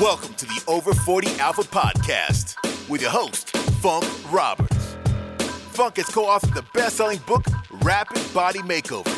[0.00, 2.54] Welcome to the Over 40 Alpha Podcast
[2.86, 4.94] with your host, Funk Roberts.
[5.70, 7.46] Funk has co authored the best selling book,
[7.80, 9.08] Rapid Body Makeover.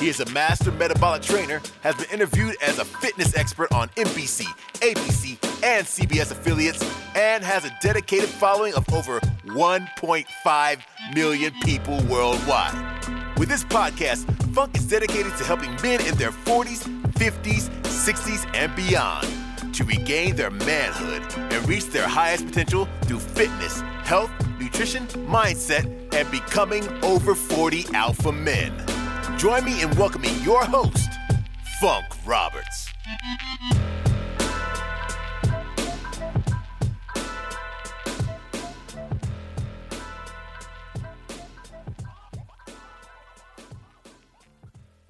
[0.00, 4.42] He is a master metabolic trainer, has been interviewed as a fitness expert on NBC,
[4.80, 6.82] ABC, and CBS affiliates,
[7.14, 13.38] and has a dedicated following of over 1.5 million people worldwide.
[13.38, 18.74] With this podcast, Funk is dedicated to helping men in their 40s, 50s, 60s, and
[18.74, 19.43] beyond
[19.74, 24.30] to regain their manhood and reach their highest potential through fitness, health,
[24.60, 28.72] nutrition, mindset, and becoming over 40 alpha men.
[29.36, 31.10] Join me in welcoming your host,
[31.80, 32.88] Funk Roberts.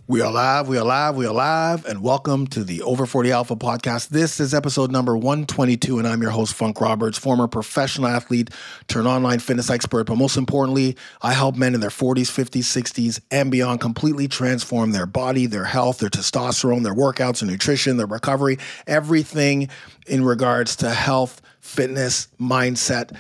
[0.07, 3.33] We are live, we are live, we are live, and welcome to the Over 40
[3.33, 4.09] Alpha podcast.
[4.09, 8.51] This is episode number 122, and I'm your host, Funk Roberts, former professional athlete
[8.87, 10.05] turned online fitness expert.
[10.05, 14.93] But most importantly, I help men in their 40s, 50s, 60s, and beyond completely transform
[14.93, 19.71] their body, their health, their testosterone, their workouts, their nutrition, their recovery, everything
[20.07, 23.17] in regards to health, fitness, mindset.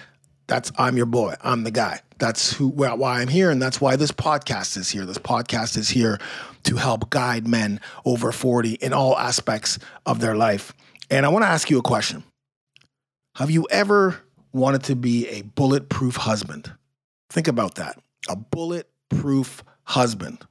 [0.48, 1.34] That's I'm your boy.
[1.40, 2.00] I'm the guy.
[2.18, 5.06] That's who why I'm here, and that's why this podcast is here.
[5.06, 6.20] This podcast is here
[6.64, 10.72] to help guide men over 40 in all aspects of their life.
[11.10, 12.24] And I want to ask you a question.
[13.36, 14.20] Have you ever
[14.52, 16.72] wanted to be a bulletproof husband?
[17.30, 17.98] Think about that.
[18.28, 20.46] A bulletproof husband.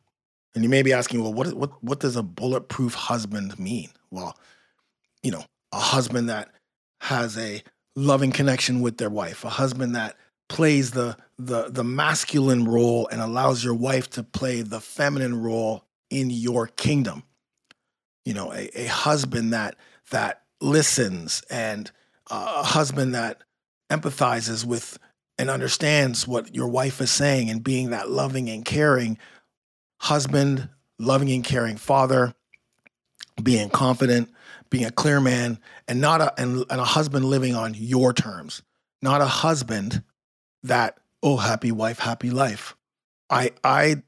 [0.53, 3.89] And you may be asking, well, what, what, what does a bulletproof husband mean?
[4.11, 4.37] Well,
[5.23, 6.49] you know, a husband that
[7.01, 7.63] has a
[7.95, 10.15] loving connection with their wife, a husband that
[10.49, 15.83] plays the the the masculine role and allows your wife to play the feminine role
[16.13, 17.23] in your kingdom.
[18.25, 19.75] You know, a, a husband that
[20.11, 21.91] that listens and
[22.29, 23.43] uh, a husband that
[23.89, 24.97] empathizes with
[25.37, 29.17] and understands what your wife is saying and being that loving and caring
[29.99, 30.69] husband,
[30.99, 32.33] loving and caring father,
[33.41, 34.29] being confident,
[34.69, 38.61] being a clear man, and not a and, and a husband living on your terms,
[39.01, 40.03] not a husband
[40.63, 42.75] that oh happy wife happy life
[43.29, 44.01] i i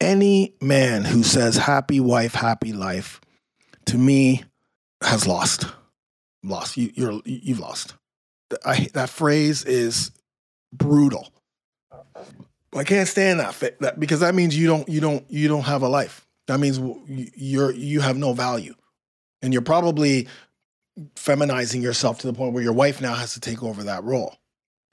[0.00, 3.20] any man who says happy wife happy life
[3.86, 4.44] to me
[5.02, 5.66] has lost.
[6.42, 6.76] Lost.
[6.76, 7.94] You you're you've lost.
[8.64, 10.10] I, that phrase is
[10.72, 11.32] brutal.
[12.74, 15.82] I can't stand that, that because that means you don't you don't you don't have
[15.82, 16.26] a life.
[16.46, 16.78] That means
[17.36, 18.74] you're you have no value.
[19.42, 20.26] And you're probably
[21.16, 24.36] feminizing yourself to the point where your wife now has to take over that role.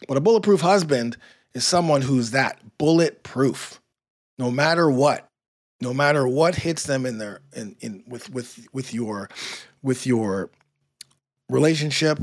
[0.08, 1.18] But a bulletproof husband
[1.54, 3.81] is someone who's that bulletproof,
[4.42, 5.28] no matter what,
[5.82, 9.30] no matter what hits them in their in, in with with with your
[9.84, 10.50] with your
[11.48, 12.20] relationship,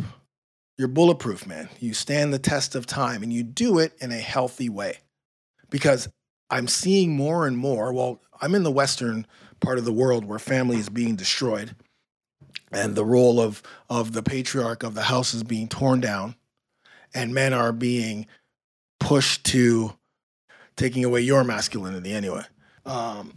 [0.77, 1.69] you're bulletproof, man.
[1.79, 4.99] You stand the test of time and you do it in a healthy way.
[5.71, 6.09] Because
[6.51, 9.25] I'm seeing more and more, well, I'm in the western
[9.61, 11.77] part of the world where family is being destroyed
[12.73, 16.35] and the role of of the patriarch of the house is being torn down
[17.15, 18.27] and men are being
[18.99, 19.95] pushed to
[20.79, 22.45] taking away your masculinity anyway.
[22.87, 23.35] Um,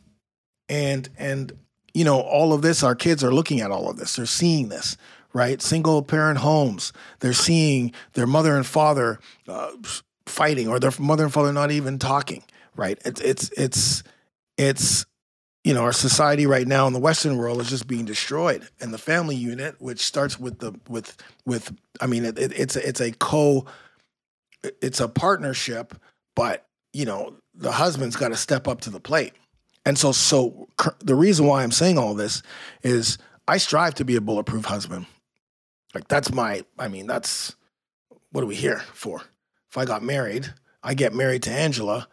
[0.69, 1.51] and and
[1.93, 4.15] you know all of this, our kids are looking at all of this.
[4.15, 4.95] They're seeing this,
[5.33, 5.61] right?
[5.61, 6.93] Single parent homes.
[7.19, 9.71] They're seeing their mother and father uh,
[10.25, 12.43] fighting, or their mother and father not even talking.
[12.77, 12.97] Right?
[13.03, 14.03] It's it's it's
[14.57, 15.05] it's
[15.63, 18.93] you know our society right now in the western world is just being destroyed and
[18.93, 21.15] the family unit which starts with the with
[21.45, 23.65] with i mean it, it, it's a, it's a co
[24.81, 25.95] it's a partnership
[26.35, 29.33] but you know the husband's got to step up to the plate.
[29.85, 30.67] And so so
[30.99, 32.43] the reason why i'm saying all this
[32.83, 35.05] is i strive to be a bulletproof husband.
[35.93, 37.55] Like that's my i mean that's
[38.31, 39.21] what are we here for?
[39.69, 40.53] If i got married
[40.83, 42.07] i get married to angela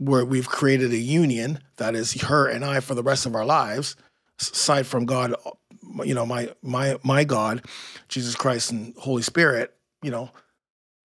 [0.00, 3.44] where we've created a union that is her and I for the rest of our
[3.44, 3.96] lives,
[4.40, 7.64] aside from God, uh, you know, my my my God,
[8.08, 10.30] Jesus Christ and Holy Spirit, you know,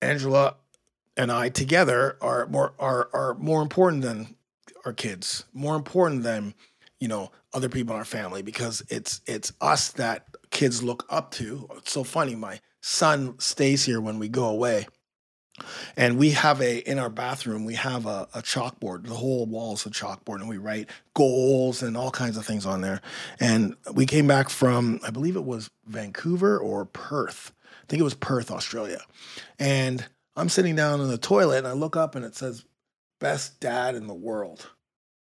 [0.01, 0.55] Angela
[1.17, 4.35] and I together are more are are more important than
[4.85, 6.53] our kids, more important than
[6.99, 11.31] you know other people in our family because it's it's us that kids look up
[11.31, 11.67] to.
[11.77, 12.35] It's so funny.
[12.35, 14.87] My son stays here when we go away
[15.95, 19.73] and we have a in our bathroom we have a, a chalkboard the whole wall
[19.73, 23.01] is a chalkboard and we write goals and all kinds of things on there
[23.39, 28.03] and we came back from i believe it was vancouver or perth i think it
[28.03, 28.99] was perth australia
[29.59, 32.65] and i'm sitting down in the toilet and i look up and it says
[33.19, 34.69] best dad in the world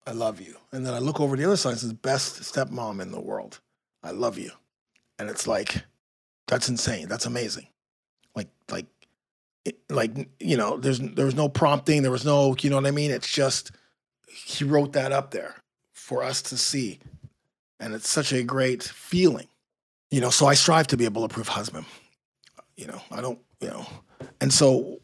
[0.07, 2.41] i love you and then i look over the other side and it says best
[2.43, 3.61] stepmom in the world
[4.03, 4.51] i love you
[5.19, 5.83] and it's like
[6.49, 7.09] That's insane.
[7.09, 7.67] That's amazing.
[8.35, 8.87] Like like
[9.65, 12.87] it, like you know, there's there was no prompting, there was no, you know what
[12.87, 13.11] I mean?
[13.11, 13.73] It's just
[14.29, 15.57] he wrote that up there
[15.95, 17.01] for us to see.
[17.81, 19.49] And it's such a great feeling.
[20.11, 21.87] You know, so I strive to be a bulletproof husband.
[22.77, 23.87] You know, I don't, you know.
[24.41, 24.99] And so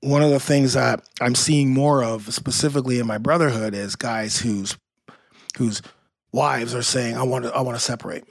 [0.00, 4.38] one of the things that I'm seeing more of specifically in my brotherhood is guys
[4.38, 4.76] whose
[5.56, 5.82] whose
[6.32, 8.24] wives are saying, I want to I want to separate.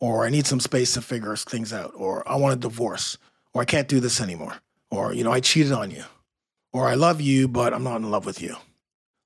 [0.00, 1.92] Or I need some space to figure things out.
[1.94, 3.18] Or I want a divorce.
[3.52, 4.54] Or I can't do this anymore.
[4.90, 6.04] Or, you know, I cheated on you.
[6.72, 8.56] Or I love you, but I'm not in love with you.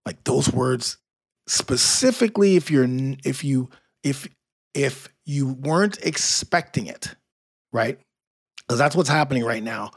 [0.04, 0.98] Like those words
[1.46, 2.88] specifically if you're
[3.24, 3.70] if you
[4.02, 4.28] if
[4.72, 7.14] if you weren't expecting it,
[7.72, 7.98] right?
[8.66, 9.90] Because that's what's happening right now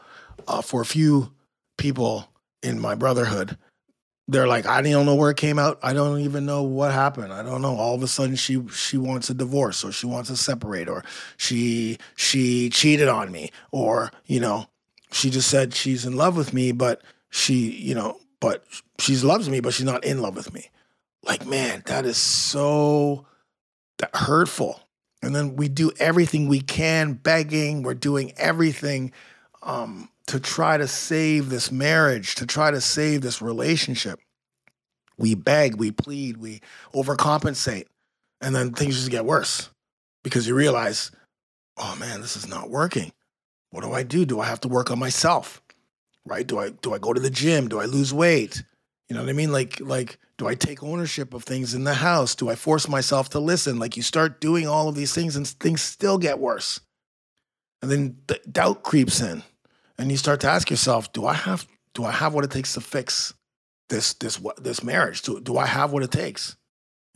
[0.47, 1.31] uh, for a few
[1.77, 2.27] people
[2.61, 3.57] in my brotherhood.
[4.29, 5.79] They're like, I don't know where it came out.
[5.81, 7.31] I don't even know what happened.
[7.31, 7.77] I don't know.
[7.77, 11.05] All of a sudden, she she wants a divorce, or she wants to separate, or
[11.37, 14.67] she she cheated on me, or you know,
[15.13, 18.65] she just said she's in love with me, but she you know, but
[18.99, 20.71] she loves me, but she's not in love with me.
[21.23, 23.25] Like, man, that is so
[24.13, 24.81] hurtful.
[25.21, 29.11] And then we do everything we can, begging, we're doing everything
[29.63, 34.19] um, to try to save this marriage, to try to save this relationship.
[35.17, 36.61] We beg, we plead, we
[36.93, 37.85] overcompensate.
[38.39, 39.69] And then things just get worse
[40.23, 41.11] because you realize,
[41.77, 43.11] oh man, this is not working.
[43.71, 44.25] What do I do?
[44.25, 45.61] Do I have to work on myself?
[46.25, 46.45] Right?
[46.45, 47.67] Do I do I go to the gym?
[47.67, 48.63] Do I lose weight?
[49.09, 49.51] You know what I mean?
[49.51, 52.35] Like like do I take ownership of things in the house?
[52.35, 53.79] Do I force myself to listen?
[53.79, 56.79] Like you start doing all of these things and things still get worse.
[57.81, 59.43] And then the doubt creeps in.
[59.97, 62.73] And you start to ask yourself, do I have do I have what it takes
[62.73, 63.33] to fix
[63.89, 65.21] this this what this marriage?
[65.21, 66.56] Do, do I have what it takes?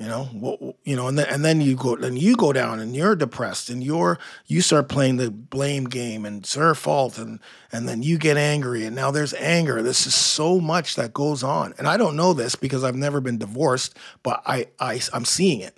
[0.02, 2.80] You know, what, you know, and then and then you go, then you go down,
[2.80, 4.18] and you're depressed, and you're
[4.48, 7.40] you start playing the blame game, and it's her fault, and
[7.72, 9.84] and then you get angry, and now there's anger.
[9.84, 13.22] This is so much that goes on, and I don't know this because I've never
[13.22, 15.78] been divorced, but I I I'm seeing it,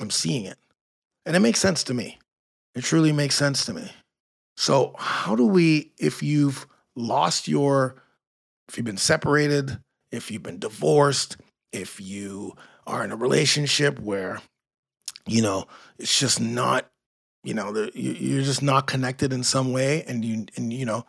[0.00, 0.56] I'm seeing it,
[1.26, 2.18] and it makes sense to me.
[2.74, 3.92] It truly makes sense to me.
[4.56, 6.66] So how do we, if you've
[6.96, 7.96] lost your,
[8.68, 9.80] if you've been separated,
[10.10, 11.36] if you've been divorced,
[11.72, 12.54] if you
[12.90, 14.40] are in a relationship where,
[15.26, 15.66] you know,
[15.98, 16.86] it's just not,
[17.44, 21.06] you know, you're just not connected in some way, and you and you know,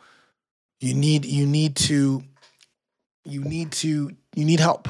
[0.80, 2.22] you need you need to,
[3.24, 4.88] you need to you need help,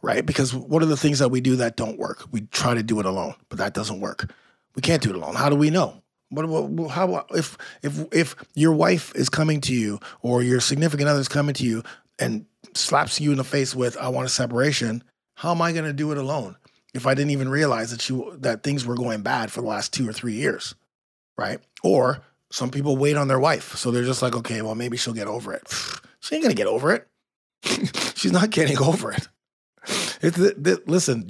[0.00, 0.24] right?
[0.24, 2.24] Because what are the things that we do that don't work?
[2.30, 4.32] We try to do it alone, but that doesn't work.
[4.74, 5.34] We can't do it alone.
[5.34, 6.02] How do we know?
[6.30, 11.08] What, what, how if if if your wife is coming to you or your significant
[11.10, 11.82] other is coming to you
[12.18, 15.04] and slaps you in the face with "I want a separation,"
[15.42, 16.54] How am I going to do it alone
[16.94, 19.92] if I didn't even realize that you that things were going bad for the last
[19.92, 20.76] two or three years,
[21.36, 21.58] right?
[21.82, 22.22] Or
[22.52, 25.26] some people wait on their wife, so they're just like, okay, well maybe she'll get
[25.26, 25.66] over it.
[26.20, 27.08] She ain't gonna get over it.
[28.14, 29.26] She's not getting over it.
[30.22, 30.38] It's
[30.86, 31.28] listen,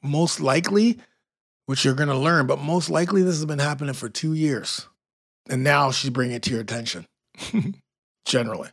[0.00, 1.00] most likely,
[1.66, 4.86] which you're gonna learn, but most likely this has been happening for two years,
[5.50, 7.08] and now she's bringing it to your attention.
[8.24, 8.70] Generally,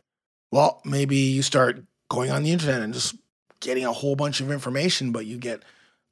[0.52, 3.16] well, maybe you start going on the internet and just
[3.66, 5.62] getting a whole bunch of information, but you get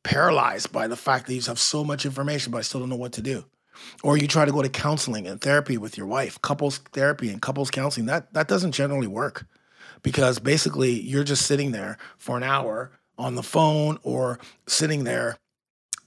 [0.03, 2.97] paralyzed by the fact that you have so much information, but I still don't know
[2.97, 3.45] what to do.
[4.03, 7.41] Or you try to go to counseling and therapy with your wife, couples therapy and
[7.41, 8.07] couples counseling.
[8.07, 9.47] That that doesn't generally work
[10.03, 15.37] because basically you're just sitting there for an hour on the phone or sitting there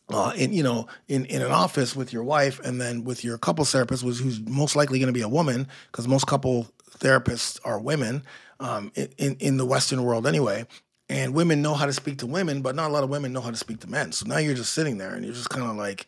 [0.10, 3.38] uh, in you know in, in an office with your wife and then with your
[3.38, 6.68] couple therapist who's most likely going to be a woman because most couple
[7.00, 8.24] therapists are women
[8.60, 10.66] um, in, in the Western world anyway
[11.10, 13.42] and women know how to speak to women, but not a lot of women know
[13.42, 14.12] how to speak to men.
[14.12, 16.08] So now you're just sitting there and you're just kind of like,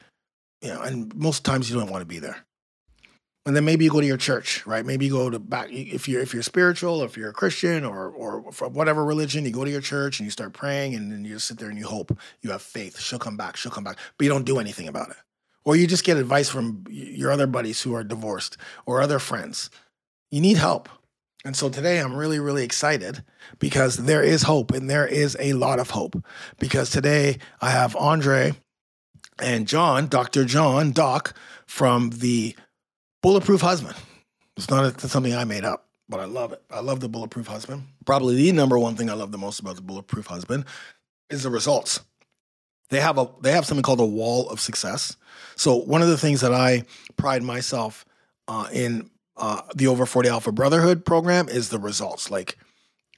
[0.61, 2.45] you know, and most times you don't want to be there.
[3.45, 4.85] And then maybe you go to your church, right?
[4.85, 8.09] Maybe you go to back if you're if you're spiritual, if you're a Christian or
[8.09, 11.23] or from whatever religion, you go to your church and you start praying and then
[11.23, 12.15] you just sit there and you hope.
[12.41, 12.99] You have faith.
[12.99, 13.55] She'll come back.
[13.55, 13.97] She'll come back.
[14.17, 15.17] But you don't do anything about it.
[15.63, 19.69] Or you just get advice from your other buddies who are divorced or other friends.
[20.31, 20.89] You need help.
[21.49, 23.23] And so today I'm really, really excited
[23.57, 26.23] because there is hope and there is a lot of hope.
[26.59, 28.53] Because today I have Andre
[29.41, 30.45] and Jon, Dr.
[30.45, 32.55] Jon, Doc, from the
[33.23, 33.95] Bulletproof Husband.
[34.57, 36.61] It's not a, something I made up, but I love it.
[36.69, 37.81] I love the Bulletproof Husband.
[38.05, 40.65] Probably the number one thing I love the most about the Bulletproof Husband
[41.31, 42.01] is the results.
[42.91, 45.17] They have a they have something called a wall of success.
[45.55, 46.83] So one of the things that I
[47.17, 48.05] pride myself
[48.47, 52.29] uh, in uh, the Over 40 Alpha Brotherhood program is the results.
[52.29, 52.57] Like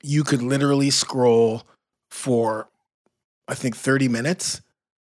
[0.02, 1.64] you could literally scroll
[2.10, 2.70] for,
[3.48, 4.62] I think, 30 minutes.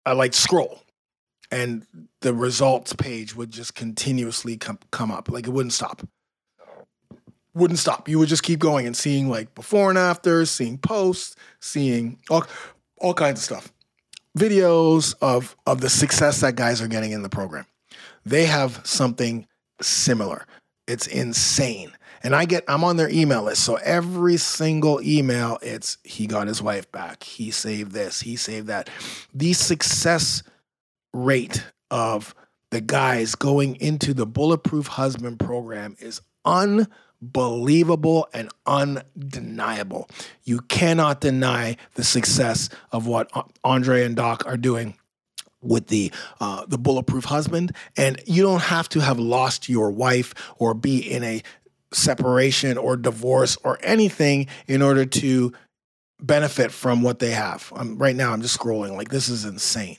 [0.06, 0.82] I like scroll.
[1.52, 1.86] and
[2.22, 5.30] the results page would just continuously come come up.
[5.30, 6.02] Like it wouldn't stop.
[7.54, 8.10] Wouldn't stop.
[8.10, 12.46] You would just keep going and seeing like before and after, seeing posts, seeing all
[12.98, 13.72] all kinds of stuff.
[14.38, 17.66] Videos of of the success that guys are getting in the program.
[18.26, 19.46] They have something
[19.82, 20.48] similar.
[20.88, 21.92] It's insane.
[22.24, 23.64] And I get I'm on their email list.
[23.64, 27.24] So every single email it's he got his wife back.
[27.24, 28.90] He saved this, he saved that.
[29.34, 30.44] The success
[31.14, 32.34] rate of
[32.72, 40.10] the guys going into the Bulletproof Husband program is unbelievable and undeniable.
[40.44, 43.30] You cannot deny the success of what
[43.64, 44.98] Andre and Doc are doing
[45.64, 50.34] with the uh, the bulletproof husband and you don't have to have lost your wife
[50.58, 51.42] or be in a
[51.92, 55.54] separation or divorce or anything in order to
[56.20, 57.72] benefit from what they have.
[57.76, 59.98] I'm, right now, I'm just scrolling like this is insane.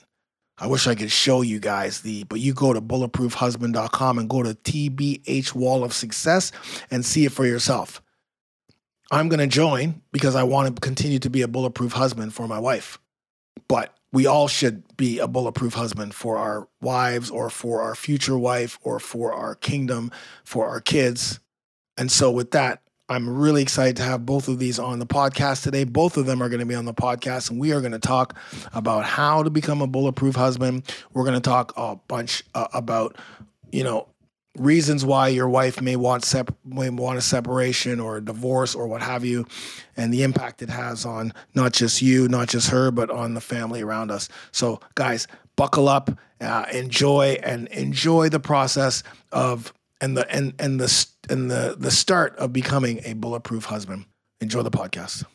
[0.57, 4.41] I wish I could show you guys the, but you go to bulletproofhusband.com and go
[4.41, 6.51] to TBH Wall of Success
[6.89, 8.01] and see it for yourself.
[9.11, 12.47] I'm going to join because I want to continue to be a bulletproof husband for
[12.47, 12.99] my wife.
[13.67, 18.37] But we all should be a bulletproof husband for our wives or for our future
[18.37, 20.09] wife or for our kingdom,
[20.45, 21.41] for our kids.
[21.97, 25.63] And so, with that, I'm really excited to have both of these on the podcast
[25.63, 25.83] today.
[25.83, 27.99] Both of them are going to be on the podcast, and we are going to
[27.99, 28.37] talk
[28.71, 30.83] about how to become a bulletproof husband.
[31.11, 33.17] We're going to talk a bunch uh, about,
[33.73, 34.07] you know,
[34.55, 38.87] reasons why your wife may want sep- may want a separation or a divorce or
[38.87, 39.45] what have you,
[39.97, 43.41] and the impact it has on not just you, not just her, but on the
[43.41, 44.29] family around us.
[44.51, 50.79] So, guys, buckle up, uh, enjoy, and enjoy the process of and the and and
[50.79, 54.05] the and the the start of becoming a bulletproof husband.
[54.41, 55.25] Enjoy the podcast.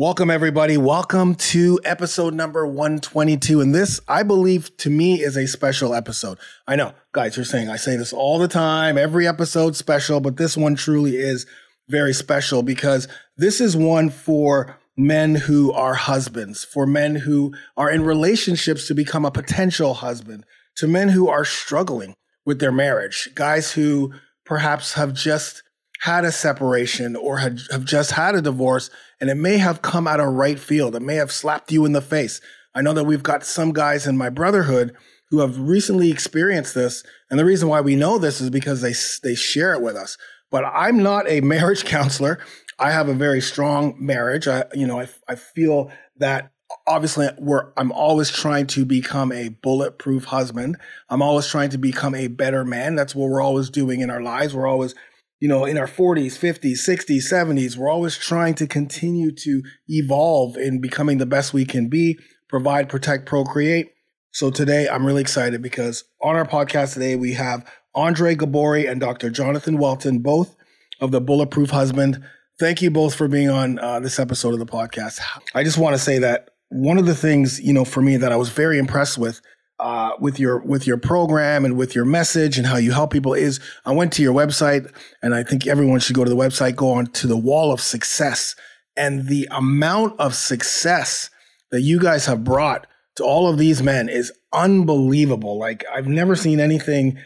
[0.00, 0.78] Welcome everybody.
[0.78, 6.38] Welcome to episode number 122 and this I believe to me is a special episode.
[6.66, 10.38] I know, guys, you're saying I say this all the time, every episode special, but
[10.38, 11.44] this one truly is
[11.90, 17.90] very special because this is one for men who are husbands, for men who are
[17.90, 22.14] in relationships to become a potential husband, to men who are struggling
[22.46, 24.14] with their marriage, guys who
[24.46, 25.62] perhaps have just
[26.00, 28.90] had a separation or had, have just had a divorce
[29.20, 30.94] and it may have come out of right field.
[30.96, 32.40] It may have slapped you in the face.
[32.74, 34.96] I know that we've got some guys in my brotherhood
[35.28, 37.04] who have recently experienced this.
[37.30, 40.16] And the reason why we know this is because they, they share it with us.
[40.50, 42.38] But I'm not a marriage counselor.
[42.78, 44.48] I have a very strong marriage.
[44.48, 46.50] I, you know, I, I feel that
[46.86, 50.76] obviously we're i'm always trying to become a bulletproof husband
[51.08, 54.22] i'm always trying to become a better man that's what we're always doing in our
[54.22, 54.94] lives we're always
[55.40, 60.56] you know in our 40s 50s 60s 70s we're always trying to continue to evolve
[60.56, 62.18] in becoming the best we can be
[62.48, 63.92] provide protect procreate
[64.32, 69.00] so today i'm really excited because on our podcast today we have andre gabori and
[69.00, 70.56] dr jonathan welton both
[71.00, 72.22] of the bulletproof husband
[72.60, 75.18] thank you both for being on uh, this episode of the podcast.
[75.54, 78.30] I just want to say that one of the things you know for me that
[78.30, 79.40] I was very impressed with
[79.80, 83.32] uh, with your with your program and with your message and how you help people
[83.32, 86.76] is I went to your website and I think everyone should go to the website,
[86.76, 88.54] go on to the wall of success
[88.94, 91.30] and the amount of success
[91.70, 95.58] that you guys have brought to all of these men is unbelievable.
[95.58, 97.18] Like I've never seen anything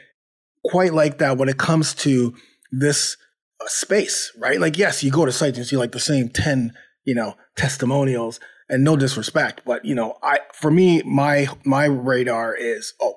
[0.64, 2.34] quite like that when it comes to
[2.70, 3.16] this
[3.60, 4.60] uh, space, right?
[4.60, 8.38] Like yes, you go to sites and see like the same 10, you know, testimonials
[8.68, 13.16] and no disrespect, but you know, I for me, my my radar is oh,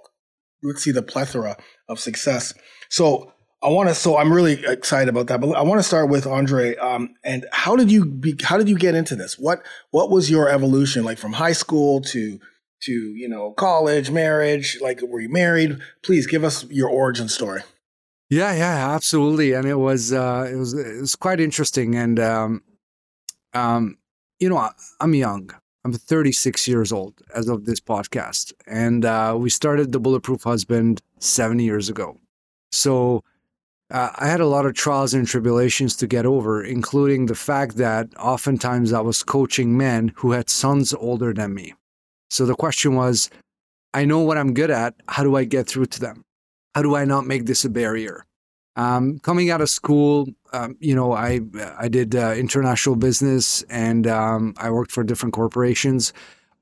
[0.63, 2.53] let's see the plethora of success.
[2.89, 3.95] So I want to.
[3.95, 5.41] So I'm really excited about that.
[5.41, 6.75] But I want to start with Andre.
[6.75, 8.35] Um, and how did you be?
[8.43, 9.37] How did you get into this?
[9.39, 12.39] What What was your evolution like from high school to
[12.83, 14.77] to you know college, marriage?
[14.81, 15.79] Like, were you married?
[16.03, 17.61] Please give us your origin story.
[18.29, 19.53] Yeah, yeah, absolutely.
[19.53, 21.95] And it was uh, it was it was quite interesting.
[21.95, 22.61] And um,
[23.53, 23.97] um,
[24.39, 25.51] you know, I'm young.
[25.83, 28.53] I'm 36 years old as of this podcast.
[28.67, 32.17] And uh, we started The Bulletproof Husband seven years ago.
[32.71, 33.23] So
[33.89, 37.77] uh, I had a lot of trials and tribulations to get over, including the fact
[37.77, 41.73] that oftentimes I was coaching men who had sons older than me.
[42.29, 43.29] So the question was
[43.93, 44.93] I know what I'm good at.
[45.07, 46.23] How do I get through to them?
[46.75, 48.25] How do I not make this a barrier?
[48.75, 51.41] Um, coming out of school, um, you know, I
[51.77, 56.13] I did uh, international business and um, I worked for different corporations.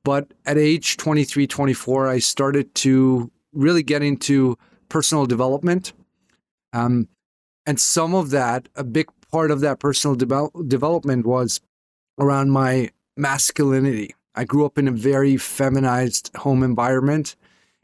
[0.03, 5.93] But at age 23, 24, I started to really get into personal development.
[6.73, 7.07] Um,
[7.65, 11.59] and some of that, a big part of that personal de- development was
[12.19, 14.13] around my masculinity.
[14.35, 17.35] I grew up in a very feminized home environment.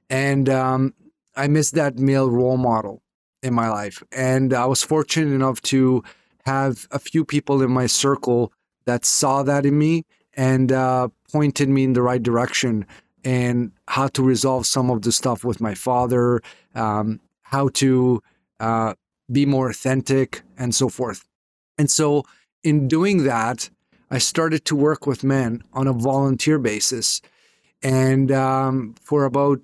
[0.10, 0.94] and um,
[1.36, 3.02] I missed that male role model
[3.44, 4.04] in my life.
[4.12, 6.04] And I was fortunate enough to
[6.46, 8.52] have a few people in my circle
[8.86, 12.86] that saw that in me and uh, pointed me in the right direction
[13.24, 16.42] and how to resolve some of the stuff with my father,
[16.74, 18.22] um, how to
[18.60, 18.94] uh,
[19.32, 21.24] be more authentic, and so forth.
[21.78, 22.24] And so,
[22.64, 23.70] in doing that,
[24.10, 27.22] I started to work with men on a volunteer basis.
[27.84, 29.62] And um, for about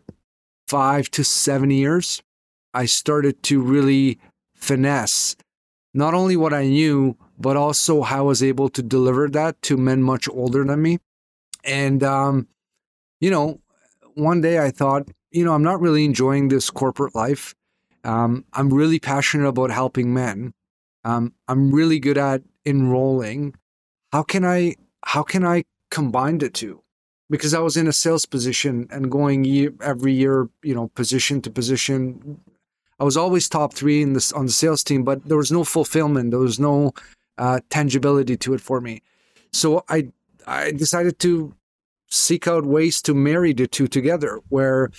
[0.67, 2.22] five to seven years,
[2.77, 4.19] I started to really
[4.53, 5.36] finesse
[5.96, 9.77] not only what I knew, but also how I was able to deliver that to
[9.77, 11.00] men much older than me.
[11.63, 12.48] And, um,
[13.19, 13.60] you know,
[14.13, 17.55] one day I thought, you know, I'm not really enjoying this corporate life.
[18.03, 20.53] Um, I'm really passionate about helping men.
[21.03, 23.55] Um, I'm really good at enrolling.
[24.13, 26.84] How can I how can I combine the two?
[27.27, 31.41] Because I was in a sales position and going year, every year, you know, position
[31.41, 32.39] to position.
[33.00, 35.63] I was always top three in this on the sales team, but there was no
[35.63, 36.32] fulfillment.
[36.32, 36.94] There was no
[37.38, 39.01] uh, tangibility to it for me.
[39.54, 40.10] So I
[40.46, 41.54] I decided to
[42.10, 44.92] seek out ways to marry the two together, where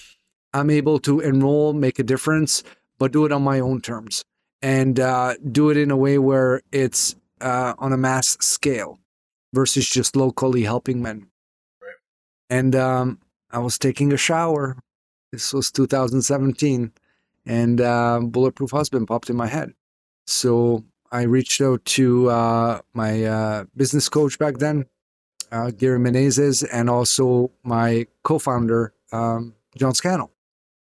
[0.53, 2.63] I'm able to enroll, make a difference,
[2.99, 4.25] but do it on my own terms
[4.63, 8.99] and uh, do it in a way where it's uh, on a mass scale
[9.53, 11.29] versus just locally helping men.
[11.81, 11.93] Right.
[12.51, 13.19] And um,
[13.51, 14.77] I was taking a shower.
[15.33, 16.93] This was 2017,
[17.49, 19.73] and uh, Bulletproof Husband popped in my head.
[20.27, 24.85] So I reached out to uh, my uh, business coach back then,
[25.51, 30.31] uh, Gary Menezes, and also my co-founder, um, John Scannell.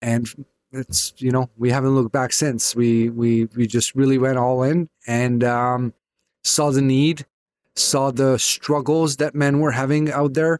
[0.01, 0.27] And
[0.71, 2.75] it's you know we haven't looked back since.
[2.75, 5.93] We we we just really went all in and um,
[6.43, 7.25] saw the need,
[7.75, 10.59] saw the struggles that men were having out there,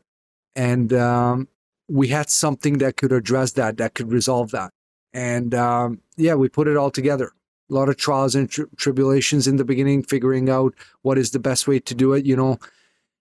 [0.56, 1.48] and um,
[1.90, 4.72] we had something that could address that, that could resolve that.
[5.16, 7.32] And um, yeah, we put it all together.
[7.70, 11.40] A lot of trials and tri- tribulations in the beginning, figuring out what is the
[11.40, 12.26] best way to do it.
[12.26, 12.60] You know,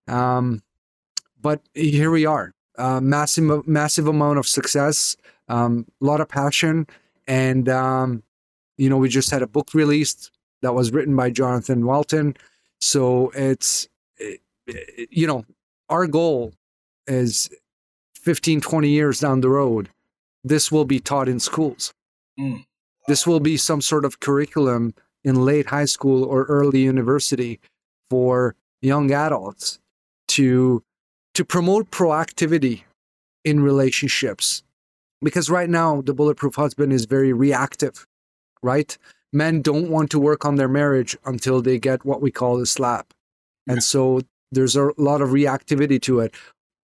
[0.09, 0.61] um,
[1.41, 2.53] but here we are.
[2.77, 5.17] Uh, massive, massive amount of success,
[5.49, 6.85] a um, lot of passion,
[7.29, 8.25] and um,
[8.77, 12.37] you know, we just had a book released that was written by Jonathan Welton.
[12.81, 15.45] So it's, it, it, you know,
[15.89, 16.55] our goal
[17.07, 17.51] is
[18.15, 19.91] 15, 20 years down the road,
[20.45, 21.93] this will be taught in schools.
[22.39, 22.65] Mm.
[23.09, 27.61] This will be some sort of curriculum in late high school or early university
[28.11, 29.79] for young adults
[30.29, 30.83] to
[31.35, 32.83] to promote proactivity
[33.45, 34.63] in relationships.
[35.23, 38.07] Because right now the bulletproof husband is very reactive
[38.65, 38.97] right?
[39.33, 42.67] Men don't want to work on their marriage until they get what we call a
[42.67, 43.13] slap.
[43.69, 46.35] And so there's a lot of reactivity to it.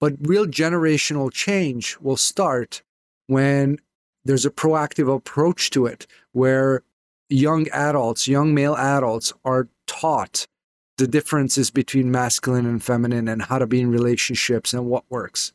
[0.01, 2.83] But real generational change will start
[3.31, 3.79] when
[4.25, 6.83] there's a proactive approach to it where
[7.29, 10.47] young adults young male adults are taught
[10.99, 15.53] the differences between masculine and feminine and how to be in relationships and what works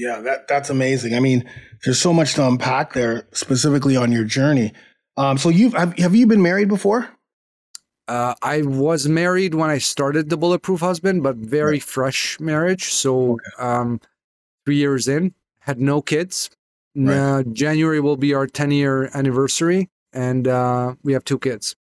[0.00, 1.14] yeah, that that's amazing.
[1.14, 1.48] I mean,
[1.84, 4.72] there's so much to unpack there, specifically on your journey.
[5.18, 7.06] Um, so you've have, have you been married before?
[8.08, 11.82] Uh, I was married when I started the Bulletproof Husband, but very right.
[11.82, 12.84] fresh marriage.
[12.84, 13.42] So okay.
[13.58, 14.00] um,
[14.64, 16.48] three years in, had no kids.
[16.94, 17.44] Right.
[17.52, 21.76] January will be our 10 year anniversary, and uh, we have two kids.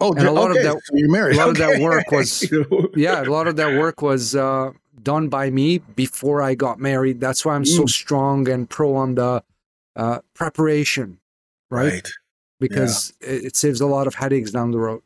[0.00, 0.60] Oh, and a lot okay.
[0.60, 1.36] of that, so you're married.
[1.36, 1.64] A lot okay.
[1.64, 2.50] of that work was,
[2.96, 4.72] yeah, a lot of that work was uh,
[5.02, 7.20] done by me before I got married.
[7.20, 7.76] That's why I'm mm.
[7.76, 9.42] so strong and pro on the
[9.96, 11.20] uh, preparation,
[11.70, 11.92] right?
[11.92, 12.08] right.
[12.58, 13.28] Because yeah.
[13.28, 15.02] it, it, saves a lot of headaches down the road.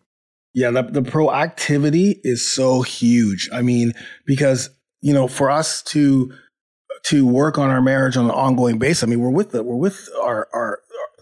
[0.54, 3.48] Yeah, the, the proactivity is so huge.
[3.52, 3.92] I mean,
[4.24, 6.32] because you know, for us to
[7.04, 9.76] to work on our marriage on an ongoing basis, I mean, we're with the we're
[9.76, 10.80] with our our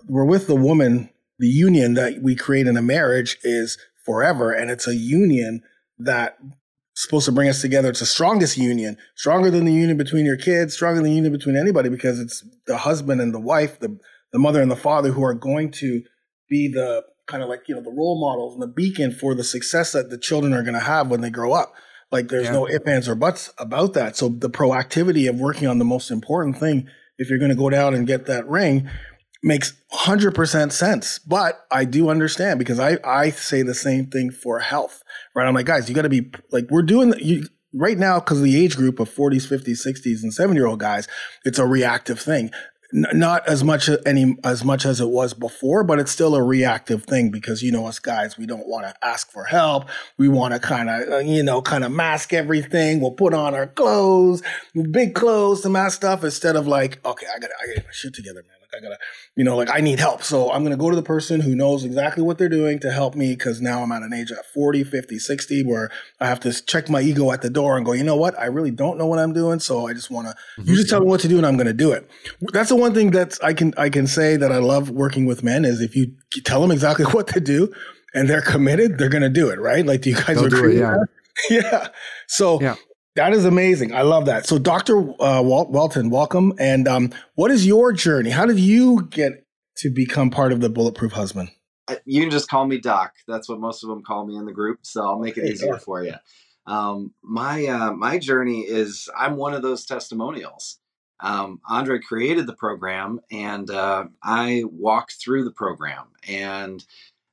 [0.09, 1.11] we're with the woman.
[1.39, 5.63] The union that we create in a marriage is forever, and it's a union
[5.99, 6.39] that
[6.95, 7.91] supposed to bring us together.
[7.91, 11.33] It's the strongest union, stronger than the union between your kids, stronger than the union
[11.33, 13.99] between anybody, because it's the husband and the wife, the
[14.33, 16.03] the mother and the father who are going to
[16.49, 19.45] be the kind of like you know the role models and the beacon for the
[19.45, 21.75] success that the children are going to have when they grow up.
[22.11, 22.53] Like there's yeah.
[22.53, 24.17] no ifs ands or buts about that.
[24.17, 26.89] So the proactivity of working on the most important thing,
[27.19, 28.89] if you're going to go down and get that ring,
[29.43, 31.19] makes 100% sense.
[31.19, 35.03] But I do understand because I, I say the same thing for health,
[35.35, 35.47] right?
[35.47, 38.63] I'm like, guys, you got to be like, we're doing you, right now because the
[38.63, 41.07] age group of 40s, 50s, 60s, and 70 year old guys,
[41.45, 42.51] it's a reactive thing.
[42.93, 47.05] Not as much any as much as it was before, but it's still a reactive
[47.05, 49.89] thing because you know us guys, we don't want to ask for help.
[50.19, 53.01] We want to kind of uh, you know kind of mask everything.
[53.01, 54.43] We'll put on our clothes,
[54.91, 58.15] big clothes, some that stuff instead of like, okay, I got I got my shit
[58.15, 58.99] together, man I gotta,
[59.35, 60.23] you know, like I need help.
[60.23, 63.15] So I'm gonna go to the person who knows exactly what they're doing to help
[63.15, 66.53] me because now I'm at an age at 40, 50, 60 where I have to
[66.65, 68.39] check my ego at the door and go, you know what?
[68.39, 69.61] I really don't know what I'm doing.
[69.61, 70.69] So I just wanna mm-hmm.
[70.69, 72.09] you just tell me what to do and I'm gonna do it.
[72.53, 75.43] That's the one thing that I can I can say that I love working with
[75.43, 76.13] men is if you
[76.45, 77.73] tell them exactly what to do
[78.15, 79.85] and they're committed, they're gonna do it, right?
[79.85, 80.77] Like do you guys They'll agree?
[80.77, 80.97] It, yeah.
[81.51, 81.89] yeah.
[82.27, 82.77] So yeah.
[83.17, 83.95] That is amazing.
[83.95, 84.47] I love that.
[84.47, 84.99] So, Dr.
[85.21, 86.53] Uh, Walt- Welton, welcome.
[86.59, 88.29] And um, what is your journey?
[88.29, 89.47] How did you get
[89.79, 91.49] to become part of the Bulletproof Husband?
[92.05, 93.15] You can just call me Doc.
[93.27, 94.81] That's what most of them call me in the group.
[94.83, 95.79] So I'll make it easier yeah.
[95.79, 96.15] for you.
[96.67, 100.79] Um, my uh, my journey is I'm one of those testimonials.
[101.21, 106.09] Um, Andre created the program, and uh, I walked through the program.
[106.29, 106.85] And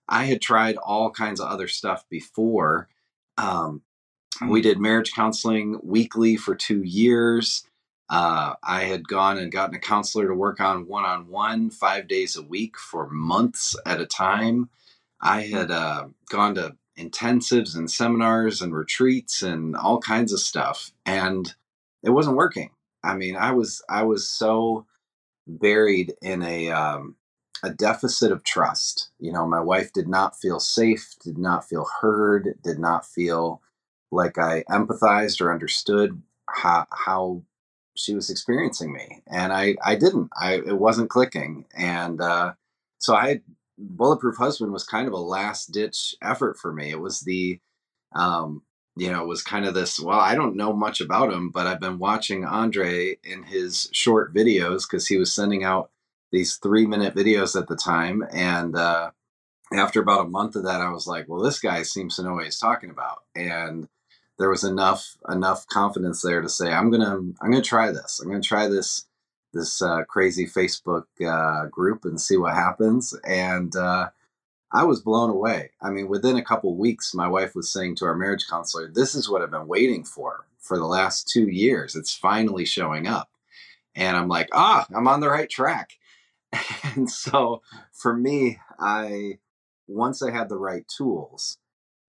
[0.07, 2.87] I had tried all kinds of other stuff before.
[3.37, 3.81] Um,
[4.47, 7.65] we did marriage counseling weekly for two years.
[8.09, 12.07] Uh, I had gone and gotten a counselor to work on one on one five
[12.07, 14.69] days a week for months at a time.
[15.21, 20.91] I had uh, gone to intensives and seminars and retreats and all kinds of stuff,
[21.05, 21.53] and
[22.03, 22.71] it wasn't working.
[23.03, 24.85] I mean, I was I was so
[25.47, 27.15] buried in a um,
[27.63, 29.09] a deficit of trust.
[29.19, 33.61] You know, my wife did not feel safe, did not feel heard, did not feel
[34.13, 37.43] like I empathized or understood how how
[37.95, 40.29] she was experiencing me, and I I didn't.
[40.39, 42.53] I it wasn't clicking, and uh,
[42.99, 43.41] so I
[43.77, 46.91] bulletproof husband was kind of a last ditch effort for me.
[46.91, 47.59] It was the
[48.15, 48.63] um,
[48.95, 49.99] you know, it was kind of this.
[49.99, 54.33] Well, I don't know much about him, but I've been watching Andre in his short
[54.33, 55.89] videos because he was sending out
[56.31, 59.11] these three minute videos at the time, and uh,
[59.73, 62.33] after about a month of that, I was like, well, this guy seems to know
[62.33, 63.87] what he's talking about, and
[64.39, 68.19] there was enough enough confidence there to say I'm gonna I'm gonna try this.
[68.19, 69.05] I'm gonna try this
[69.53, 73.13] this uh, crazy Facebook uh, group and see what happens.
[73.23, 74.09] And uh,
[74.71, 75.71] I was blown away.
[75.81, 79.13] I mean, within a couple weeks, my wife was saying to our marriage counselor, "This
[79.15, 81.95] is what I've been waiting for for the last two years.
[81.95, 83.29] It's finally showing up."
[83.95, 85.91] And I'm like, "Ah, I'm on the right track."
[86.95, 89.39] And so for me, I
[89.87, 91.57] once I had the right tools,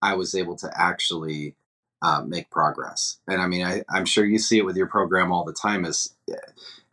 [0.02, 1.56] I was able to actually
[2.04, 3.18] uh, make progress.
[3.26, 5.86] And I mean, I, I'm sure you see it with your program all the time
[5.86, 6.34] is eh,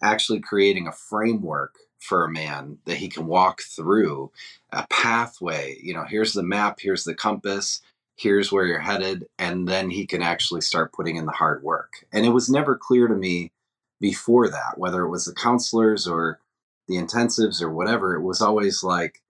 [0.01, 4.31] actually creating a framework for a man that he can walk through
[4.71, 5.77] a pathway.
[5.83, 7.81] You know, here's the map, here's the compass,
[8.15, 9.25] here's where you're headed.
[9.37, 12.05] And then he can actually start putting in the hard work.
[12.13, 13.51] And it was never clear to me
[13.99, 16.39] before that, whether it was the counselors or
[16.87, 19.21] the intensives or whatever, it was always like,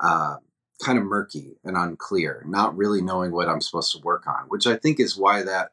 [0.00, 0.38] uh,
[0.82, 4.66] kind of murky and unclear, not really knowing what I'm supposed to work on, which
[4.66, 5.72] I think is why that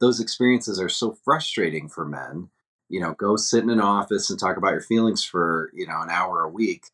[0.00, 2.50] those experiences are so frustrating for men.
[2.88, 6.00] You know, go sit in an office and talk about your feelings for, you know,
[6.00, 6.84] an hour a week.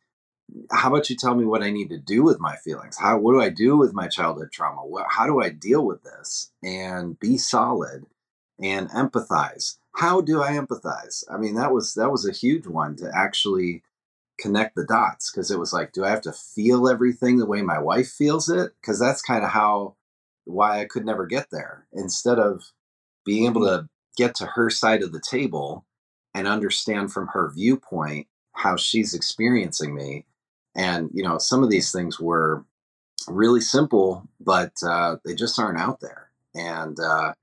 [0.71, 2.97] How about you tell me what I need to do with my feelings?
[2.99, 4.83] How what do I do with my childhood trauma?
[4.87, 8.07] What, how do I deal with this and be solid
[8.61, 9.77] and empathize?
[9.97, 11.25] How do I empathize?
[11.31, 13.83] I mean, that was that was a huge one to actually
[14.41, 17.63] connect the dots because it was like, do I have to feel everything the way
[17.63, 18.73] my wife feels it?
[18.81, 19.97] Because that's kind of how
[20.45, 21.87] why I could never get there.
[21.93, 22.63] Instead of
[23.25, 25.85] being able to get to her side of the table
[26.35, 30.25] and understand from her viewpoint how she's experiencing me.
[30.75, 32.65] And, you know, some of these things were
[33.29, 36.31] really simple, but uh, they just aren't out there.
[36.55, 37.35] And uh,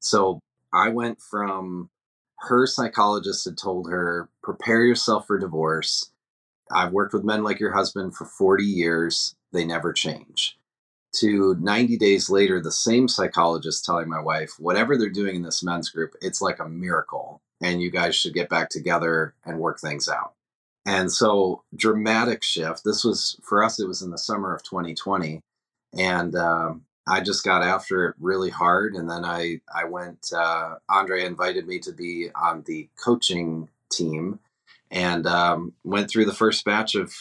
[0.00, 0.40] so
[0.72, 1.90] I went from
[2.40, 6.10] her psychologist had told her, prepare yourself for divorce
[6.70, 9.34] I've worked with men like your husband for 40 years.
[9.52, 10.56] They never change.
[11.20, 15.62] To 90 days later, the same psychologist telling my wife, whatever they're doing in this
[15.62, 17.40] men's group, it's like a miracle.
[17.60, 20.34] And you guys should get back together and work things out.
[20.86, 22.82] And so, dramatic shift.
[22.84, 25.40] This was for us, it was in the summer of 2020.
[25.96, 28.94] And um, I just got after it really hard.
[28.94, 34.40] And then I, I went, uh, Andre invited me to be on the coaching team
[34.90, 37.12] and um, went through the first batch of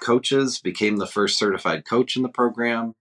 [0.00, 2.94] coaches, became the first certified coach in the program,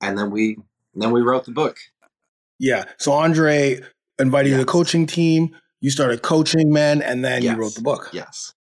[0.00, 0.58] and then we
[0.94, 1.78] then we wrote the book.
[2.58, 2.84] Yeah.
[2.98, 3.80] So Andre
[4.18, 4.52] invited yes.
[4.52, 5.56] you to the coaching team.
[5.80, 7.52] You started coaching men, and then yes.
[7.52, 8.10] you wrote the book.
[8.12, 8.54] Yes.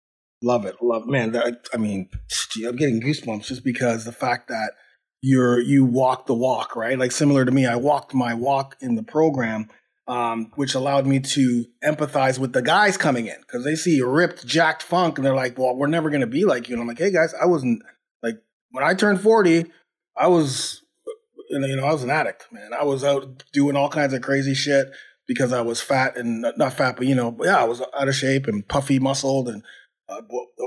[0.43, 0.77] Love it.
[0.81, 1.33] Love man.
[1.33, 2.09] That, I mean,
[2.51, 4.73] gee, I'm getting goosebumps just because the fact that
[5.21, 6.99] you're you walk the walk, right?
[6.99, 9.69] Like similar to me, I walked my walk in the program
[10.07, 14.47] um, which allowed me to empathize with the guys coming in because they see ripped,
[14.47, 16.75] jacked funk and they're like, well, we're never going to be like you.
[16.75, 17.83] And I'm like, hey, guys, I wasn't
[18.23, 18.37] like
[18.71, 19.67] when I turned 40,
[20.17, 20.83] I was,
[21.49, 22.73] you know, I was an addict, man.
[22.79, 24.91] I was out doing all kinds of crazy shit
[25.27, 28.15] because I was fat and not fat, but, you know, yeah, I was out of
[28.15, 29.63] shape and puffy muscled and
[30.09, 30.23] uh,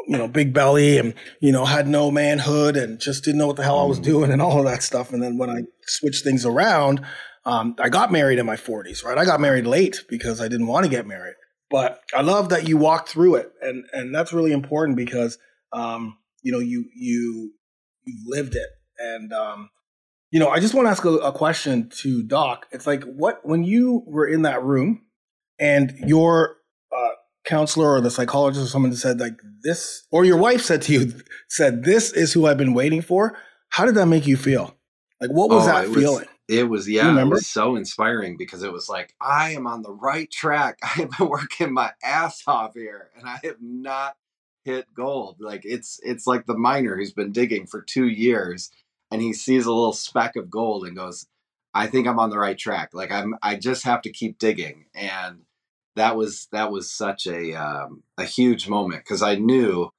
[0.07, 3.57] you know, big belly and, you know, had no manhood and just didn't know what
[3.57, 4.03] the hell I was mm.
[4.03, 5.11] doing and all of that stuff.
[5.11, 7.05] And then when I switched things around,
[7.45, 9.17] um, I got married in my 40s, right?
[9.17, 11.36] I got married late because I didn't want to get married.
[11.69, 13.51] But I love that you walked through it.
[13.62, 15.38] And, and that's really important because,
[15.71, 17.53] um, you know, you, you,
[18.06, 18.69] you lived it.
[18.99, 19.69] And, um,
[20.32, 22.67] you know, I just want to ask a, a question to Doc.
[22.71, 25.01] It's like, what, when you were in that room
[25.60, 26.58] and your
[27.43, 31.13] counselor or the psychologist or someone said like this, or your wife said to you,
[31.49, 33.38] said, this is who I've been waiting for.
[33.69, 34.75] How did that make you feel?
[35.19, 36.25] Like, what was oh, that feeling?
[36.25, 39.82] Was, it was, yeah, it was so inspiring because it was like, I am on
[39.82, 40.77] the right track.
[40.84, 44.15] I have been working my ass off here and I have not
[44.65, 45.38] hit gold.
[45.39, 48.71] Like it's, it's like the miner who's been digging for two years
[49.12, 51.27] and he sees a little speck of gold and goes,
[51.73, 52.91] I think I'm on the right track.
[52.93, 54.86] Like I'm, I just have to keep digging.
[54.93, 55.41] And
[55.95, 59.91] that was that was such a um, a huge moment because I knew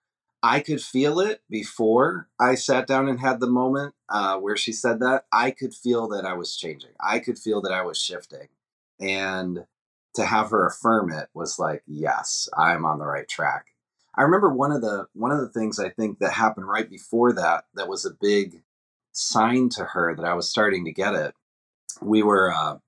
[0.44, 4.72] I could feel it before I sat down and had the moment uh, where she
[4.72, 5.24] said that.
[5.32, 6.90] I could feel that I was changing.
[7.00, 8.48] I could feel that I was shifting,
[9.00, 9.64] and
[10.16, 13.68] to have her affirm it was like, yes, I'm on the right track.
[14.14, 17.32] I remember one of the one of the things I think that happened right before
[17.32, 18.60] that that was a big
[19.12, 21.34] sign to her that I was starting to get it.
[22.02, 22.80] We were uh,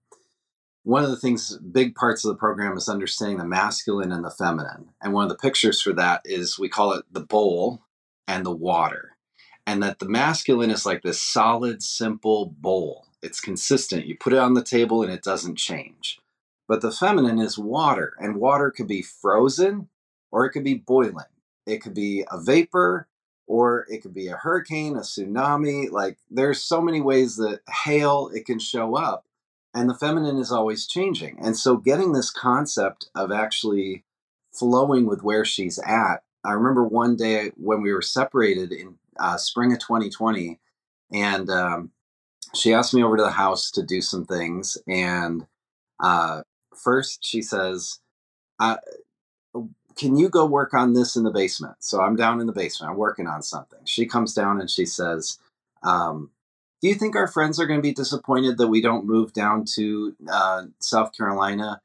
[0.87, 4.31] one of the things, big parts of the program is understanding the masculine and the
[4.31, 4.91] feminine.
[5.03, 7.83] And one of the pictures for that is we call it the bowl
[8.29, 9.17] and the water.
[9.67, 13.09] And that the masculine is like this solid, simple bowl.
[13.21, 14.07] It's consistent.
[14.07, 16.21] You put it on the table and it doesn't change.
[16.69, 19.89] But the feminine is water, and water could be frozen
[20.31, 21.25] or it could be boiling.
[21.67, 23.09] It could be a vapor
[23.49, 25.91] or it could be a hurricane, a tsunami.
[25.91, 29.26] Like there's so many ways that hail it can show up
[29.77, 31.39] and the feminine is always changing.
[31.39, 34.05] And so getting this concept of actually
[34.51, 36.23] flowing with where she's at.
[36.43, 40.59] I remember one day when we were separated in uh, spring of 2020,
[41.13, 41.91] and um,
[42.55, 44.79] she asked me over to the house to do some things.
[44.89, 45.47] And
[46.01, 46.43] uh,
[46.75, 47.99] first, she says,
[48.59, 48.77] uh,
[49.97, 51.77] Can you go work on this in the basement?
[51.81, 53.81] So I'm down in the basement, I'm working on something.
[53.85, 55.39] She comes down and she says,
[55.83, 56.31] um,
[56.83, 59.65] do you think our friends are going to be disappointed that we don't move down
[59.75, 61.81] to uh, South Carolina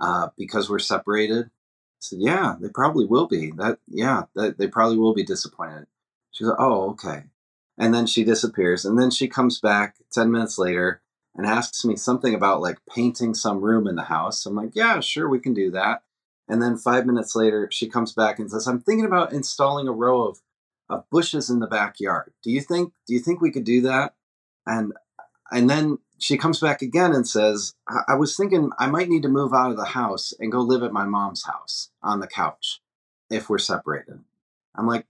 [0.00, 1.46] uh, because we're separated?
[1.46, 3.50] I said, yeah, they probably will be.
[3.52, 5.86] That yeah, that, they probably will be disappointed.
[6.30, 7.24] She goes, oh, okay.
[7.78, 11.00] And then she disappears, and then she comes back ten minutes later
[11.34, 14.46] and asks me something about like painting some room in the house.
[14.46, 16.02] I'm like, yeah, sure, we can do that.
[16.48, 19.92] And then five minutes later, she comes back and says, I'm thinking about installing a
[19.92, 20.40] row of,
[20.88, 22.32] of bushes in the backyard.
[22.42, 24.14] Do you think do you think we could do that?
[24.66, 24.92] And
[25.50, 29.22] and then she comes back again and says, I-, I was thinking I might need
[29.22, 32.26] to move out of the house and go live at my mom's house on the
[32.26, 32.80] couch
[33.30, 34.20] if we're separated.
[34.74, 35.06] I'm like,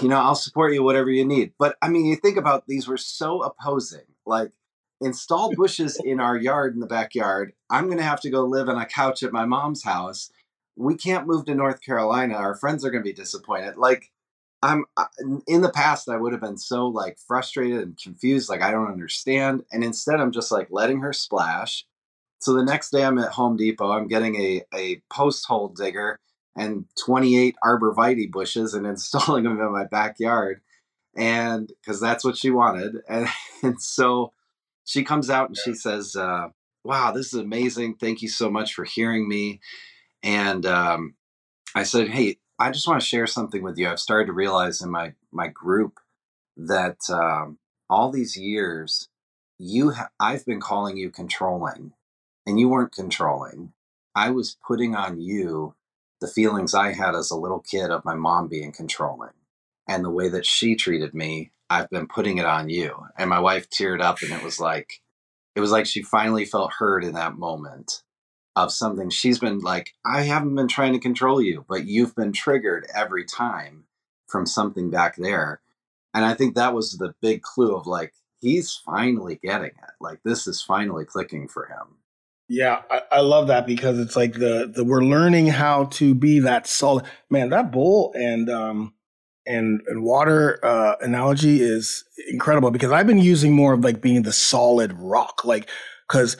[0.00, 1.52] you know, I'll support you whatever you need.
[1.58, 4.06] But I mean, you think about these were so opposing.
[4.24, 4.52] Like,
[5.00, 7.52] install bushes in our yard in the backyard.
[7.70, 10.30] I'm going to have to go live on a couch at my mom's house.
[10.76, 12.34] We can't move to North Carolina.
[12.34, 13.76] Our friends are going to be disappointed.
[13.76, 14.10] Like,
[14.64, 14.86] I'm
[15.46, 18.90] in the past I would have been so like frustrated and confused like I don't
[18.90, 21.84] understand and instead I'm just like letting her splash.
[22.38, 26.18] So the next day I'm at Home Depot, I'm getting a a post hole digger
[26.56, 30.62] and 28 arborvitae bushes and installing them in my backyard
[31.14, 33.28] and cuz that's what she wanted and,
[33.62, 34.32] and so
[34.84, 36.48] she comes out and she says uh,
[36.84, 39.60] wow this is amazing thank you so much for hearing me
[40.22, 41.14] and um,
[41.74, 43.88] I said hey I just want to share something with you.
[43.88, 45.98] I've started to realize in my my group
[46.56, 47.58] that um,
[47.90, 49.08] all these years,
[49.58, 51.92] you ha- I've been calling you controlling,
[52.46, 53.72] and you weren't controlling.
[54.14, 55.74] I was putting on you
[56.20, 59.32] the feelings I had as a little kid of my mom being controlling,
[59.88, 61.50] and the way that she treated me.
[61.70, 62.94] I've been putting it on you.
[63.18, 65.00] And my wife teared up, and it was like,
[65.56, 68.03] it was like she finally felt heard in that moment
[68.56, 72.32] of something she's been like i haven't been trying to control you but you've been
[72.32, 73.84] triggered every time
[74.26, 75.60] from something back there.
[76.12, 80.20] And i think that was the big clue of like he's finally getting it like
[80.24, 81.98] this is finally clicking for him.
[82.48, 86.40] Yeah i, I love that because it's like the, the we're learning how to be
[86.40, 88.94] that solid man that bowl and um
[89.46, 94.22] and and water uh analogy is incredible because i've been using more of like being
[94.22, 95.68] the solid rock like
[96.08, 96.36] because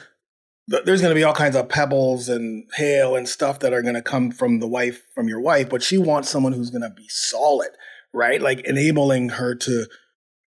[0.67, 3.95] there's going to be all kinds of pebbles and hail and stuff that are going
[3.95, 6.89] to come from the wife from your wife but she wants someone who's going to
[6.89, 7.69] be solid
[8.13, 9.85] right like enabling her to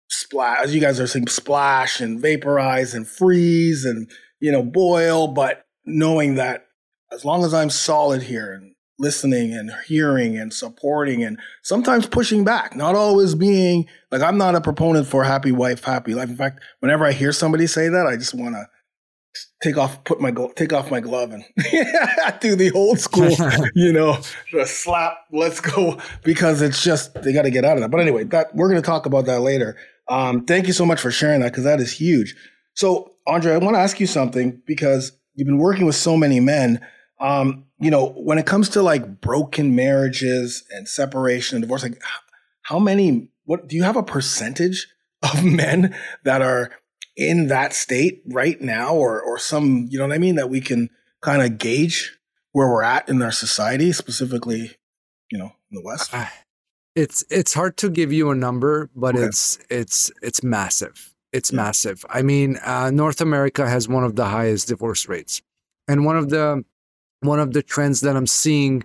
[0.09, 5.27] splash as you guys are saying splash and vaporize and freeze and you know boil
[5.27, 6.65] but knowing that
[7.11, 12.43] as long as i'm solid here and listening and hearing and supporting and sometimes pushing
[12.43, 16.29] back, not always being like, I'm not a proponent for happy wife, happy life.
[16.29, 18.65] In fact, whenever I hear somebody say that, I just want to
[19.61, 21.43] take off, put my, take off my glove and
[22.39, 23.29] do the old school,
[23.75, 24.17] you know,
[24.53, 27.91] the slap, let's go, because it's just, they got to get out of that.
[27.91, 29.75] But anyway, that we're going to talk about that later.
[30.07, 32.35] Um, thank you so much for sharing that because that is huge.
[32.73, 36.39] So, Andre, I want to ask you something because you've been working with so many
[36.39, 36.85] men.
[37.19, 42.01] Um, you know, when it comes to like broken marriages and separation and divorce, like
[42.63, 44.87] how many, what do you have a percentage
[45.21, 46.71] of men that are
[47.19, 50.61] in that state right now or, or some, you know what I mean, that we
[50.61, 50.89] can
[51.21, 52.17] kind of gauge
[52.53, 54.77] where we're at in our society, specifically,
[55.29, 56.13] you know, in the West?
[56.95, 59.25] It's, it's hard to give you a number, but okay.
[59.25, 61.13] it's, it's, it's massive.
[61.33, 61.57] It's yeah.
[61.57, 62.05] massive.
[62.09, 65.41] I mean, uh, North America has one of the highest divorce rates.
[65.89, 66.63] And one of the
[67.21, 68.83] one of the trends that I'm seeing,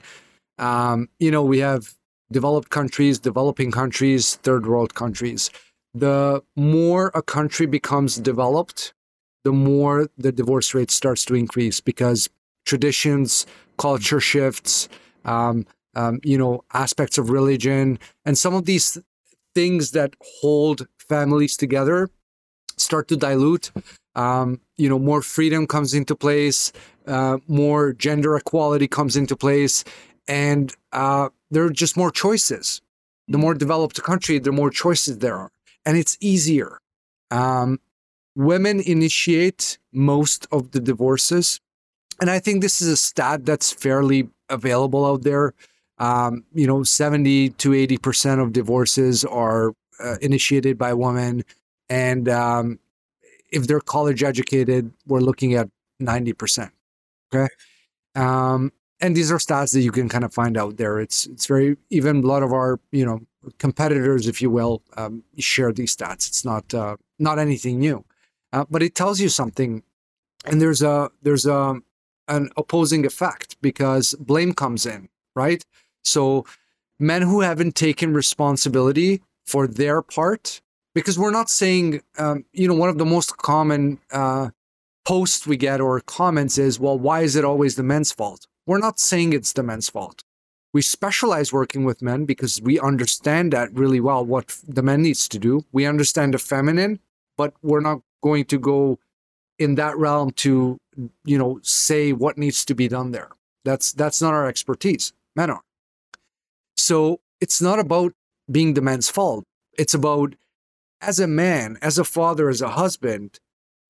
[0.59, 1.95] um, you know, we have
[2.33, 5.51] developed countries, developing countries, third world countries.
[5.95, 8.93] The more a country becomes developed,
[9.45, 12.29] the more the divorce rate starts to increase because
[12.67, 13.47] traditions,
[13.79, 14.89] culture shifts,
[15.25, 18.99] um, um, you know, aspects of religion, and some of these
[19.55, 22.11] things that hold families together
[22.77, 23.71] start to dilute.
[24.17, 26.73] Um, you know, more freedom comes into place
[27.07, 29.85] uh, more gender equality comes into place,
[30.27, 32.81] and uh, there are just more choices.
[33.29, 35.51] The more developed a country, the more choices there are,
[35.87, 36.79] and it's easier.
[37.31, 37.81] Um,
[38.37, 41.61] women initiate most of the divorces,
[42.21, 45.55] and I think this is a stat that's fairly available out there.
[45.99, 51.45] Um, you know, seventy to eighty percent of divorces are uh, initiated by women,
[51.89, 52.79] and um,
[53.53, 55.69] if they're college educated, we're looking at
[56.01, 56.73] ninety percent.
[57.33, 57.49] Okay.
[58.15, 61.01] Um, and these are stats that you can kind of find out there.
[61.01, 63.21] It's it's very even a lot of our you know
[63.59, 66.29] competitors, if you will, um, share these stats.
[66.29, 68.05] It's not uh, not anything new,
[68.53, 69.83] uh, but it tells you something.
[70.45, 71.81] And there's a there's a
[72.29, 75.65] an opposing effect because blame comes in, right?
[76.03, 76.45] So
[76.99, 80.61] men who haven't taken responsibility for their part,
[80.95, 84.51] because we're not saying, um, you know, one of the most common uh,
[85.05, 88.47] posts we get or comments is, well, why is it always the men's fault?
[88.67, 90.25] We're not saying it's the men's fault.
[90.75, 95.29] We specialize working with men because we understand that really well, what the man needs
[95.29, 95.65] to do.
[95.71, 96.99] We understand the feminine,
[97.39, 98.99] but we're not going to go
[99.59, 100.77] in that realm to,
[101.25, 103.31] you know, say what needs to be done there.
[103.65, 105.13] That's that's not our expertise.
[105.37, 105.63] Men are.
[106.77, 108.13] So it's not about
[108.51, 109.45] being the man's fault.
[109.79, 110.35] It's about
[111.01, 113.39] as a man, as a father, as a husband,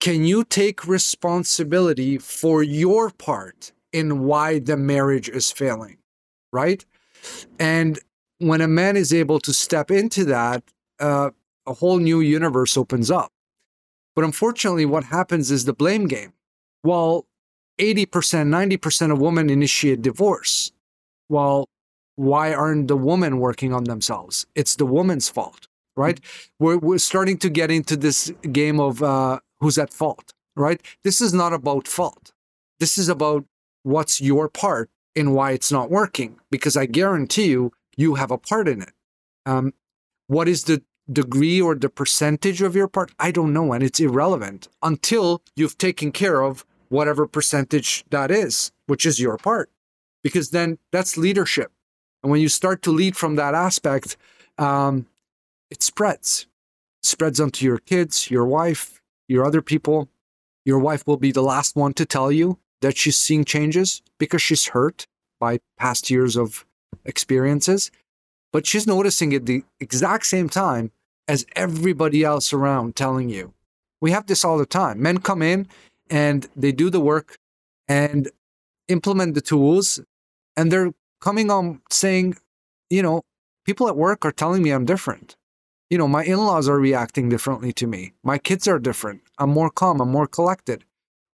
[0.01, 5.97] can you take responsibility for your part in why the marriage is failing?
[6.55, 6.85] Right.
[7.59, 7.99] And
[8.39, 10.63] when a man is able to step into that,
[11.01, 11.31] uh,
[11.67, 13.33] a whole new universe opens up.
[14.15, 16.33] But unfortunately, what happens is the blame game.
[16.83, 17.27] While
[17.81, 20.71] 80%, 90% of women initiate divorce.
[21.29, 21.67] Well,
[22.15, 24.47] why aren't the women working on themselves?
[24.55, 26.21] It's the woman's fault, right?
[26.61, 30.81] We're, we're starting to get into this game of uh, who's at fault, right?
[31.03, 32.33] This is not about fault.
[32.79, 33.45] This is about
[33.83, 38.39] what's your part in why it's not working, because I guarantee you, you have a
[38.39, 38.93] part in it.
[39.47, 39.73] Um,
[40.27, 43.13] what is the degree or the percentage of your part?
[43.19, 43.73] I don't know.
[43.73, 49.37] And it's irrelevant until you've taken care of whatever percentage that is, which is your
[49.37, 49.71] part,
[50.23, 51.73] because then that's leadership.
[52.23, 54.17] And when you start to lead from that aspect,
[54.59, 55.07] um,
[55.71, 56.47] it spreads,
[57.03, 60.09] it spreads onto your kids, your wife, your other people,
[60.65, 64.43] your wife will be the last one to tell you that she's seeing changes because
[64.43, 65.07] she's hurt
[65.41, 66.65] by past years of
[67.05, 67.91] experiences.
[68.53, 70.93] But she's noticing it the exact same time
[71.27, 73.53] as everybody else around telling you.
[74.01, 75.03] We have this all the time.
[75.03, 75.67] Men come in
[76.11, 77.39] and they do the work
[77.89, 78.31] and
[78.89, 79.99] implement the tools,
[80.57, 82.37] and they're coming on saying,
[82.91, 83.23] you know,
[83.65, 85.37] people at work are telling me I'm different
[85.91, 88.15] you know, my in laws are reacting differently to me.
[88.23, 89.23] My kids are different.
[89.39, 90.01] I'm more calm.
[90.01, 90.85] I'm more collected.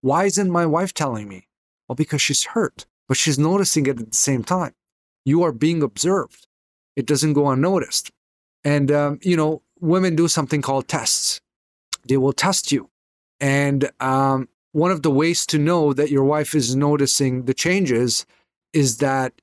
[0.02, 1.48] Why isn't my wife telling me?
[1.90, 4.74] Well, because she's hurt, but she's noticing it at the same time.
[5.26, 6.48] You are being observed.
[6.96, 8.12] It doesn't go unnoticed.
[8.64, 11.42] And, um, you know, women do something called tests.
[12.08, 12.90] They will test you.
[13.40, 18.26] And um, one of the ways to know that your wife is noticing the changes
[18.72, 19.34] is that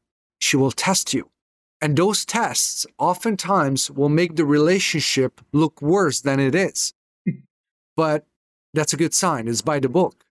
[0.40, 1.30] she will test you.
[1.80, 6.94] And those tests oftentimes will make the relationship look worse than it is.
[7.96, 8.26] but
[8.72, 9.48] that's a good sign.
[9.48, 10.25] It's by the book.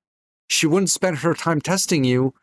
[0.48, 2.34] She wouldn't spend her time testing you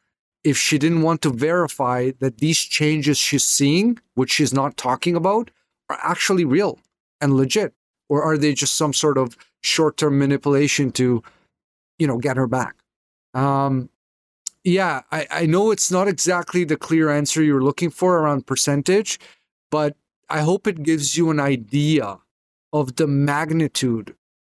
[0.44, 5.14] if she didn't want to verify that these changes she's seeing, which she's not talking
[5.14, 5.50] about,
[5.88, 6.78] are actually real
[7.20, 7.74] and legit?
[8.08, 11.22] Or are they just some sort of short term manipulation to,
[11.98, 12.74] you know, get her back?
[13.34, 13.88] Um,
[14.64, 19.18] yeah, I, I know it's not exactly the clear answer you're looking for around percentage,
[19.70, 19.96] but
[20.28, 22.18] I hope it gives you an idea
[22.72, 24.14] of the magnitude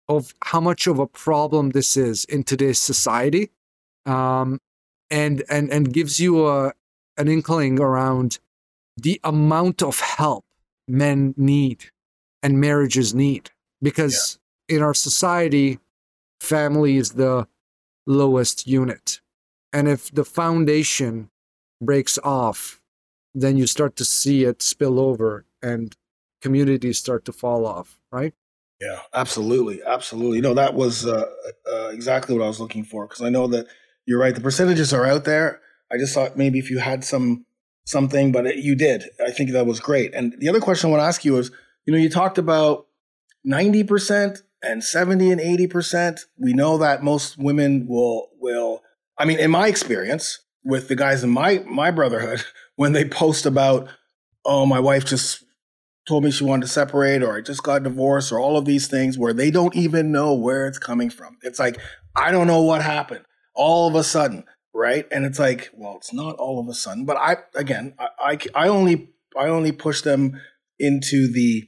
[0.10, 3.51] of how much of a problem this is in today's society.
[4.06, 4.60] Um,
[5.14, 6.74] and and and gives you a
[7.18, 8.39] an inkling around
[8.97, 10.45] the amount of help
[10.88, 11.86] men need
[12.41, 13.51] and marriages need
[13.82, 14.78] because yeah.
[14.78, 15.80] in our society
[16.39, 17.47] family is the
[18.06, 19.22] lowest unit
[19.72, 21.30] and if the foundation
[21.80, 22.82] breaks off
[23.36, 25.95] then you start to see it spill over and
[26.41, 28.34] communities start to fall off right
[28.86, 31.26] yeah absolutely absolutely know that was uh,
[31.72, 33.68] uh, exactly what i was looking for because i know that
[34.06, 34.36] you're right.
[34.36, 35.62] The percentages are out there.
[35.92, 37.46] I just thought maybe if you had some
[37.86, 39.04] something, but it, you did.
[39.26, 40.14] I think that was great.
[40.14, 41.52] And the other question I want to ask you is,
[41.86, 42.88] you know, you talked about
[43.46, 46.22] 90% and 70 and 80%.
[46.38, 48.82] We know that most women will will
[49.18, 52.44] I mean, in my experience with the guys in my my brotherhood,
[52.76, 53.88] when they post about,
[54.46, 55.44] oh, my wife just
[56.08, 58.88] told me she wanted to separate or I just got divorced or all of these
[58.88, 61.38] things where they don't even know where it's coming from.
[61.41, 61.78] It's like,
[62.16, 63.26] I don't know what happened
[63.56, 64.43] all of a sudden,
[64.74, 65.06] right?
[65.12, 68.66] And it's like, well, it's not all of a sudden, but I again, I I,
[68.66, 70.39] I only I only push them
[70.80, 71.64] into the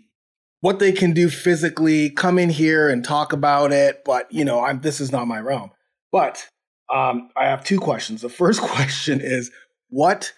[0.61, 4.63] what they can do physically, come in here and talk about it, but you know,
[4.63, 5.71] I'm this is not my realm.
[6.11, 6.47] But
[6.93, 8.21] um, I have two questions.
[8.21, 9.51] The first question is
[9.89, 10.33] what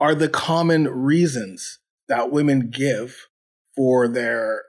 [0.00, 1.78] are the common reasons
[2.08, 3.28] that women give
[3.74, 4.62] for their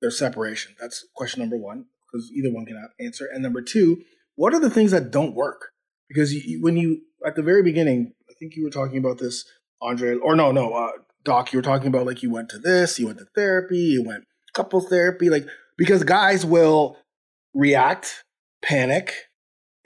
[0.00, 0.74] their separation?
[0.80, 3.26] That's question number one, because either one can answer.
[3.32, 4.02] And number two,
[4.36, 5.70] what are the things that don't work?
[6.08, 9.44] Because you, when you at the very beginning, I think you were talking about this,
[9.80, 10.92] Andre, or no, no, uh,
[11.24, 14.02] Doc, you were talking about like you went to this, you went to therapy, you
[14.02, 14.24] went
[14.54, 16.96] couples therapy, like because guys will
[17.54, 18.24] react,
[18.62, 19.14] panic,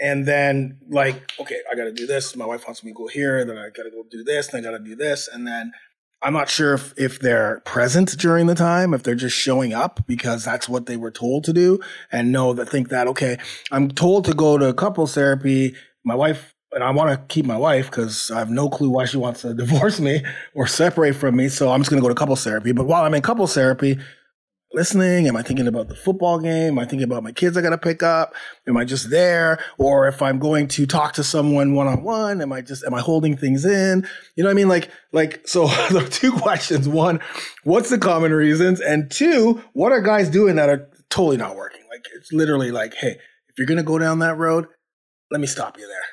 [0.00, 2.36] and then like, okay, I got to do this.
[2.36, 4.60] My wife wants me to go here, then I got to go do this, then
[4.60, 5.72] I got to do this, and then
[6.24, 10.06] I'm not sure if, if they're present during the time, if they're just showing up
[10.06, 13.36] because that's what they were told to do and know that think that, okay,
[13.70, 15.74] I'm told to go to couples therapy.
[16.02, 19.04] My wife, and I want to keep my wife because I have no clue why
[19.04, 20.22] she wants to divorce me
[20.54, 21.50] or separate from me.
[21.50, 22.72] So I'm just going to go to couples therapy.
[22.72, 23.98] But while I'm in couples therapy,
[24.74, 25.28] listening?
[25.28, 26.72] Am I thinking about the football game?
[26.72, 28.34] Am I thinking about my kids I got to pick up?
[28.66, 29.58] Am I just there?
[29.78, 32.94] Or if I'm going to talk to someone one on one, am I just, am
[32.94, 34.06] I holding things in?
[34.36, 34.68] You know what I mean?
[34.68, 36.88] Like, like, so the two questions.
[36.88, 37.20] One,
[37.62, 38.80] what's the common reasons?
[38.80, 41.82] And two, what are guys doing that are totally not working?
[41.90, 43.16] Like, it's literally like, hey,
[43.48, 44.66] if you're going to go down that road,
[45.30, 46.04] let me stop you there.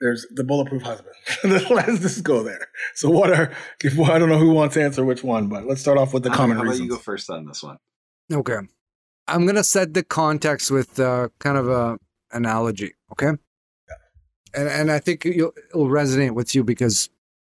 [0.00, 1.14] There's the bulletproof husband.
[1.70, 2.68] let's just go there.
[2.94, 3.52] So, what are?
[3.84, 6.22] If, I don't know who wants to answer which one, but let's start off with
[6.22, 6.78] the common reasons.
[6.78, 7.76] How about you go first on this one?
[8.32, 8.58] Okay.
[9.28, 11.98] I'm going to set the context with uh, kind of a
[12.32, 13.32] analogy, okay?
[13.88, 13.94] Yeah.
[14.54, 17.10] And and I think it'll resonate with you because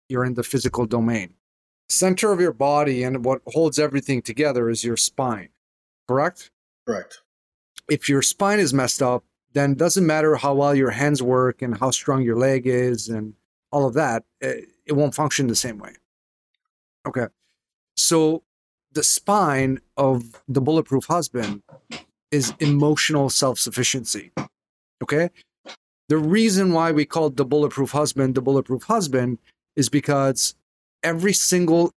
[0.09, 1.35] you're in the physical domain.
[1.89, 5.49] Center of your body and what holds everything together is your spine.
[6.09, 6.51] Correct?
[6.87, 7.23] Correct.
[7.89, 11.61] If your spine is messed up, then it doesn't matter how well your hands work
[11.63, 13.35] and how strong your leg is and
[13.71, 15.93] all of that, it, it won't function the same way.
[17.07, 17.27] Okay.
[17.97, 18.43] So
[18.95, 21.63] the spine of the bulletproof husband
[22.31, 24.33] is emotional self-sufficiency
[25.03, 25.31] okay?
[26.09, 29.39] The reason why we called the bulletproof husband the bulletproof husband
[29.77, 30.55] is because
[31.03, 31.93] every single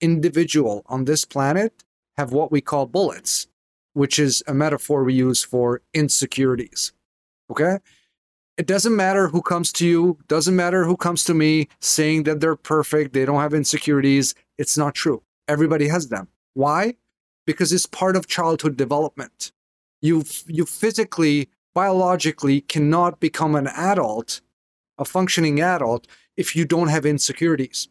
[0.00, 1.84] individual on this planet
[2.16, 3.46] have what we call bullets
[3.92, 6.92] which is a metaphor we use for insecurities
[7.50, 7.78] okay?
[8.56, 12.40] It doesn't matter who comes to you doesn't matter who comes to me saying that
[12.40, 15.22] they're perfect they don't have insecurities it's not true.
[15.48, 16.94] Everybody has them why?
[17.46, 19.52] Because it's part of childhood development.
[20.02, 24.40] You you physically, biologically cannot become an adult,
[24.98, 27.88] a functioning adult, if you don't have insecurities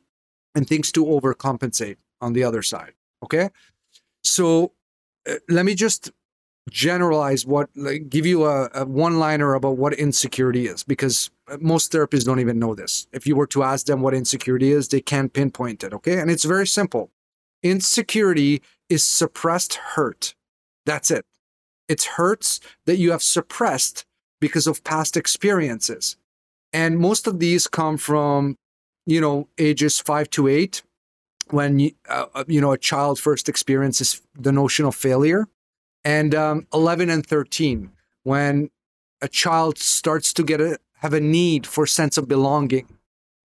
[0.56, 2.94] and things to overcompensate on the other side.
[3.24, 3.50] Okay,
[4.24, 4.74] so
[5.30, 6.12] uh, let me just
[6.70, 11.92] generalize what like, give you a, a one liner about what insecurity is because most
[11.92, 15.02] therapists don't even know this if you were to ask them what insecurity is they
[15.02, 17.10] can't pinpoint it okay and it's very simple
[17.64, 20.36] Insecurity is suppressed hurt.
[20.86, 21.26] That's it.
[21.88, 24.06] It's hurts that you have suppressed
[24.40, 26.18] because of past experiences.
[26.72, 28.58] And most of these come from,
[29.06, 30.84] you know, ages five to eight,
[31.50, 35.48] when, uh, you know, a child first experiences the notion of failure,
[36.06, 37.92] and um, 11 and 13,
[38.24, 38.70] when
[39.22, 42.88] a child starts to get a, have a need for sense of belonging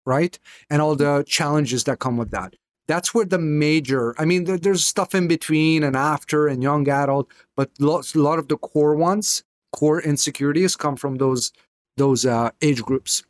[0.06, 0.38] right?
[0.70, 2.56] And all the challenges that come with that.
[2.88, 7.30] That's where the major, I mean, there's stuff in between and after and young adult,
[7.56, 11.52] but lots, a lot of the core ones, core insecurities come from those
[11.96, 13.24] those uh, age groups.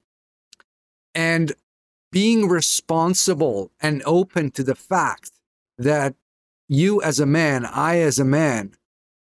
[1.14, 1.52] And
[2.12, 5.32] being responsible and open to the fact
[5.78, 6.16] that
[6.70, 8.74] you as a man, I as a man,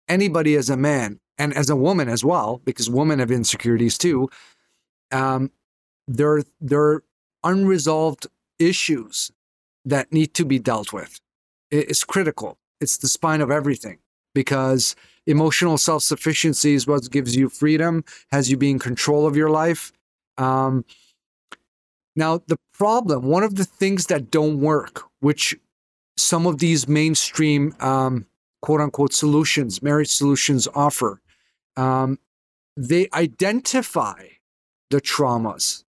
[0.09, 4.28] anybody as a man, and as a woman as well, because women have insecurities too.
[5.11, 5.51] Um,
[6.07, 7.03] there are
[7.43, 8.26] unresolved
[8.59, 9.33] issues
[9.85, 11.20] that need to be dealt with.
[11.70, 12.59] It's critical.
[12.80, 13.99] It's the spine of everything
[14.35, 14.95] because
[15.26, 19.51] emotional self sufficiency is what gives you freedom, has you be in control of your
[19.51, 19.93] life.
[20.39, 20.85] Um,
[22.14, 25.57] now, the problem, one of the things that don't work, which
[26.16, 28.26] some of these mainstream um,
[28.61, 31.20] quote unquote solutions, marriage solutions offer,
[31.76, 32.18] um,
[32.76, 34.26] they identify
[34.91, 35.85] the traumas.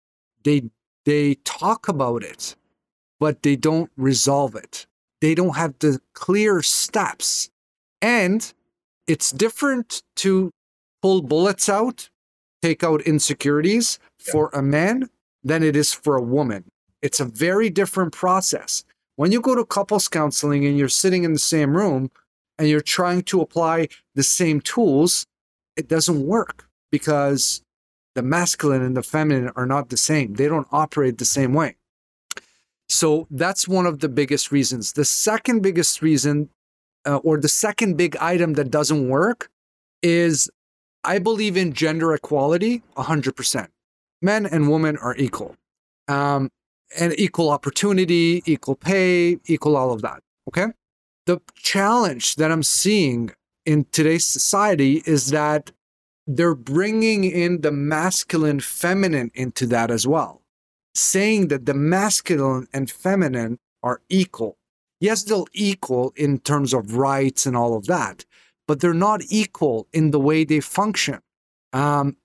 [0.45, 0.71] They
[1.05, 2.55] they talk about it,
[3.23, 4.85] but they don't resolve it.
[5.21, 7.51] They don't have the clear steps.
[8.01, 8.53] And
[9.07, 10.51] it's different to
[11.01, 12.11] pull bullets out,
[12.63, 15.09] take out insecurities for a man
[15.45, 16.65] than it is for a woman.
[17.01, 18.83] It's a very different process.
[19.15, 22.11] When you go to couples counseling and you're sitting in the same room
[22.59, 25.27] and you're trying to apply the same tools,
[25.77, 27.63] it doesn't work because
[28.17, 30.35] the masculine and the feminine are not the same.
[30.35, 31.77] They don't operate the same way.
[32.89, 34.93] So that's one of the biggest reasons.
[34.93, 36.51] The second biggest reason,
[37.07, 39.51] uh, or the second big item that doesn't work,
[40.03, 40.51] is
[41.05, 43.69] I believe in gender equality 100%.
[44.21, 45.57] Men and women are equal.
[46.09, 46.51] Um,
[46.99, 50.21] and equal opportunity, equal pay, equal all of that.
[50.49, 50.67] Okay.
[51.27, 53.31] The challenge that I'm seeing
[53.65, 55.71] in today's society is that
[56.27, 60.42] they're bringing in the masculine feminine into that as well,
[60.95, 64.57] saying that the masculine and feminine are equal.
[65.01, 68.25] Yes, they'll equal in terms of rights and all of that,
[68.69, 71.21] but they're not equal in the way they function.
[71.73, 72.17] Um,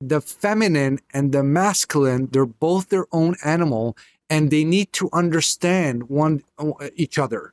[0.00, 3.96] the feminine and the masculine, they're both their own animal
[4.30, 6.42] and they need to understand one
[6.96, 7.52] each other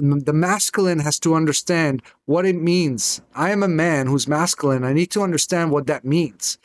[0.00, 3.20] the masculine has to understand what it means.
[3.34, 4.84] I am a man who's masculine.
[4.84, 6.58] I need to understand what that means.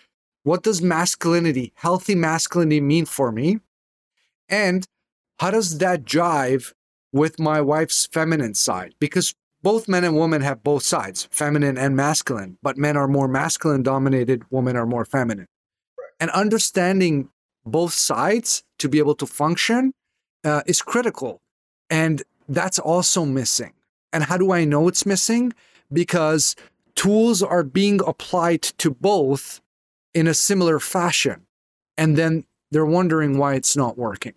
[0.46, 3.62] What does masculinity, healthy masculinity, mean for me?
[4.48, 4.86] And
[5.39, 6.72] how does that jive
[7.12, 8.93] with my wife's feminine side?
[9.00, 9.34] Because
[9.64, 13.82] both men and women have both sides, feminine and masculine, but men are more masculine
[13.82, 15.48] dominated, women are more feminine.
[16.20, 17.30] And understanding
[17.66, 19.93] both sides to be able to function
[20.43, 21.41] uh, is critical.
[21.89, 23.74] And that's also missing.
[24.14, 25.54] And how do I know it's missing?
[25.91, 26.56] Because
[26.93, 29.60] tools are being applied to both
[30.16, 31.45] in a similar fashion.
[31.97, 34.34] And then they're wondering why it's not working.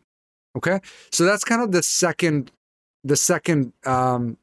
[0.56, 0.80] Okay.
[1.10, 2.50] So that's kind of the second,
[3.02, 4.36] the second, um,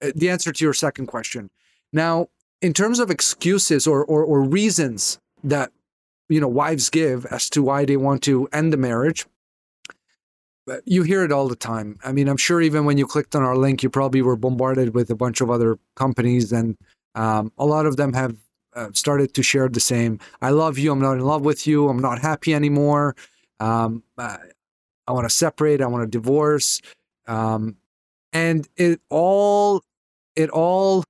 [0.00, 1.50] the answer to your second question.
[1.92, 2.28] Now,
[2.62, 5.70] in terms of excuses or, or, or reasons that,
[6.28, 9.26] you know, wives give as to why they want to end the marriage,
[10.84, 11.98] you hear it all the time.
[12.04, 14.94] I mean, I'm sure even when you clicked on our link, you probably were bombarded
[14.94, 16.76] with a bunch of other companies, and
[17.14, 18.36] um, a lot of them have
[18.76, 20.20] uh, started to share the same.
[20.40, 20.92] I love you.
[20.92, 21.88] I'm not in love with you.
[21.88, 23.16] I'm not happy anymore.
[23.58, 24.36] Um, I,
[25.08, 25.80] I want to separate.
[25.80, 26.80] I want to divorce.
[27.26, 27.76] Um,
[28.32, 29.82] and it all,
[30.36, 31.04] it all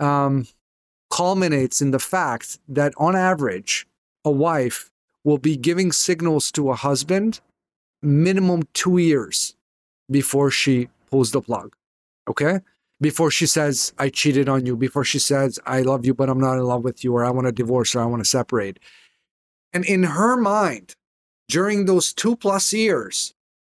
[0.00, 0.46] um,
[1.10, 3.86] culminates in the fact that on average,
[4.24, 4.90] a wife
[5.22, 7.40] will be giving signals to a husband
[8.02, 9.54] minimum two years
[10.10, 11.76] before she pulls the plug.
[12.28, 12.60] Okay?
[13.00, 16.40] Before she says, I cheated on you, before she says, I love you, but I'm
[16.40, 18.78] not in love with you, or I want to divorce, or I want to separate.
[19.72, 20.94] And in her mind,
[21.48, 23.32] during those two plus years,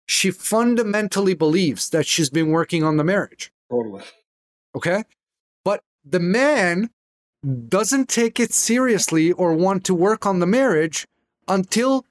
[0.07, 3.51] she fundamentally believes that she's been working on the marriage.
[3.71, 4.03] Totally.
[4.75, 5.05] Okay?
[5.65, 6.91] But the man
[7.69, 11.07] doesn't take it seriously or want to work on the marriage
[11.49, 12.05] until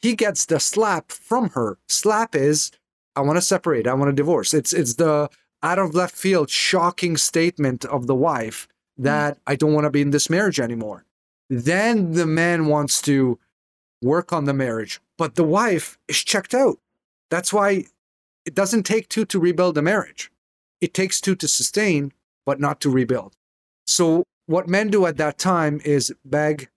[0.00, 1.78] he gets the slap from her.
[1.88, 2.70] Slap is,
[3.14, 4.54] I want to separate, I want to divorce.
[4.54, 5.28] It's it's the
[5.62, 9.40] out of left field shocking statement of the wife that mm.
[9.46, 11.04] I don't want to be in this marriage anymore.
[11.48, 13.38] Then the man wants to
[14.02, 16.78] work on the marriage, but the wife is checked out.
[17.30, 17.86] That's why
[18.44, 20.30] it doesn't take two to rebuild a marriage.
[20.80, 22.12] It takes two to sustain,
[22.44, 23.34] but not to rebuild.
[23.86, 26.68] So, what men do at that time is beg,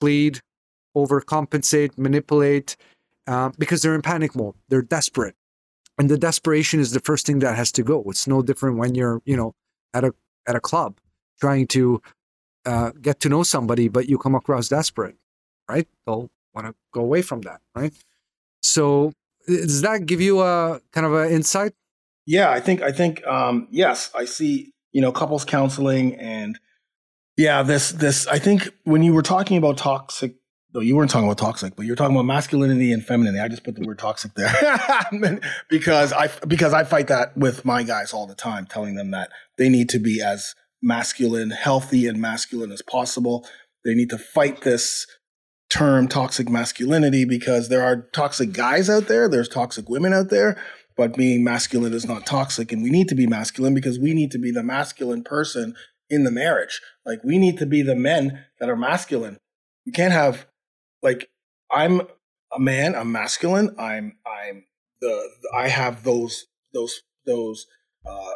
[0.00, 0.40] plead,
[0.96, 2.76] overcompensate, manipulate,
[3.26, 4.54] uh, because they're in panic mode.
[4.68, 5.34] They're desperate,
[5.98, 8.04] and the desperation is the first thing that has to go.
[8.06, 9.54] It's no different when you're, you know,
[9.94, 10.14] at a
[10.46, 10.98] at a club
[11.40, 12.00] trying to
[12.64, 15.16] uh, get to know somebody, but you come across desperate,
[15.68, 15.86] right?
[16.06, 17.92] They'll want to go away from that, right?
[18.62, 19.12] So
[19.46, 21.72] does that give you a kind of an insight?
[22.26, 24.72] Yeah, I think I think um, yes, I see.
[24.92, 26.58] You know, couples counseling and
[27.36, 30.36] yeah, this this I think when you were talking about toxic,
[30.76, 33.40] no, you weren't talking about toxic, but you're talking about masculinity and femininity.
[33.40, 34.52] I just put the word toxic there
[35.70, 39.30] because I because I fight that with my guys all the time, telling them that
[39.56, 43.46] they need to be as masculine, healthy, and masculine as possible.
[43.86, 45.06] They need to fight this
[45.70, 50.60] term toxic masculinity because there are toxic guys out there, there's toxic women out there,
[50.94, 52.70] but being masculine is not toxic.
[52.70, 55.74] And we need to be masculine because we need to be the masculine person
[56.10, 56.82] in the marriage.
[57.06, 59.38] Like we need to be the men that are masculine.
[59.86, 60.46] We can't have
[61.02, 61.28] like
[61.70, 62.02] I'm
[62.52, 64.64] a man, I'm masculine, I'm I'm
[65.00, 67.66] the I have those those those
[68.06, 68.34] uh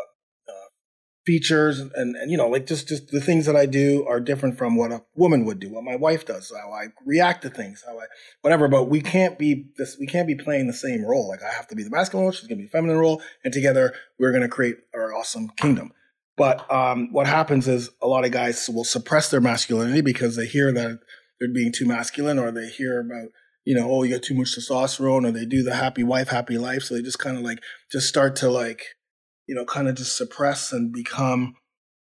[1.26, 4.56] features and, and you know like just just the things that i do are different
[4.56, 7.84] from what a woman would do what my wife does how i react to things
[7.86, 8.04] how i
[8.40, 11.52] whatever but we can't be this we can't be playing the same role like i
[11.52, 14.32] have to be the masculine role she's to be the feminine role and together we're
[14.32, 15.92] to create our awesome kingdom.
[16.36, 20.46] But um, what happens is a lot of guys will suppress their masculinity because they
[20.46, 21.00] hear that
[21.40, 23.30] they're being too masculine or they hear about
[23.64, 26.58] you know oh you got too much testosterone or they do the happy wife happy
[26.58, 27.58] life so they just kind of like
[27.90, 28.84] just start to like
[29.50, 31.56] you know, kind of just suppress and become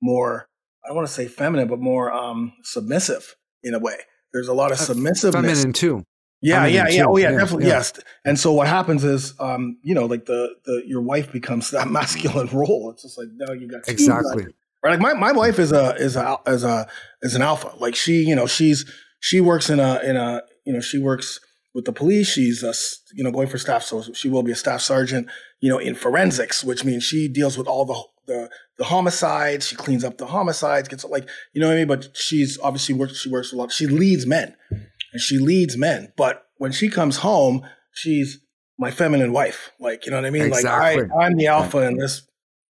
[0.00, 0.48] more,
[0.82, 3.96] I don't want to say feminine, but more um, submissive in a way.
[4.32, 5.32] There's a lot of submissiveness.
[5.32, 6.04] Feminine too.
[6.40, 7.02] Yeah, yeah, yeah.
[7.02, 7.10] too.
[7.10, 7.66] Oh, yeah, Yeah, definitely.
[7.66, 7.74] yeah.
[7.74, 7.92] Yes.
[8.24, 11.88] And so what happens is, um, you know, like the the your wife becomes that
[11.88, 12.90] masculine role.
[12.92, 14.46] It's just like no, you got Exactly.
[14.82, 14.92] Right.
[14.92, 16.88] Like my, my wife is a is a is a
[17.20, 17.72] is an alpha.
[17.78, 18.90] Like she, you know, she's
[19.24, 21.40] she works in a in a you know she works
[21.72, 22.28] with the police.
[22.28, 22.74] She's a
[23.14, 25.28] you know going for staff, so she will be a staff sergeant.
[25.60, 27.98] You know, in forensics, which means she deals with all the
[28.30, 29.66] the the homicides.
[29.66, 30.88] She cleans up the homicides.
[30.88, 31.86] Gets like you know what I mean.
[31.88, 33.16] But she's obviously works.
[33.18, 33.72] She works a lot.
[33.72, 36.12] She leads men, and she leads men.
[36.18, 38.40] But when she comes home, she's
[38.78, 39.70] my feminine wife.
[39.80, 40.42] Like you know what I mean.
[40.42, 41.02] Exactly.
[41.04, 42.28] Like I I'm the alpha in this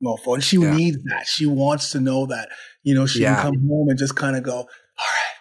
[0.06, 0.76] mofo, and she Yeah.
[0.76, 1.26] needs that.
[1.26, 2.50] She wants to know that
[2.84, 3.41] you know she Yeah.
[3.41, 4.64] can come home and just kind of go, all
[5.16, 5.36] right.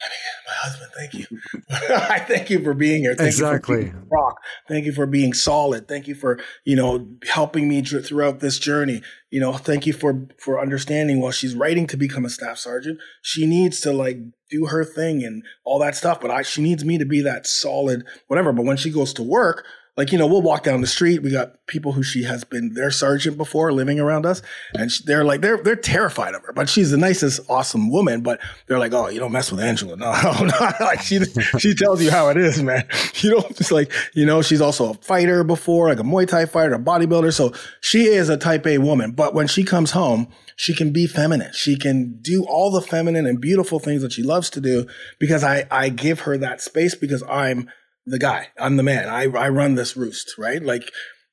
[0.00, 0.16] let me
[0.48, 1.26] My husband, thank you.
[1.90, 3.14] I thank you for being here.
[3.14, 3.84] Thank Exactly.
[3.84, 4.40] you for rock.
[4.66, 5.86] Thank you for being solid.
[5.86, 9.02] Thank you for you know helping me throughout this journey.
[9.30, 11.20] You know, thank you for for understanding.
[11.20, 14.16] While she's writing to become a staff sergeant, she needs to like
[14.48, 16.18] do her thing and all that stuff.
[16.18, 18.54] But I, she needs me to be that solid whatever.
[18.54, 19.66] But when she goes to work,
[19.98, 21.22] like you know, we'll walk down the street.
[21.22, 24.42] We got people who she has been their sergeant before living around us,
[24.72, 26.52] and she, they're like they're they're terrified of her.
[26.52, 28.20] But she's the nicest, awesome woman.
[28.20, 29.96] But they're like, oh, you don't mess with Angela.
[29.96, 31.18] No, no, like she
[31.58, 32.86] she tells you how it is, man.
[33.20, 34.42] You don't just like you know.
[34.42, 37.34] She's also a fighter before, like a Muay Thai fighter, a bodybuilder.
[37.34, 39.10] So she is a Type A woman.
[39.10, 41.52] But when she comes home, she can be feminine.
[41.52, 44.86] She can do all the feminine and beautiful things that she loves to do
[45.18, 47.68] because I I give her that space because I'm
[48.08, 48.48] the guy.
[48.58, 49.08] I'm the man.
[49.08, 50.62] I I run this roost, right?
[50.62, 50.90] Like,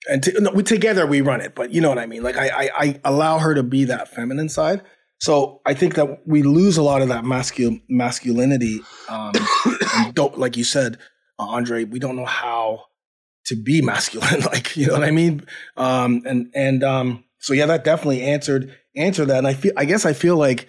[0.10, 1.56] and no, we, together we run it.
[1.56, 2.24] But you know what I mean.
[2.24, 4.82] Like I, I I allow her to be that feminine side.
[5.20, 8.82] So I think that we lose a lot of that mascul- masculinity.
[9.10, 9.34] Um,
[10.14, 10.98] don't like you said,
[11.40, 11.86] uh, Andre.
[11.86, 12.86] We don't know how
[13.46, 14.42] to be masculine.
[14.42, 15.46] like you know what I mean.
[15.78, 19.40] Um, and and um, so yeah, that definitely answered answered that.
[19.40, 20.68] And I feel I guess I feel like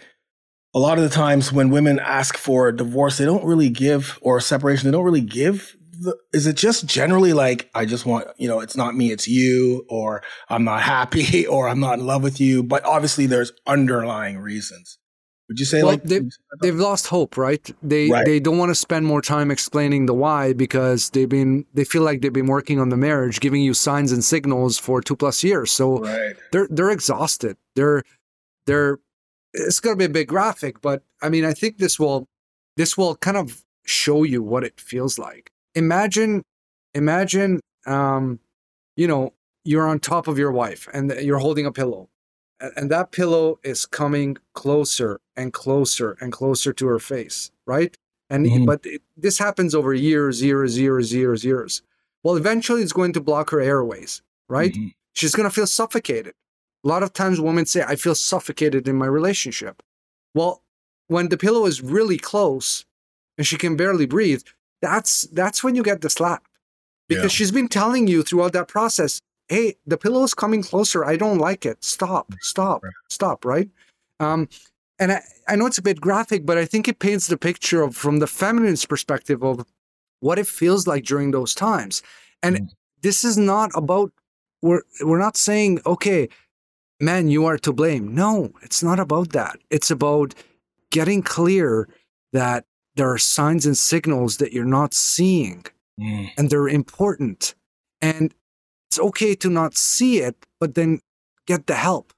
[0.74, 4.18] a lot of the times when women ask for a divorce, they don't really give
[4.20, 4.86] or a separation.
[4.86, 5.76] They don't really give.
[6.01, 9.28] The, is it just generally like I just want you know it's not me it's
[9.28, 13.53] you or I'm not happy or I'm not in love with you but obviously there's
[13.66, 14.99] underlying reasons.
[15.49, 16.22] Would you say Well, like they-
[16.61, 17.64] They've lost hope, right?
[17.82, 18.24] They Right.
[18.26, 22.03] they don't want to spend more time explaining the why because they've been they feel
[22.03, 25.44] like they've been working on the marriage, giving you signs and signals for two plus
[25.44, 25.70] years.
[25.70, 26.34] So right?
[26.51, 27.57] they're they're exhausted.
[27.76, 28.03] They're
[28.66, 28.99] they're
[29.53, 32.26] it's gonna be a big graphic, but I mean I think this will
[32.76, 35.53] this will kind of show you what it feels like.
[35.77, 36.43] Imagine
[36.95, 38.41] imagine um
[38.97, 39.33] you know
[39.64, 42.09] you're on top of your wife and you're holding a pillow.
[42.61, 47.95] And, that pillow is coming closer and closer and closer to her face right?
[48.31, 48.66] And Mhm.
[48.66, 51.83] but it, this happens over years years years years years.
[52.24, 54.72] Well eventually it's going to block her airways right?
[54.72, 54.95] Mhm.
[55.12, 56.33] she's going to feel suffocated.
[56.85, 59.83] A lot of times women say i feel suffocated in my relationship.
[60.35, 60.62] Well
[61.09, 62.87] when the pillow is really close
[63.37, 64.45] and she can barely breathe
[64.83, 66.45] that's that's when you get the slap.
[67.09, 67.37] Because Yeah.
[67.37, 71.05] she's been telling you throughout that process hey the pillow is coming closer.
[71.05, 71.85] I don't like it.
[71.85, 72.93] Stop stop Right.
[73.09, 73.70] stop right?
[74.20, 74.49] Um
[74.99, 77.83] and I, I know it's a bit graphic but i think it paints the picture
[77.83, 79.64] of from the feminine's perspective of
[80.20, 82.03] what it feels like during those times.
[82.43, 82.68] And Mm.
[83.03, 84.11] this is not about
[84.62, 86.29] we're we're not saying okay
[87.01, 88.14] man you are to blame.
[88.14, 89.59] No it's not about that.
[89.70, 90.35] It's about
[90.91, 91.89] getting clear
[92.33, 92.64] that
[92.97, 95.64] there are signs and signals that you're not seeing
[96.01, 96.30] Mm.
[96.36, 97.55] and they're important
[98.03, 98.34] And
[98.90, 101.01] it's okay to not see it, but then
[101.47, 102.12] get the help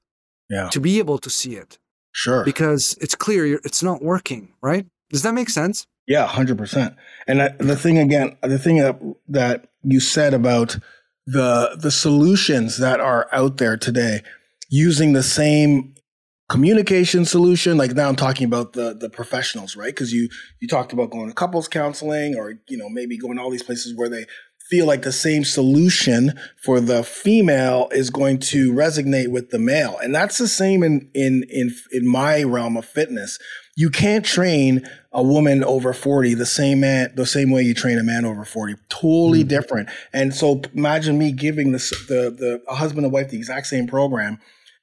[0.50, 0.68] Yeah.
[0.70, 1.78] to be able to see it
[2.12, 2.44] Sure.
[2.44, 4.84] because it's clear you're, it's not working, right?
[5.12, 5.86] Does that make sense?
[6.08, 6.94] Yeah, hundred percent.
[7.28, 8.98] And that, the thing again, the thing that,
[9.28, 10.76] that you said about
[11.26, 14.22] the the solutions that are out there today,
[14.70, 15.94] using the same
[16.48, 17.76] communication solution.
[17.76, 19.94] Like now, I'm talking about the the professionals, right?
[19.94, 20.28] Because you
[20.60, 23.62] you talked about going to couples counseling, or you know maybe going to all these
[23.62, 24.26] places where they
[24.70, 29.96] feel like the same solution for the female is going to resonate with the male,
[30.02, 33.38] and that's the same in in in in my realm of fitness.
[33.76, 37.98] You can't train a woman over 40 the same man the same way you train
[37.98, 39.48] a man over 40 totally Mhm.
[39.48, 43.66] different and so imagine me giving this the the a husband and wife the exact
[43.68, 44.38] same program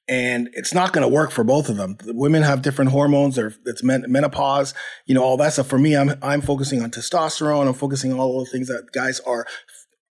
[0.08, 1.98] and it's not going to work for both of them.
[2.04, 4.74] The women have different hormones or it's men, menopause
[5.06, 5.68] you know all that stuff.
[5.68, 9.20] For me i'm i'm focusing on testosterone i'm focusing on all the things that guys
[9.22, 9.46] are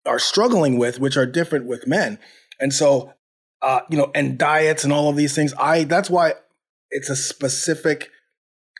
[0.07, 2.19] are struggling with which are different with men.
[2.61, 3.15] And so
[3.63, 6.35] uh you know and diets and all of these things i that's why
[6.91, 8.11] it's a specific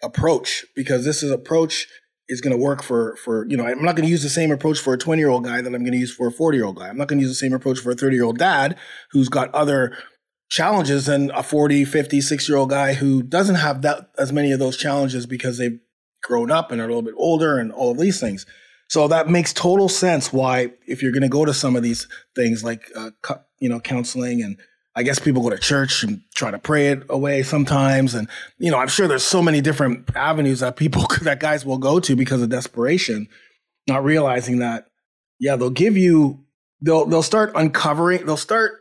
[0.03, 1.89] approach because this is approach
[2.29, 4.53] is going to work for for you know i'm not going to use the same
[4.53, 6.57] approach for a 20 year old guy that i'm going to use for a 40
[6.57, 6.89] year old guy.
[6.89, 8.77] I'm not going to use the same approach for a 30 year old dad
[9.11, 9.97] who's got other
[10.49, 14.53] challenges than a 40 50 6 year old guy who doesn't have that as many
[14.53, 15.79] of those challenges because they've
[16.23, 18.47] grown up and are a little bit older and all of these things
[18.89, 22.09] so that makes total sense why if you're going to go to some of these
[22.35, 23.11] things like uh,
[23.61, 24.59] you know counseling and
[24.99, 28.17] I guess people go to church and try to pray it away sometimes.
[28.17, 28.29] And,
[28.59, 32.01] you know, I'm sure there's so many different avenues that people, that guys will go
[32.01, 33.29] to because of desperation,
[33.87, 34.89] not realizing that,
[35.39, 36.45] yeah, they'll give you,
[36.81, 38.81] they'll, they'll start uncovering, they'll start,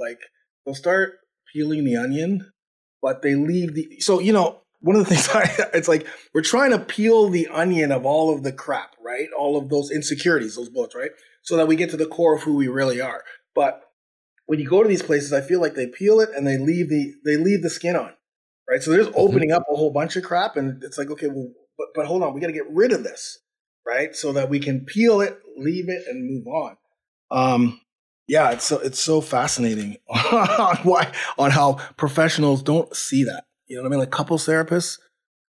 [0.00, 0.18] like,
[0.64, 1.18] they'll start
[1.52, 2.50] peeling the onion,
[3.02, 6.42] but they leave the, so, you know, one of the things I, it's like we're
[6.42, 9.28] trying to peel the onion of all of the crap, right?
[9.38, 11.10] All of those insecurities, those bullets, right?
[11.42, 13.22] So that we get to the core of who we really are.
[13.54, 13.82] But
[14.46, 16.88] when you go to these places, I feel like they peel it and they leave
[16.88, 18.12] the they leave the skin on,
[18.68, 18.82] right?
[18.82, 21.52] So they're just opening up a whole bunch of crap, and it's like, okay, well,
[21.78, 23.38] but but hold on, we got to get rid of this,
[23.86, 24.14] right?
[24.14, 26.76] So that we can peel it, leave it, and move on.
[27.30, 27.80] Um,
[28.30, 33.44] yeah, it's so it's so fascinating on why on how professionals don't see that.
[33.66, 34.00] You know what I mean?
[34.00, 34.98] Like couples therapists,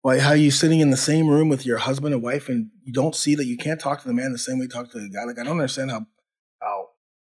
[0.03, 2.93] why how you sitting in the same room with your husband and wife, and you
[2.93, 5.01] don't see that you can't talk to the man the same way you talk to
[5.01, 5.24] the guy.
[5.24, 6.07] Like I don't understand how
[6.61, 6.89] how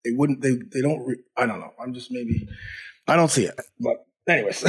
[0.03, 2.47] they wouldn't they they don't re- i don't know i'm just maybe
[3.07, 4.63] i don't see it but anyways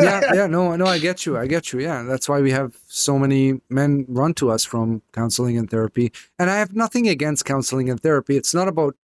[0.00, 1.36] yeah, yeah, no, no, I get you.
[1.36, 1.80] I get you.
[1.80, 6.12] Yeah, that's why we have so many men run to us from counseling and therapy.
[6.38, 8.38] And I have nothing against counseling and therapy.
[8.38, 8.96] It's not about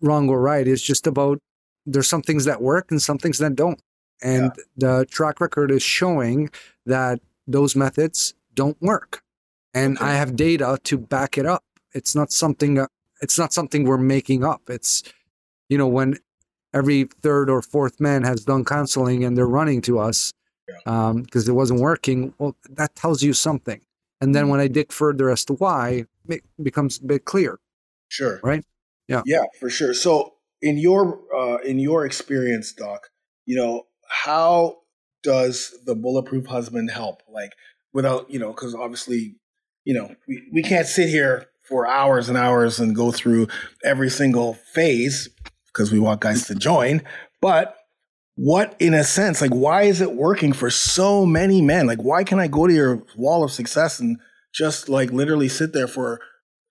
[0.00, 0.66] wrong or right.
[0.66, 1.38] It's just about
[1.86, 3.80] there's some things that work and some things that don't.
[4.22, 6.50] And the track record is showing
[6.86, 9.22] that those methods don't work.
[9.74, 10.06] And Okay.
[10.06, 11.62] I have data to back it up.
[11.94, 12.78] It's not something.
[12.78, 12.86] Uh,
[13.22, 14.62] it's not something we're making up.
[14.68, 15.02] It's
[15.68, 16.18] you know when
[16.74, 20.32] every third or fourth man has done counseling and they're running to us
[20.84, 22.34] um because it wasn't working.
[22.38, 23.80] Well, that tells you something.
[24.20, 27.58] And then when I dig further as to why, it becomes a bit clear.
[28.08, 28.64] sure Right?
[29.08, 29.22] Yeah.
[29.26, 29.94] yeah for sure.
[29.94, 33.08] So in your uh in your experience doc
[33.46, 34.78] you know how
[35.22, 37.22] does the bulletproof husband help?
[37.32, 37.52] Like
[37.92, 39.36] without you know because obviously
[39.84, 43.48] you know we, we can't sit here for hours and hours and go through
[43.84, 45.28] every single phase
[45.66, 47.02] because we want guys to join
[47.40, 47.76] but
[48.36, 51.86] what in a sense like why is it working for so many men?
[51.86, 54.18] Like why can i go to your wall of success and
[54.54, 56.20] just like literally sit there for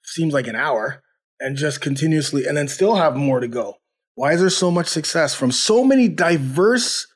[0.04, 1.04] seems like an hour
[1.40, 3.78] and just continuously and then still have more to go.
[4.16, 7.08] Why is there so much success from so many diverse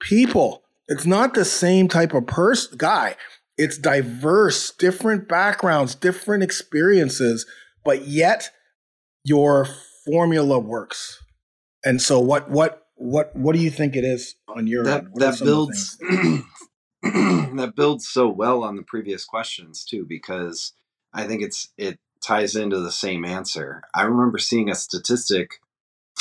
[0.00, 0.64] people?
[0.88, 3.16] It's not the same type of person guy.
[3.56, 7.46] It's diverse different backgrounds different experiences
[7.84, 8.50] but yet
[9.24, 9.66] your
[10.04, 11.22] formula works.
[11.84, 15.12] And so what what what what do you think it is on your that end?
[15.14, 15.98] That some of the builds
[17.02, 20.74] that builds so well on the previous questions too because
[21.14, 23.82] i think it's it ties into the same answer.
[23.94, 25.60] I remember seeing a statistic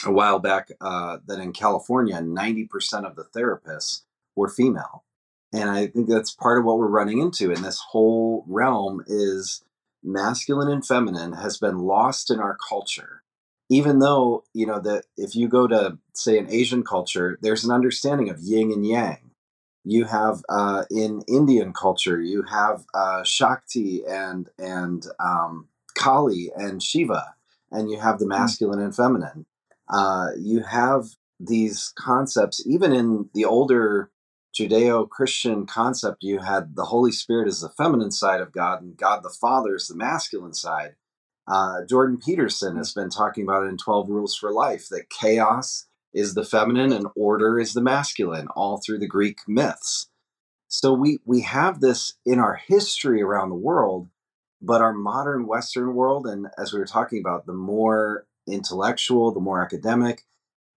[0.05, 4.01] a while back uh, that in california 90% of the therapists
[4.35, 5.03] were female.
[5.51, 9.63] And i think that's part of what we're running into in this whole realm is
[10.03, 13.23] masculine and feminine has been lost in our culture.
[13.69, 17.71] Even though you know that if you go to say an asian culture there's an
[17.71, 19.31] understanding of yin and yang.
[19.85, 26.81] You have uh, in indian culture you have uh, shakti and and um, kali and
[26.81, 27.35] shiva
[27.71, 29.45] and you have the masculine and feminine.
[29.87, 31.05] Uh, you have
[31.39, 34.11] these concepts even in the older
[34.53, 39.23] judeo-christian concept you had the holy spirit as the feminine side of god and god
[39.23, 40.95] the father is the masculine side.
[41.47, 45.87] Uh, Jordan Peterson has been talking about it in 12 Rules for Life that chaos
[46.13, 50.09] is the feminine and order is the masculine, all through the Greek myths.
[50.67, 54.09] So we, we have this in our history around the world,
[54.61, 59.39] but our modern Western world, and as we were talking about, the more intellectual, the
[59.39, 60.23] more academic.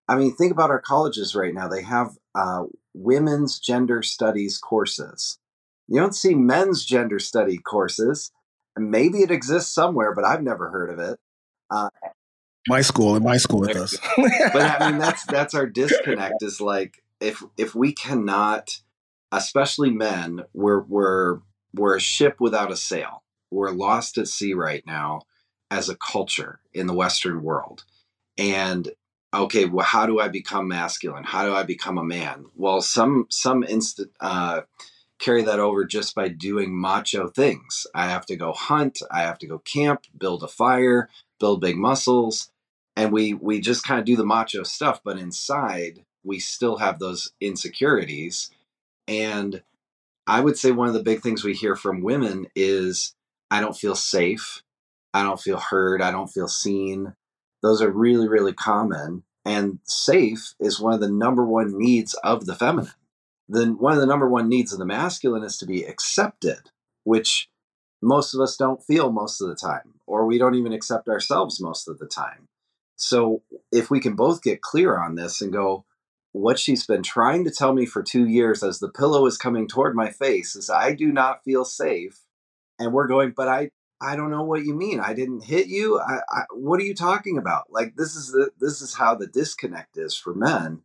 [0.08, 1.68] I mean, think about our colleges right now.
[1.68, 2.64] They have uh,
[2.94, 5.38] women's gender studies courses.
[5.88, 8.30] You don't see men's gender study courses.
[8.76, 11.18] Maybe it exists somewhere, but I've never heard of it.
[11.70, 11.88] Uh,
[12.68, 13.98] my school, in my school, it does.
[14.16, 16.42] but I mean, that's that's our disconnect.
[16.42, 18.78] Is like if if we cannot,
[19.32, 21.40] especially men, we're we're
[21.74, 23.22] we're a ship without a sail.
[23.52, 25.22] We're lost at sea right now
[25.70, 27.84] as a culture in the Western world.
[28.38, 28.90] And
[29.34, 31.24] okay, well, how do I become masculine?
[31.24, 32.46] How do I become a man?
[32.56, 34.62] Well, some some instant uh,
[35.18, 37.86] carry that over just by doing macho things.
[37.94, 39.00] I have to go hunt.
[39.10, 42.50] I have to go camp, build a fire, build big muscles,
[42.96, 45.00] and we we just kind of do the macho stuff.
[45.04, 48.50] But inside, we still have those insecurities.
[49.08, 49.62] And
[50.26, 53.14] I would say one of the big things we hear from women is,
[53.52, 54.62] "I don't feel safe.
[55.14, 56.02] I don't feel heard.
[56.02, 57.14] I don't feel seen."
[57.62, 59.24] Those are really really common.
[59.44, 62.94] And safe is one of the number one needs of the feminine
[63.52, 66.70] then one of the number one needs of the masculine is to be accepted,
[67.04, 67.50] which
[68.00, 71.60] most of us don't feel most of the time, or we don't even accept ourselves
[71.60, 72.48] most of the time.
[72.96, 75.84] So if we can both get clear on this and go,
[76.32, 79.68] what she's been trying to tell me for two years as the pillow is coming
[79.68, 82.20] toward my face is I do not feel safe.
[82.78, 83.70] And we're going, but I,
[84.00, 85.00] I don't know what you mean.
[85.00, 86.00] I didn't hit you.
[86.00, 87.64] I, I, what are you talking about?
[87.70, 90.82] Like this is the this is how the disconnect is for men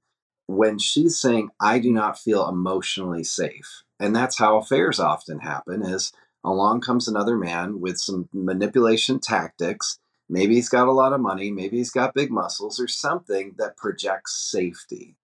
[0.47, 5.83] when she's saying i do not feel emotionally safe and that's how affairs often happen
[5.83, 6.11] is
[6.43, 11.51] along comes another man with some manipulation tactics maybe he's got a lot of money
[11.51, 15.15] maybe he's got big muscles or something that projects safety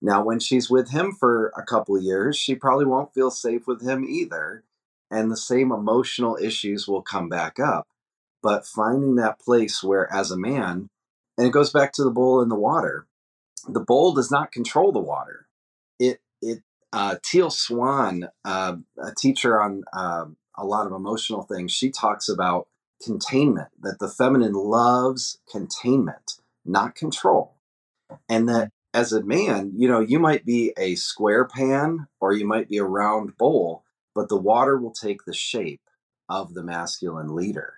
[0.00, 3.82] now when she's with him for a couple years she probably won't feel safe with
[3.82, 4.64] him either
[5.12, 7.86] and the same emotional issues will come back up
[8.42, 10.88] but finding that place where as a man
[11.38, 13.06] and it goes back to the bowl in the water
[13.68, 15.46] the bowl does not control the water.
[15.98, 21.72] It it uh, Teal Swan, uh, a teacher on uh, a lot of emotional things,
[21.72, 22.68] she talks about
[23.02, 23.68] containment.
[23.80, 27.54] That the feminine loves containment, not control,
[28.28, 32.46] and that as a man, you know, you might be a square pan or you
[32.46, 33.84] might be a round bowl,
[34.14, 35.82] but the water will take the shape
[36.28, 37.74] of the masculine leader.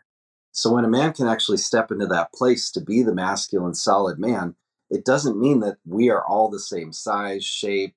[0.53, 4.18] So when a man can actually step into that place to be the masculine solid
[4.18, 4.55] man,
[4.91, 7.97] it doesn't mean that we are all the same size, shape,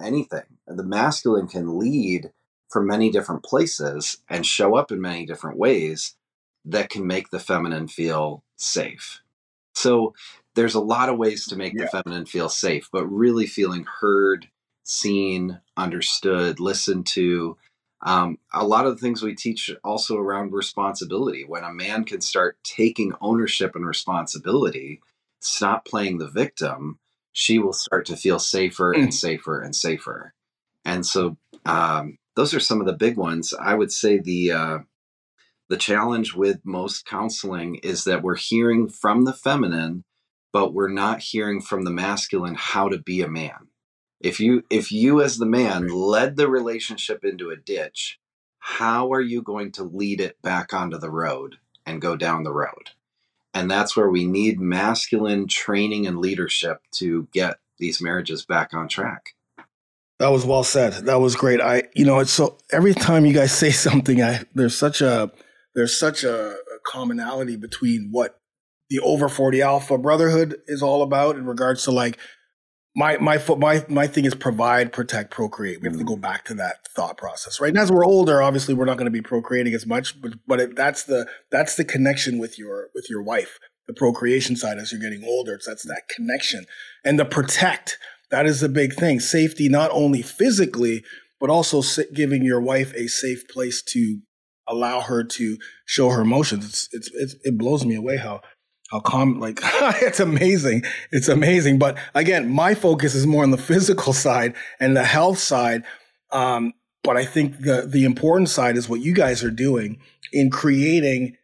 [0.00, 0.58] anything.
[0.66, 2.32] The masculine can lead
[2.68, 6.16] from many different places and show up in many different ways
[6.64, 9.20] that can make the feminine feel safe.
[9.74, 10.14] So
[10.54, 11.84] there's a lot of ways to make yeah.
[11.84, 14.48] the feminine feel safe, but really feeling heard,
[14.84, 17.56] seen, understood, listened to.
[18.02, 21.44] Um, a lot of the things we teach also around responsibility.
[21.44, 25.00] When a man can start taking ownership and responsibility,
[25.40, 26.98] stop playing the victim,
[27.32, 29.12] she will start to feel safer and mm.
[29.12, 30.34] safer and safer.
[30.84, 33.54] And so um, those are some of the big ones.
[33.58, 34.78] I would say the uh,
[35.68, 40.04] the challenge with most counseling is that we're hearing from the feminine,
[40.52, 43.68] but we're not hearing from the masculine how to be a man.
[44.24, 48.18] If you if you as the man led the relationship into a ditch,
[48.58, 52.52] how are you going to lead it back onto the road and go down the
[52.52, 52.92] road?
[53.52, 58.88] And that's where we need masculine training and leadership to get these marriages back on
[58.88, 59.34] track.
[60.18, 61.04] That was well said.
[61.04, 61.60] That was great.
[61.60, 65.30] I, you know, it's so every time you guys say something, I there's such a
[65.74, 68.40] there's such a, a commonality between what
[68.88, 72.18] the over 40 alpha brotherhood is all about in regards to like
[72.94, 75.80] my my my my thing is provide, protect, procreate.
[75.80, 77.70] We have to go back to that thought process, right?
[77.70, 80.60] And as we're older, obviously, we're not going to be procreating as much, but but
[80.60, 83.58] it, that's the that's the connection with your with your wife.
[83.86, 86.64] The procreation side, as you're getting older, it's, that's that connection
[87.04, 87.98] and the protect.
[88.30, 89.20] That is the big thing.
[89.20, 91.04] Safety, not only physically,
[91.38, 91.82] but also
[92.14, 94.20] giving your wife a safe place to
[94.66, 96.88] allow her to show her emotions.
[96.92, 98.40] It's, it's it blows me away how
[98.94, 99.58] how calm like
[100.02, 100.84] it's amazing.
[101.10, 101.78] It's amazing.
[101.78, 105.84] But again my focus is more on the physical side and the health side.
[106.30, 106.72] Um,
[107.02, 110.00] but i think the the important side is what you guys are doing
[110.32, 111.36] in creating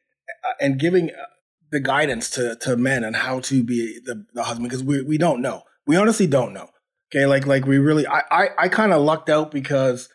[0.42, 1.24] uh, and giving uh,
[1.70, 5.18] the guidance to to men on how to be the, the husband because we, we
[5.18, 5.62] don't know.
[5.86, 6.70] We honestly don't know.
[7.14, 7.26] Okay?
[7.26, 10.09] Like like we really i i, I kind of lucked out because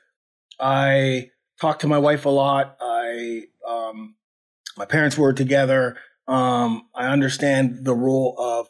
[0.60, 1.30] i
[1.62, 2.76] talked to my wife a lot.
[2.82, 4.16] I um
[4.78, 5.98] my parents were together
[6.28, 8.68] Um, I understand the role of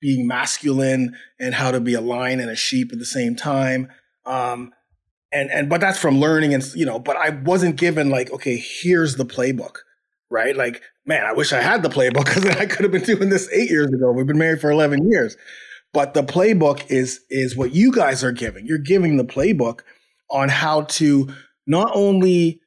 [0.00, 3.90] being masculine and how to be a lion and a sheep at the same time.
[4.24, 4.72] Um,
[5.32, 6.98] and and but that's from learning and you know.
[6.98, 9.76] But I wasn't given like, okay, here's the playbook,
[10.30, 10.56] right?
[10.56, 13.48] Like, man, I wish I had the playbook because I could have been doing this
[13.52, 14.12] eight years ago.
[14.12, 15.36] We've been married for eleven years.
[15.92, 18.66] But the playbook is is what you guys are giving.
[18.66, 19.80] You're giving the playbook
[20.30, 21.28] on how to
[21.66, 22.60] not only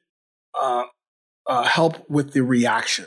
[0.58, 0.84] uh,
[1.46, 3.06] uh, help with the reaction,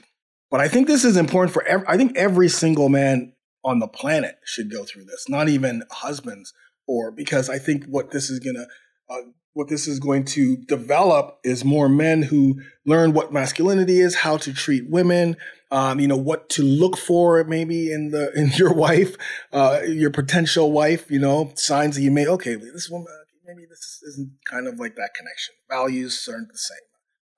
[0.50, 1.64] but I think this is important for.
[1.64, 3.34] Every, I think every single man
[3.64, 5.28] on the planet should go through this.
[5.30, 6.54] Not even husbands,
[6.88, 8.68] or because I think what this is gonna.
[9.10, 14.14] Uh, what this is going to develop is more men who learn what masculinity is,
[14.14, 15.36] how to treat women,
[15.72, 19.16] um, you know, what to look for maybe in the in your wife,
[19.52, 23.08] uh, your potential wife, you know, signs that you may okay, this woman
[23.48, 25.56] maybe this isn't kind of like that connection.
[25.70, 26.78] Values aren't the same.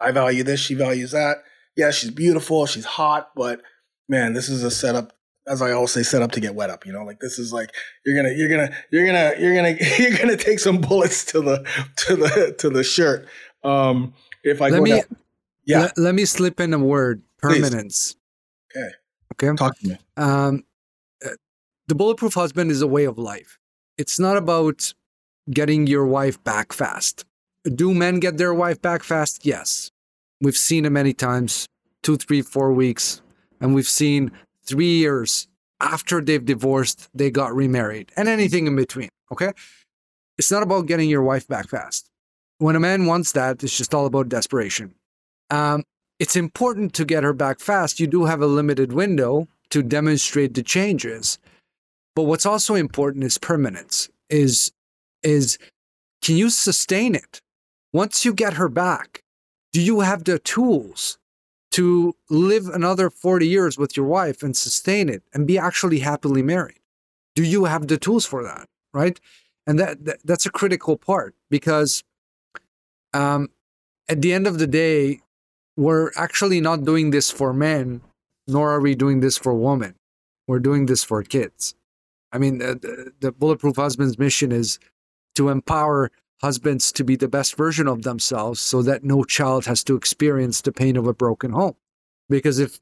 [0.01, 1.37] I value this, she values that.
[1.79, 3.61] Yeah, she's beautiful, she's hot, but
[4.07, 5.13] man, this is a setup
[5.49, 6.85] as I always say, set up to get wet up.
[6.85, 7.71] You know, like this is like
[8.05, 11.67] you're gonna you're gonna you're gonna you're gonna you're gonna take some bullets to the
[11.97, 13.27] to the to the shirt.
[13.63, 14.13] Um,
[14.43, 15.01] if I let me down,
[15.65, 18.15] yeah, let, let, me slip in a word: permanence.
[18.71, 18.83] Please.
[18.83, 19.47] Okay.
[19.47, 19.57] Okay.
[19.57, 19.97] Talk to me.
[20.15, 20.63] Um,
[21.25, 21.29] uh,
[21.87, 23.57] the bulletproof husband is a way of life.
[23.97, 24.93] It's not about
[25.49, 27.25] getting your wife back fast.
[27.63, 29.45] Do men get their wife back fast?
[29.45, 29.91] Yes.
[30.41, 31.67] We've seen it many times
[32.03, 33.21] two, three, four weeks.
[33.61, 34.31] And we've seen
[34.63, 35.47] three years
[35.81, 39.09] after they've divorced, they got remarried and anything in between.
[39.31, 39.51] Okay.
[40.37, 42.09] It's not about getting your wife back fast.
[42.59, 44.95] When a man wants that, it's just all about desperation.
[45.49, 45.83] Um,
[46.19, 47.99] it's important to get her back fast.
[47.99, 51.39] You do have a limited window to demonstrate the changes.
[52.15, 54.71] But what's also important is permanence, is
[55.23, 55.57] is
[56.21, 57.41] can you sustain it?
[57.93, 59.23] Once you get her back,
[59.71, 61.17] do you have the tools
[61.71, 66.41] to live another 40 years with your wife and sustain it and be actually happily
[66.41, 66.79] married?
[67.35, 68.67] Do you have the tools for that?
[68.93, 69.19] Right.
[69.67, 72.03] And that, that that's a critical part because
[73.13, 73.49] um,
[74.07, 75.21] at the end of the day,
[75.77, 78.01] we're actually not doing this for men,
[78.47, 79.95] nor are we doing this for women.
[80.47, 81.75] We're doing this for kids.
[82.31, 84.79] I mean, the, the Bulletproof Husband's mission is
[85.35, 86.11] to empower
[86.41, 90.61] husbands to be the best version of themselves so that no child has to experience
[90.61, 91.75] the pain of a broken home.
[92.29, 92.79] Because if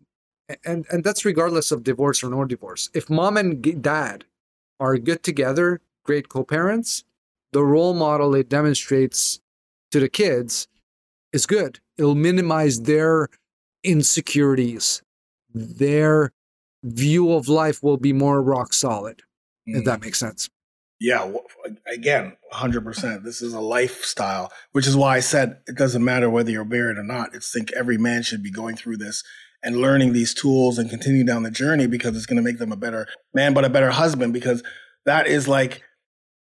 [0.65, 2.89] and and that's regardless of divorce or no divorce.
[2.93, 4.25] If mom and dad
[4.79, 7.03] are good together great co-parents
[7.51, 9.39] the role model it demonstrates
[9.91, 10.67] to the kids
[11.33, 11.79] is good.
[11.97, 13.29] It'll minimize their
[13.83, 15.01] insecurities.
[15.53, 16.31] Their
[16.83, 19.23] view of life will be more rock solid
[19.67, 19.77] mm.
[19.77, 20.49] if that makes sense
[20.99, 21.31] yeah,
[21.91, 23.23] again, 100%.
[23.23, 26.97] This is a lifestyle, which is why I said it doesn't matter whether you're married
[26.97, 27.35] or not.
[27.35, 29.23] It's think every man should be going through this
[29.63, 32.71] and learning these tools and continue down the journey because it's going to make them
[32.71, 34.33] a better man, but a better husband.
[34.33, 34.63] Because
[35.05, 35.83] that is like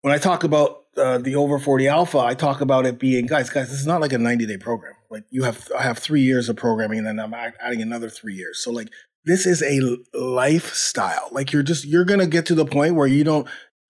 [0.03, 3.51] when I talk about uh, the over 40 alpha, I talk about it being guys,
[3.51, 4.94] guys, this is not like a 90 day program.
[5.11, 8.34] Like you have, I have three years of programming and then I'm adding another three
[8.34, 8.62] years.
[8.62, 8.88] So like
[9.24, 9.80] this is a
[10.16, 11.28] lifestyle.
[11.32, 13.46] Like you're just, you're going to get to the point where you don't,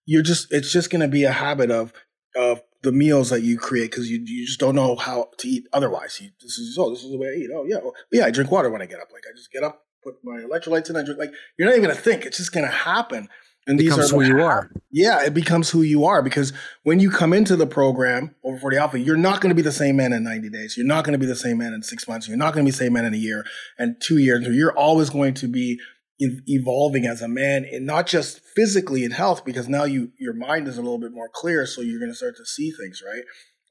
[0.09, 1.93] you're just it's just going to be a habit of
[2.35, 5.67] of the meals that you create because you you just don't know how to eat
[5.71, 6.19] otherwise.
[6.19, 7.49] You, this is oh this is the way I eat.
[7.55, 8.25] Oh yeah, well, yeah.
[8.25, 9.09] I drink water when I get up.
[9.13, 11.19] Like I just get up, put my electrolytes in, I drink.
[11.19, 12.25] Like you're not even gonna think.
[12.25, 13.29] It's just gonna happen.
[13.67, 14.71] And these becomes are who you are.
[14.89, 18.77] Yeah, it becomes who you are because when you come into the program over 40
[18.77, 20.75] Alpha, you're not going to be the same man in 90 days.
[20.75, 22.27] You're not going to be the same man in six months.
[22.27, 23.45] You're not going to be the same man in a year
[23.77, 24.47] and two years.
[24.47, 25.79] You're always going to be
[26.19, 30.67] evolving as a man and not just physically in health because now you your mind
[30.67, 33.23] is a little bit more clear so you're going to start to see things right?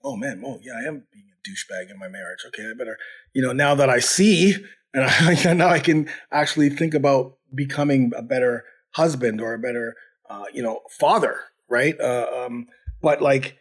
[0.03, 2.97] Oh man oh yeah i am being a douchebag in my marriage okay i better
[3.35, 4.55] you know now that i see
[4.95, 5.05] and
[5.49, 9.97] I, now i can actually think about becoming a better husband or a better
[10.31, 11.99] uh, you know father right?
[12.01, 12.67] Uh, um,
[13.01, 13.59] but like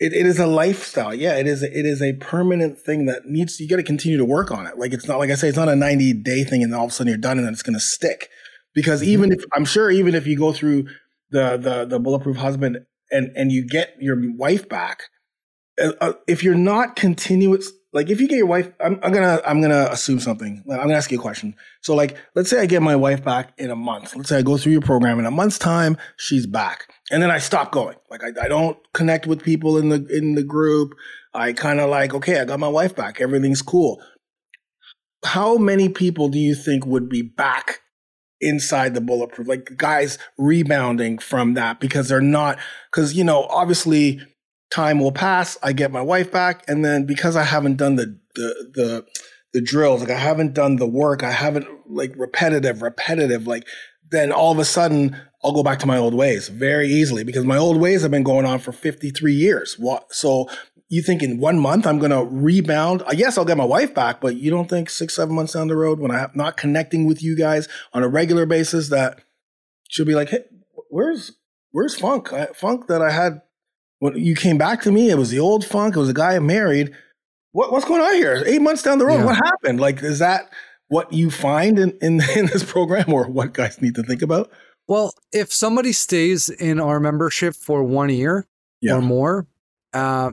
[0.00, 1.14] it, it is a lifestyle.
[1.14, 1.62] Yeah, it is.
[1.62, 3.60] A, it is a permanent thing that needs.
[3.60, 4.78] You got to continue to work on it.
[4.78, 6.90] Like it's not like I say, it's not a ninety day thing, and all of
[6.90, 8.30] a sudden you're done, and then it's going to stick.
[8.74, 9.10] Because mm-hmm.
[9.10, 10.88] even if I'm sure, even if you go through
[11.30, 12.78] the the the bulletproof husband
[13.10, 15.02] and and you get your wife back,
[15.80, 19.40] uh, uh if you're not continuous, like if you get your wife, I'm, I'm gonna
[19.46, 20.62] I'm gonna assume something.
[20.70, 21.54] I'm gonna ask you a question.
[21.82, 24.14] So like, let's say I get my wife back in a month.
[24.14, 27.30] Let's say I go through your program in a month's time, she's back and then
[27.30, 27.96] I stop going.
[28.10, 30.94] Like I, I don't connect with people in the in the group.
[31.34, 33.20] I kind of like, okay, I got my wife back.
[33.20, 34.00] Everything's cool.
[35.24, 37.80] How many people do you think would be back
[38.40, 39.48] inside the bulletproof?
[39.48, 42.58] Like guys rebounding from that because they're not
[42.90, 44.20] because you know obviously
[44.70, 45.58] time will pass.
[45.62, 49.06] I get my wife back, and then because I haven't done the the the
[49.52, 53.66] the drills, like I haven't done the work, I haven't like repetitive, repetitive, like
[54.10, 57.44] then all of a sudden I'll go back to my old ways very easily because
[57.44, 59.76] my old ways have been going on for 53 years.
[60.10, 60.48] So
[60.88, 63.02] you think in one month I'm going to rebound?
[63.12, 65.76] Yes, I'll get my wife back, but you don't think six, seven months down the
[65.76, 69.22] road when I'm not connecting with you guys on a regular basis that
[69.88, 70.44] she'll be like, hey,
[70.90, 71.32] where's,
[71.70, 72.32] where's funk?
[72.32, 73.40] I, funk that I had
[74.00, 75.94] when you came back to me, it was the old funk.
[75.94, 76.92] It was a guy I married.
[77.52, 78.42] What, what's going on here?
[78.46, 79.24] Eight months down the road, yeah.
[79.26, 79.80] what happened?
[79.80, 80.50] Like, is that
[80.88, 84.50] what you find in, in, in this program or what guys need to think about?
[84.88, 88.46] Well, if somebody stays in our membership for one year
[88.80, 88.96] yeah.
[88.96, 89.46] or more,
[89.92, 90.32] uh,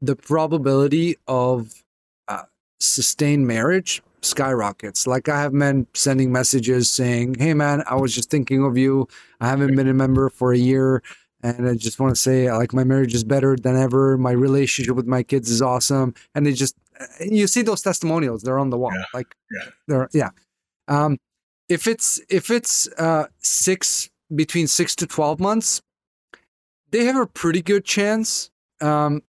[0.00, 1.82] the probability of
[2.28, 2.42] uh,
[2.78, 5.06] sustained marriage skyrockets.
[5.06, 9.08] Like I have men sending messages saying, "Hey, man, I was just thinking of you.
[9.40, 11.02] I haven't been a member for a year."
[11.46, 14.18] And I just want to say, like, my marriage is better than ever.
[14.18, 16.12] My relationship with my kids is awesome.
[16.34, 16.74] And they just,
[17.20, 18.90] you see those testimonials, they're on the wall.
[18.92, 19.04] Yeah.
[19.14, 19.70] Like, yeah.
[19.86, 20.30] they're, yeah.
[20.88, 21.18] Um,
[21.68, 25.80] if it's, if it's, uh, six, between six to 12 months,
[26.90, 28.50] they have a pretty good chance.
[28.80, 29.22] Um,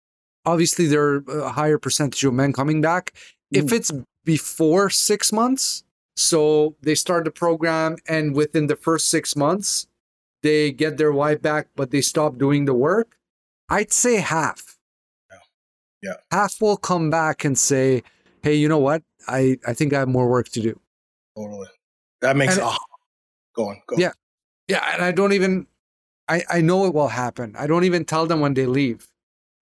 [0.47, 3.13] obviously, there are a higher percentage of men coming back.
[3.53, 3.65] Mm.
[3.65, 3.91] If it's
[4.25, 5.83] before six months,
[6.17, 9.89] so they start the program and within the first six months,
[10.45, 13.17] they get their wife back, but they stop doing the work,
[13.71, 14.77] I'd say half.
[15.31, 15.39] Yeah.
[16.03, 16.15] yeah.
[16.31, 18.03] Half will come back and say,
[18.43, 19.03] hey, you know what?
[19.27, 20.79] I, I think I have more work to do.
[21.35, 21.69] Totally.
[22.21, 22.77] That makes oh,
[23.57, 23.81] go on.
[23.87, 24.13] Go yeah.
[24.69, 24.85] Yeah.
[24.93, 25.67] And I don't even
[26.29, 27.55] I, I know it will happen.
[27.59, 29.09] I don't even tell them when they leave.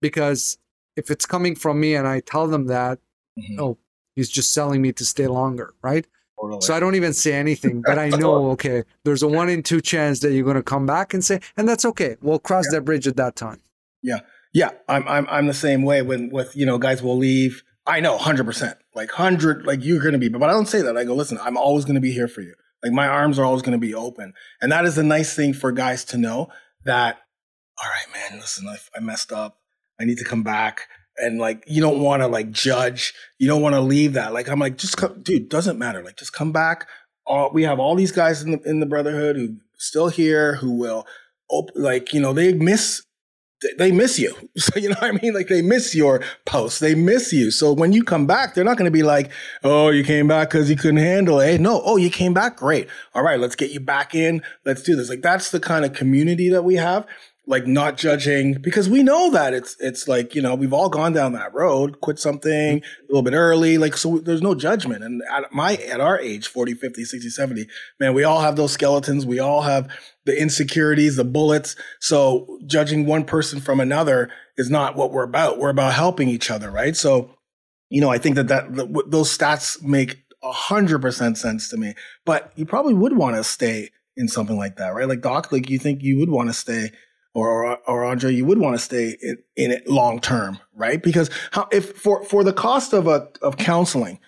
[0.01, 0.59] Because
[0.97, 2.99] if it's coming from me and I tell them that,
[3.39, 3.61] mm-hmm.
[3.61, 3.78] oh,
[4.16, 6.07] he's just selling me to stay longer, right?
[6.43, 6.61] Totally.
[6.62, 9.80] So I don't even say anything, but I know, okay, there's a one in two
[9.80, 12.16] chance that you're going to come back and say, and that's okay.
[12.20, 12.78] We'll cross yeah.
[12.78, 13.61] that bridge at that time.
[14.03, 14.20] Yeah.
[14.53, 14.70] Yeah.
[14.88, 17.62] I'm, I'm, I'm the same way when, with, you know, guys will leave.
[17.86, 20.97] I know 100%, like 100, like you're going to be, but I don't say that.
[20.97, 22.55] I go, listen, I'm always going to be here for you.
[22.82, 24.34] Like my arms are always going to be open.
[24.61, 26.49] And that is a nice thing for guys to know
[26.84, 27.18] that,
[27.80, 29.59] all right, man, listen, I, I messed up.
[30.01, 30.88] I need to come back
[31.19, 34.33] and like you don't want to like judge you don't want to leave that.
[34.33, 36.03] Like i'm like just come dude doesn't matter.
[36.03, 36.89] Like just come back.
[37.27, 40.73] All, we have all these guys in the in the brotherhood who still here who
[40.73, 41.07] will
[41.49, 43.03] op- like you know they miss
[43.79, 44.35] they miss you.
[44.57, 45.35] So you know what i mean?
[45.35, 46.81] Like they miss your posts.
[46.81, 47.51] They miss you.
[47.51, 49.31] So when you come back they're not going to be like
[49.63, 51.47] oh you came back because you couldn't handle it.
[51.47, 51.83] Hey, no.
[51.85, 52.57] Oh you came back?
[52.57, 52.89] Great.
[53.15, 54.43] All right let's get you back in.
[54.65, 55.09] Let's do this.
[55.09, 57.07] Like that's the kind of community that we have
[57.47, 61.12] like not judging because we know that it's it's like you know we've all gone
[61.12, 63.05] down that road quit something mm-hmm.
[63.05, 65.03] a little bit early like so there's no judgment.
[65.03, 67.66] And at my at our age 40 50 60 70
[67.99, 69.90] man we all have those skeletons we all have
[70.24, 71.74] the insecurities the bullets.
[72.01, 75.59] So judging one person from another is not what we're about.
[75.59, 76.97] We're about helping each other right?
[76.97, 77.34] So
[77.90, 78.74] you know i think that that
[79.09, 81.95] those stats make 100% sense to me.
[82.24, 85.09] But you probably would want to stay in something like that right?
[85.09, 86.93] Like doc like you think you would want to stay
[87.35, 91.03] or or Andre, you would want to stay in, in it long term, right?
[91.03, 94.18] Because how if for for the cost of a of counseling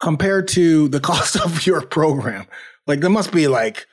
[0.00, 2.46] compared to the cost of your program,
[2.86, 3.86] like there must be like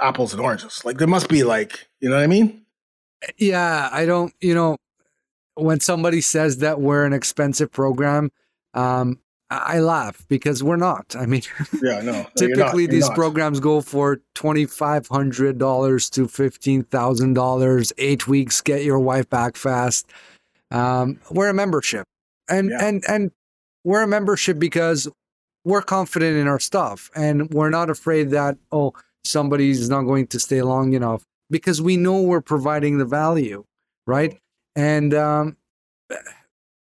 [0.00, 0.84] apples and oranges.
[0.84, 2.62] Like there must be like, you know what I mean?
[3.38, 4.76] Yeah, I don't, you know,
[5.54, 8.30] when somebody says that we're an expensive program,
[8.74, 9.18] um,
[9.64, 11.14] I laugh because we're not.
[11.16, 11.42] I mean,
[11.82, 12.26] yeah, no.
[12.36, 13.14] typically, these not.
[13.14, 17.92] programs go for twenty five hundred dollars to fifteen thousand dollars.
[17.98, 20.06] Eight weeks, get your wife back fast.
[20.70, 22.06] Um, we're a membership,
[22.48, 22.86] and yeah.
[22.86, 23.30] and and
[23.84, 25.08] we're a membership because
[25.64, 28.92] we're confident in our stuff, and we're not afraid that oh
[29.24, 33.64] somebody's not going to stay long enough because we know we're providing the value,
[34.06, 34.38] right?
[34.76, 35.56] And um,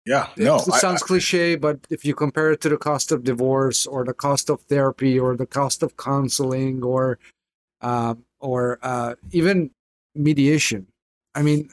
[0.04, 0.56] yeah, no.
[0.56, 4.04] It sounds I, cliche, but if you compare it to the cost of divorce or
[4.04, 7.18] the cost of therapy or the cost of counseling or
[7.80, 9.70] uh, or uh, even
[10.14, 10.86] mediation,
[11.34, 11.68] I mean,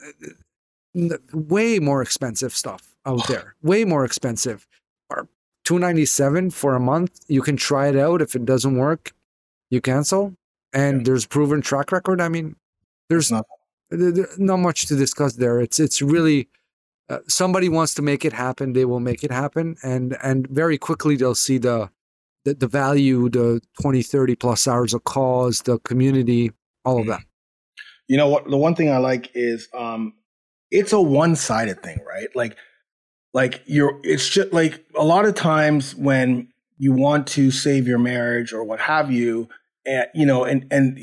[1.32, 3.54] way more expensive stuff out there.
[3.62, 4.66] Way more expensive.
[5.10, 5.28] Or
[5.64, 7.20] two ninety seven for a month.
[7.28, 8.20] You can try it out.
[8.20, 9.12] If it doesn't work,
[9.70, 10.34] you cancel.
[10.74, 11.04] And yeah.
[11.04, 12.20] there's proven track record.
[12.20, 12.54] I mean,
[13.08, 13.46] there's not,
[13.90, 15.60] not much to discuss there.
[15.60, 16.48] It's it's really
[17.08, 20.78] uh, somebody wants to make it happen, they will make it happen, and and very
[20.78, 21.90] quickly they'll see the
[22.44, 26.52] the, the value, the 20, 30 plus hours of cause, the community,
[26.84, 27.20] all of that.
[28.06, 28.48] You know what?
[28.48, 30.14] The one thing I like is um,
[30.70, 32.28] it's a one sided thing, right?
[32.34, 32.56] Like
[33.34, 36.48] like you're it's just like a lot of times when
[36.78, 39.48] you want to save your marriage or what have you
[39.84, 40.98] and you know and and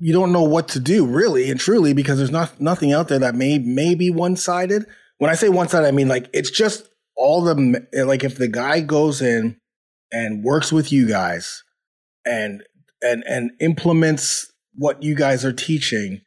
[0.00, 3.18] you don't know what to do really and truly because there's not nothing out there
[3.18, 4.86] that may may be one sided
[5.18, 8.48] when I say one side, I mean like it's just all the like if the
[8.48, 9.58] guy goes in
[10.12, 11.62] and works with you guys
[12.24, 12.62] and
[13.02, 16.22] and and implements what you guys are teaching,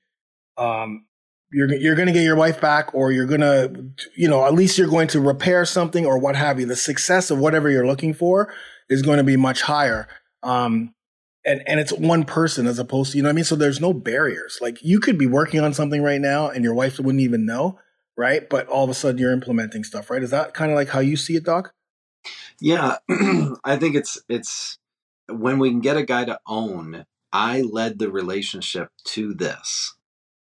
[0.58, 1.06] um,
[1.52, 3.86] you're you're going to get your wife back, or you're going to,
[4.16, 6.66] you know, at least you're going to repair something or what have you.
[6.66, 8.54] The success of whatever you're looking for
[8.90, 10.08] is going to be much higher.
[10.44, 10.94] Um,
[11.46, 13.44] and and it's one person as opposed to you know what I mean.
[13.46, 14.60] So there's no barriers.
[14.62, 17.80] Like you could be working on something right now, and your wife wouldn't even know,
[18.22, 18.48] right?
[18.50, 20.24] But all of a sudden you're implementing stuff, right?
[20.24, 21.74] Is that kind of like how you see it, Doc?
[22.60, 22.98] Yeah,
[23.64, 24.78] I think it's it's
[25.28, 27.06] when we can get a guy to own.
[27.34, 29.96] I led the relationship to this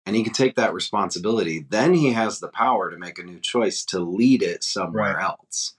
[0.07, 3.40] and he can take that responsibility, then he has the power to make a new
[3.40, 5.24] choice to lead it somewhere right.
[5.24, 5.74] else.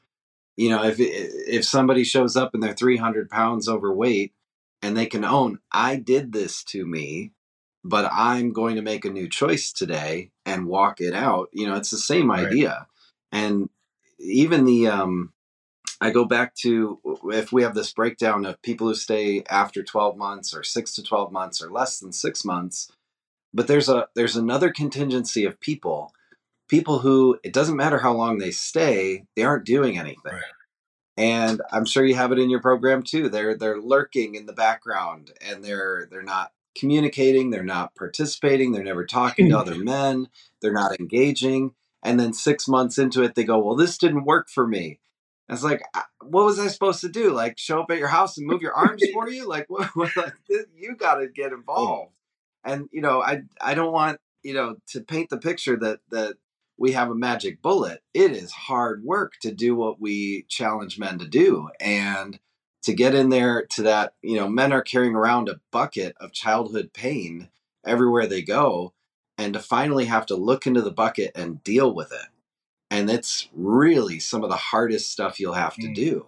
[0.58, 4.34] You know, if if somebody shows up and they're 300 pounds overweight
[4.82, 7.32] and they can own, I did this to me,
[7.88, 11.50] but I'm going to make a new choice today and walk it out.
[11.54, 12.46] You know, it's the same right.
[12.46, 12.88] idea.
[13.32, 13.70] And
[14.20, 15.34] even the, um,
[16.02, 20.18] I go back to if we have this breakdown of people who stay after 12
[20.18, 22.92] months or six to 12 months or less than six months,
[23.54, 26.14] but there's a there's another contingency of people
[26.68, 30.42] people who it doesn't matter how long they stay they aren't doing anything right.
[31.16, 34.54] and i'm sure you have it in your program too they're they're lurking in the
[34.54, 39.62] background and they're they're not communicating they're not participating they're never talking to hmm.
[39.62, 40.28] other men
[40.62, 41.72] they're not engaging
[42.04, 45.00] and then six months into it they go well this didn't work for me.
[45.50, 45.82] And it's like
[46.22, 47.32] what was i supposed to do?
[47.32, 49.48] Like show up at your house and move your arms for you?
[49.48, 50.34] Like what, what like,
[50.76, 52.14] you got to get involved.
[52.64, 56.36] And you know i i don't want you know to paint the picture that that
[56.78, 58.02] we have a magic bullet.
[58.14, 62.40] It is hard work to do what we challenge men to do and
[62.88, 66.32] to get in there to that you know men are carrying around a bucket of
[66.32, 67.50] childhood pain
[67.86, 68.94] everywhere they go
[69.38, 72.30] and to finally have to look into the bucket and deal with it.
[72.90, 75.96] And it's really some of the hardest stuff you'll have to mm.
[75.96, 76.28] do.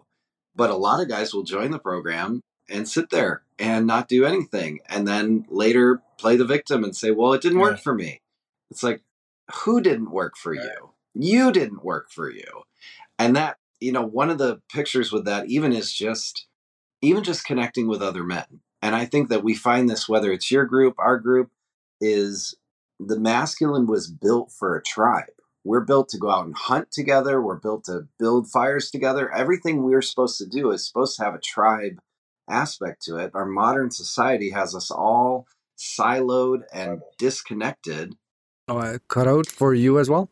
[0.54, 4.26] But a lot of guys will join the program and sit there and not do
[4.26, 8.20] anything and then later play the victim and say well it didn't work for me.
[8.70, 9.02] It's like
[9.64, 10.92] who didn't work for you?
[11.14, 12.64] You didn't work for you.
[13.18, 16.46] And that you know one of the pictures with that even is just
[17.02, 20.52] even just connecting with other men and i think that we find this whether it's
[20.52, 21.50] your group our group
[22.02, 22.56] is
[23.00, 25.26] the masculine was built for a tribe
[25.66, 29.84] we're built to go out and hunt together we're built to build fires together everything
[29.84, 32.00] we're supposed to do is supposed to have a tribe
[32.50, 33.32] aspect to it.
[33.34, 35.48] Our modern society has us all
[35.78, 38.16] siloed and disconnected.
[38.68, 40.30] Oh, I cut out for you as well?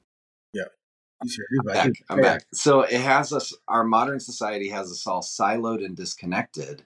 [1.21, 1.93] I'm back.
[2.09, 2.45] I'm back.
[2.53, 6.83] So it has us, our modern society has us all siloed and disconnected.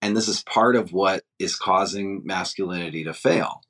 [0.00, 3.62] And this is part of what is causing masculinity to fail.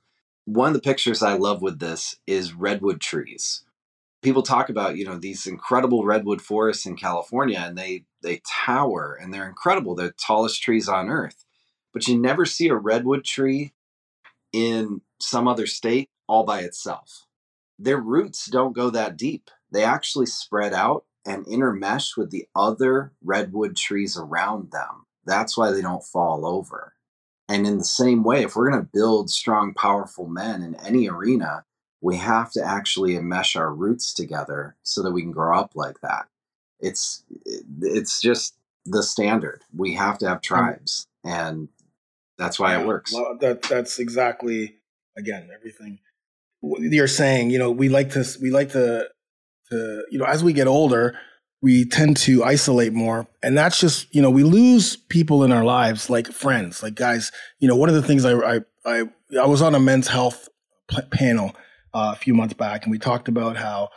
[0.45, 3.63] One of the pictures I love with this is redwood trees
[4.23, 9.19] people talk about you know these incredible redwood forests in California, and they they tower
[9.21, 9.95] and they're incredible.
[9.95, 11.45] They're the tallest trees on earth,
[11.93, 13.73] but you never see a redwood tree
[14.53, 17.27] in some other state all by itself.
[17.79, 19.51] Their roots don't go that deep.
[19.73, 25.07] They actually spread out and intermesh with the other redwood trees around them.
[25.25, 26.95] That's why they don't fall over.
[27.49, 31.09] And in the same way, if we're going to build strong, powerful men in any
[31.09, 31.65] arena,
[32.01, 36.01] we have to actually mesh our roots together so that we can grow up like
[36.01, 36.27] that.
[36.81, 37.23] It's
[37.81, 39.63] it's just the standard.
[39.77, 41.69] We have to have tribes, and
[42.39, 43.13] that's why yeah, it works.
[43.13, 44.77] Well, that that's exactly
[45.17, 46.01] again everything
[46.61, 47.51] you're saying.
[47.51, 49.09] You know, we like to we like to
[50.11, 51.19] you know as we get older,
[51.61, 55.65] we tend to isolate more, and that's just you know we lose people in our
[55.65, 57.33] lives like friends, like guys.
[57.61, 59.05] You know, one of the things I I I,
[59.41, 60.49] I was on a men's health
[61.11, 61.53] panel
[61.95, 63.91] uh, a few months back, and we talked about how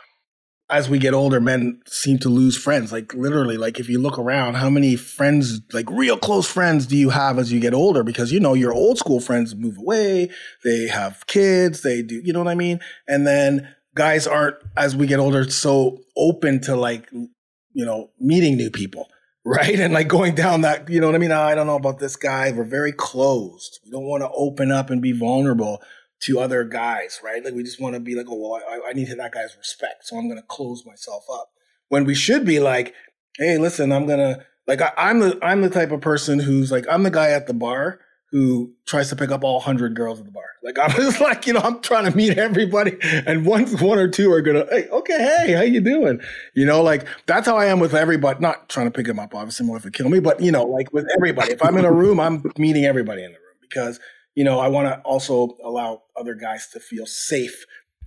[0.68, 2.90] as we get older, men seem to lose friends.
[2.90, 6.96] Like literally, like if you look around, how many friends, like real close friends, do
[6.96, 8.02] you have as you get older?
[8.02, 10.30] Because you know your old school friends move away,
[10.64, 12.80] they have kids, they do, you know what I mean?
[13.06, 18.56] And then guys aren't as we get older so open to like you know meeting
[18.56, 19.08] new people
[19.44, 21.76] right and like going down that you know what i mean ah, i don't know
[21.76, 25.80] about this guy we're very closed we don't want to open up and be vulnerable
[26.20, 27.44] to other guys, right?
[27.44, 30.06] Like we just want to be like, oh, well, I, I need that guy's respect,
[30.06, 31.50] so I'm to close myself up.
[31.88, 32.94] When we should be like,
[33.38, 36.86] hey, listen, I'm gonna like I, I'm the I'm the type of person who's like
[36.90, 38.00] I'm the guy at the bar
[38.32, 40.44] who tries to pick up all hundred girls at the bar.
[40.62, 44.08] Like I'm just like you know I'm trying to meet everybody, and once one or
[44.08, 46.20] two are gonna hey okay hey how you doing
[46.54, 48.40] you know like that's how I am with everybody.
[48.40, 50.64] Not trying to pick them up obviously more if it kill me, but you know
[50.64, 51.52] like with everybody.
[51.52, 54.00] If I'm in a room, I'm meeting everybody in the room because
[54.36, 57.64] you know, I want to also allow other guys to feel safe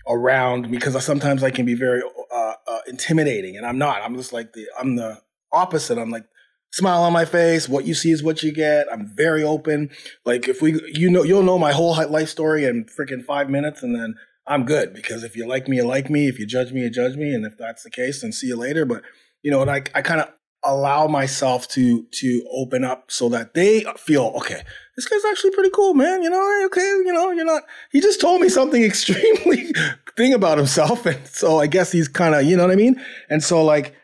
[0.08, 2.02] around because sometimes I can be very
[2.32, 4.02] uh, uh, intimidating, and I'm not.
[4.02, 5.20] I'm just like the I'm the
[5.52, 5.98] opposite.
[5.98, 6.26] I'm like
[6.72, 7.68] smile on my face.
[7.68, 8.88] What you see is what you get.
[8.92, 9.90] I'm very open.
[10.26, 13.84] Like if we, you know, you'll know my whole life story in freaking five minutes,
[13.84, 14.16] and then
[14.48, 16.28] I'm good because if you like me, you like me.
[16.28, 17.34] If you judge me, you judge me.
[17.34, 18.86] And if that's the case, then see you later.
[18.86, 19.04] But
[19.44, 20.30] you know, like I kind of
[20.64, 24.62] allow myself to to open up so that they feel okay.
[24.96, 26.22] This guy's actually pretty cool, man.
[26.22, 27.64] You know, okay, you know, you're not.
[27.92, 29.72] He just told me something extremely
[30.18, 33.02] thing about himself, and so I guess he's kind of, you know what I mean.
[33.30, 33.96] And so like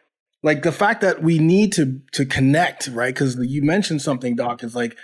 [0.46, 3.14] like the fact that we need to to connect, right?
[3.14, 4.96] Because you mentioned something, Doc, is like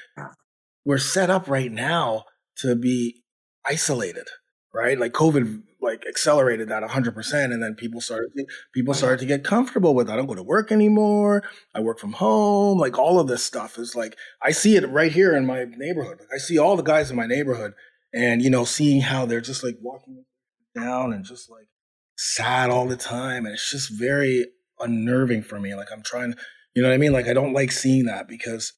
[0.85, 2.25] we're set up right now
[2.57, 3.23] to be
[3.65, 4.27] isolated,
[4.71, 4.99] right?
[4.99, 8.29] Like COVID like accelerated that 100% and then people started
[8.71, 11.41] people started to get comfortable with i don't go to work anymore
[11.73, 15.11] i work from home like all of this stuff is like i see it right
[15.11, 17.73] here in my neighborhood like, i see all the guys in my neighborhood
[18.13, 20.23] and you know seeing how they're just like walking
[20.75, 21.67] down and just like
[22.15, 24.45] sad all the time and it's just very
[24.81, 25.75] unnerving for me.
[25.75, 26.35] Like I'm trying,
[26.73, 27.13] you know what I mean?
[27.13, 28.73] Like I don't like seeing that because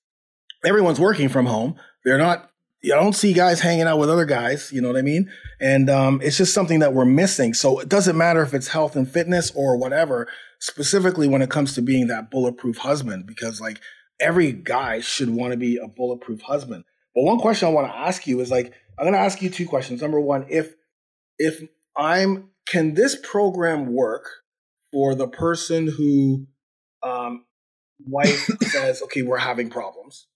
[0.65, 1.75] everyone's working from home.
[2.05, 2.49] They're not.
[2.85, 4.69] I don't see guys hanging out with other guys.
[4.73, 5.31] You know what I mean?
[5.61, 7.53] And um, it's just something that we're missing.
[7.53, 10.27] So it doesn't matter if it's health and fitness or whatever.
[10.59, 13.79] Specifically, when it comes to being that bulletproof husband, because like
[14.19, 16.83] every guy should want to be a bulletproof husband.
[17.15, 19.49] But one question I want to ask you is like I'm going to ask you
[19.49, 20.01] two questions.
[20.01, 20.73] Number one, if
[21.37, 21.63] if
[21.95, 24.42] I'm can this program work
[24.93, 26.45] for the person who
[27.01, 27.43] um,
[28.05, 30.27] wife says, "Okay, we're having problems,"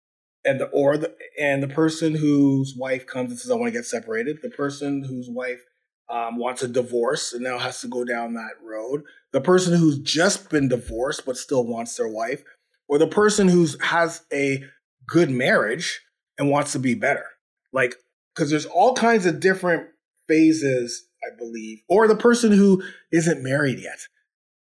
[0.44, 3.80] and the or the and the person whose wife comes and says, "I want to
[3.80, 5.64] get separated," the person whose wife
[6.10, 10.00] um, wants a divorce and now has to go down that road, the person who's
[10.00, 12.44] just been divorced but still wants their wife,
[12.90, 14.64] or the person who's has a
[15.08, 16.02] good marriage
[16.38, 17.26] and wants to be better,
[17.72, 17.96] like
[18.36, 19.88] because there's all kinds of different
[20.28, 21.04] phases.
[21.24, 24.00] I believe, or the person who isn't married yet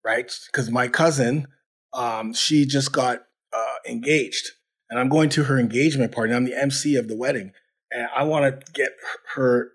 [0.03, 0.32] right?
[0.48, 1.48] Because my cousin,
[1.94, 3.19] um, she just got
[3.56, 4.49] uh, engaged,
[4.90, 6.34] and I'm going to her engagement party.
[6.34, 7.52] I'm the MC of the wedding,
[7.91, 8.91] and I want to get
[9.36, 9.72] her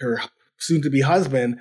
[0.00, 0.22] her
[0.58, 1.60] soon to be husband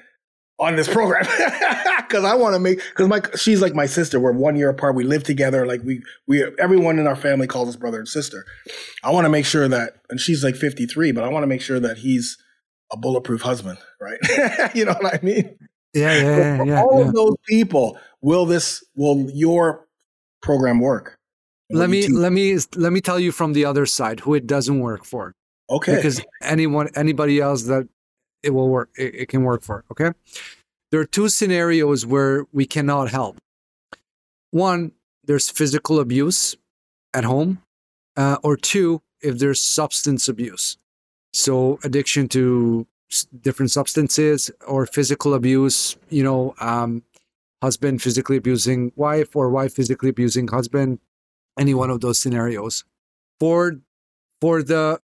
[0.60, 1.24] on this program
[2.08, 4.20] because I want to make because my she's like my sister.
[4.20, 4.96] We're one year apart.
[4.96, 5.66] We live together.
[5.66, 8.46] Like we we everyone in our family calls us brother and sister.
[9.04, 11.62] I want to make sure that, and she's like 53, but I want to make
[11.62, 12.38] sure that he's
[12.92, 14.20] a bulletproof husband, right?
[14.76, 15.58] you know what I mean?
[15.94, 16.64] Yeah, yeah, yeah.
[16.64, 17.08] yeah all yeah.
[17.08, 19.88] of those people, will this will your
[20.42, 21.18] program work?
[21.72, 24.80] Let me let me let me tell you from the other side who it doesn't
[24.80, 25.36] work for.
[25.70, 25.96] Okay.
[25.96, 27.88] Because anyone anybody else that
[28.42, 29.84] it will work it, it can work for.
[29.92, 30.12] Okay.
[30.92, 33.38] There are two scenarios where we cannot help.
[34.50, 34.94] One,
[35.26, 36.56] there's physical abuse
[37.14, 37.62] at home,
[38.18, 40.78] uh, or two, if there's substance abuse.
[41.34, 42.88] So addiction to
[43.42, 47.04] different substances or physical abuse, you know, um,
[47.62, 51.00] husband physically abusing wife or wife physically abusing husband,
[51.58, 52.84] any one of those scenarios.
[53.40, 53.80] For
[54.42, 55.00] for the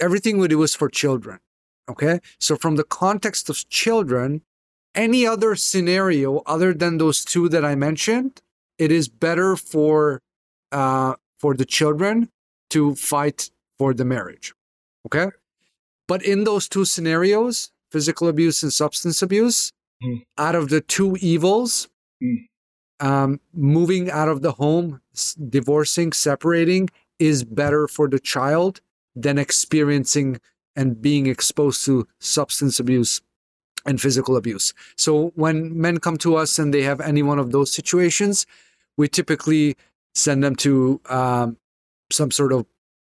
[0.00, 1.40] everything we do is for children.
[1.88, 2.20] Okay.
[2.38, 4.42] So from the context of children,
[4.94, 8.42] any other scenario other than those two that I mentioned,
[8.78, 10.22] it is better for
[10.72, 12.30] uh, for the children
[12.70, 14.54] to fight for the marriage.
[15.06, 15.28] Okay.
[16.08, 19.72] But in those two scenarios, physical abuse and substance abuse,
[20.02, 20.24] mm.
[20.38, 21.88] out of the two evils,
[22.22, 22.46] mm.
[23.00, 25.00] um, moving out of the home,
[25.48, 26.88] divorcing, separating
[27.18, 28.80] is better for the child
[29.14, 30.40] than experiencing
[30.76, 33.22] and being exposed to substance abuse
[33.86, 34.74] and physical abuse.
[34.96, 38.46] So when men come to us and they have any one of those situations,
[38.96, 39.76] we typically
[40.14, 41.56] send them to um,
[42.10, 42.66] some sort of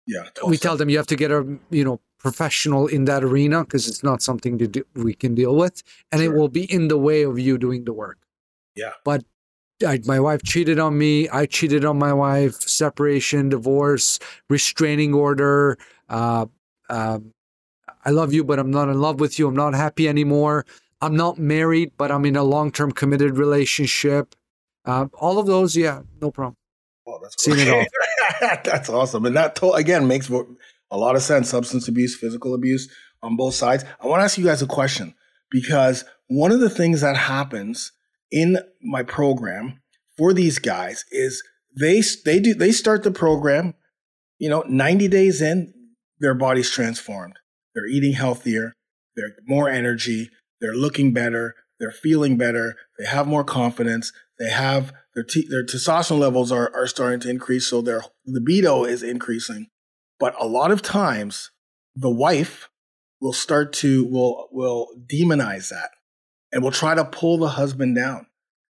[0.06, 0.24] yeah.
[0.46, 3.88] We tell them you have to get a you know professional in that arena because
[3.88, 5.82] it's not something that do, we can deal with,
[6.12, 6.32] and sure.
[6.32, 8.18] it will be in the way of you doing the work.
[8.76, 8.92] Yeah.
[9.04, 9.24] But
[9.86, 11.28] I, my wife cheated on me.
[11.28, 12.60] I cheated on my wife.
[12.60, 14.18] Separation, divorce,
[14.48, 15.78] restraining order.
[16.08, 16.46] Uh,
[16.88, 17.32] um,
[18.04, 19.48] I love you, but I'm not in love with you.
[19.48, 20.66] I'm not happy anymore.
[21.00, 24.34] I'm not married, but I'm in a long-term committed relationship.
[24.84, 26.56] Uh, all of those, yeah, no problem.
[27.06, 27.84] Well, that's Seen it all.
[28.64, 30.28] that's awesome, and that to- again makes
[30.90, 32.88] a lot of sense substance abuse, physical abuse
[33.22, 33.84] on both sides.
[34.00, 35.14] I want to ask you guys a question
[35.50, 37.92] because one of the things that happens
[38.30, 39.80] in my program
[40.16, 41.42] for these guys is
[41.78, 43.74] they they do they start the program,
[44.38, 45.72] you know, 90 days in,
[46.18, 47.34] their body's transformed.
[47.74, 48.74] They're eating healthier,
[49.16, 50.30] they're more energy,
[50.60, 55.64] they're looking better, they're feeling better, they have more confidence, they have their t- their
[55.64, 59.68] testosterone levels are are starting to increase, so their libido is increasing.
[60.20, 61.50] But a lot of times,
[61.96, 62.68] the wife
[63.20, 65.90] will start to will will demonize that
[66.52, 68.26] and will try to pull the husband down.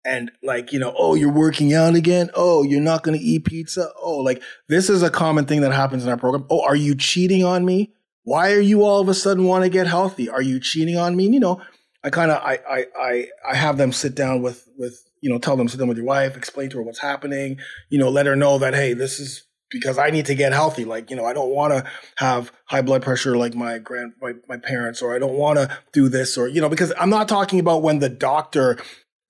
[0.05, 2.31] and like you know oh you're working out again?
[2.35, 3.90] Oh you're not going to eat pizza?
[4.01, 6.47] Oh like this is a common thing that happens in our program.
[6.51, 7.93] Oh are you cheating on me?
[8.24, 10.28] Why are you all of a sudden want to get healthy?
[10.28, 11.27] Are you cheating on me?
[11.27, 11.60] And, you know
[12.05, 15.39] i kind of I, I i i have them sit down with with you know
[15.39, 17.59] tell them sit down with your wife explain to her what's happening
[17.90, 20.84] you know let her know that hey this is because I need to get healthy.
[20.84, 24.34] Like, you know, I don't want to have high blood pressure like my grand my,
[24.48, 27.28] my parents, or I don't want to do this, or you know, because I'm not
[27.28, 28.78] talking about when the doctor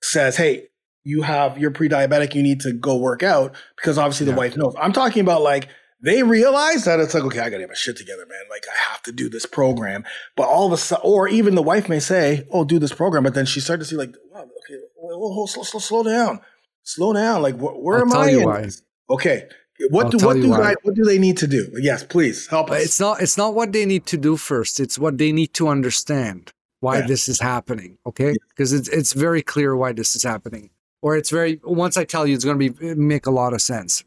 [0.01, 0.67] says, "Hey,
[1.03, 4.75] you have you're pre-diabetic, you need to go work out," because obviously the wife knows.
[4.79, 5.69] I'm talking about like
[6.03, 8.41] they realize that it's like, okay, I gotta get my shit together, man.
[8.49, 10.03] Like I have to do this program.
[10.35, 13.23] But all of a sudden, or even the wife may say, "Oh, do this program,"
[13.23, 16.41] but then she started to see like, wow, okay, whoa, slow, slow, slow down,
[16.83, 17.41] slow down.
[17.41, 18.29] Like, wh- where I'll am I?
[18.29, 18.69] you in why.
[19.09, 19.47] Okay,
[19.89, 21.67] what I'll do what do guys, what do they need to do?
[21.75, 22.83] Yes, please help us.
[22.83, 24.79] it's not it's not what they need to do first.
[24.79, 27.07] It's what they need to understand why Yeah.
[27.07, 27.97] this is happening.
[28.05, 30.69] Okay, because it's it's very clear why this is happening,
[31.01, 33.61] or it's very once I tell you, it's going to be make a lot of
[33.61, 34.03] sense.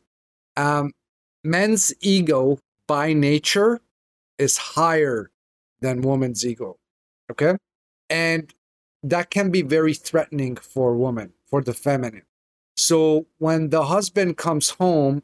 [0.56, 0.92] Um,
[1.44, 3.80] men's ego by nature
[4.38, 5.30] is higher
[5.80, 6.76] than woman's ego.
[7.30, 7.56] Okay,
[8.08, 8.54] and
[9.02, 12.22] that can be very threatening for women, for the feminine.
[12.76, 15.22] So when the husband comes home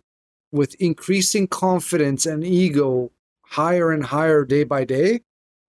[0.52, 3.10] with increasing confidence and ego
[3.42, 5.20] higher and higher day by day,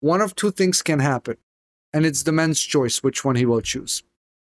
[0.00, 1.36] one of two things can happen.
[1.92, 4.02] And it's the man's choice which one he will choose.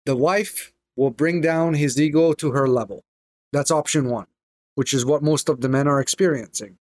[0.07, 3.05] The wife will bring down his ego to her level.
[3.53, 4.27] That's option one,
[4.75, 6.79] which is what most of the men are experiencing.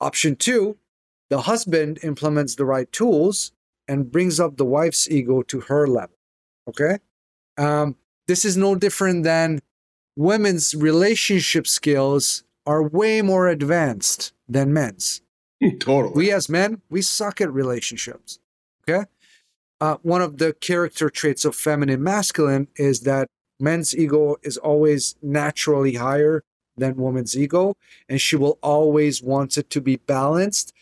[0.00, 0.76] Option two,
[1.30, 3.52] the husband implements the right tools
[3.88, 6.16] and brings up the wife's ego to her level.
[6.68, 6.98] Okay?
[7.58, 7.96] Um,
[8.28, 9.60] this is no different than
[10.16, 15.22] women's relationship skills are way more advanced than men's.
[15.80, 16.12] totally.
[16.14, 18.38] We as men, we suck at relationships.
[18.88, 19.04] Okay.
[19.80, 23.28] Uh, one of the character traits of feminine masculine is that
[23.60, 26.42] men's ego is always naturally higher
[26.78, 27.74] than woman's ego,
[28.08, 30.72] and she will always want it to be balanced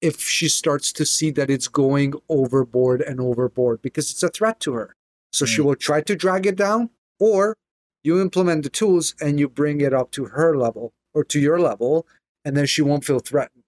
[0.00, 4.58] if she starts to see that it's going overboard and overboard because it's a threat
[4.60, 4.94] to her.
[5.32, 5.64] So she Mm.
[5.66, 6.90] will try to drag it down,
[7.20, 7.56] or
[8.02, 11.60] you implement the tools and you bring it up to her level or to your
[11.60, 12.06] level,
[12.44, 13.64] and then she won't feel threatened.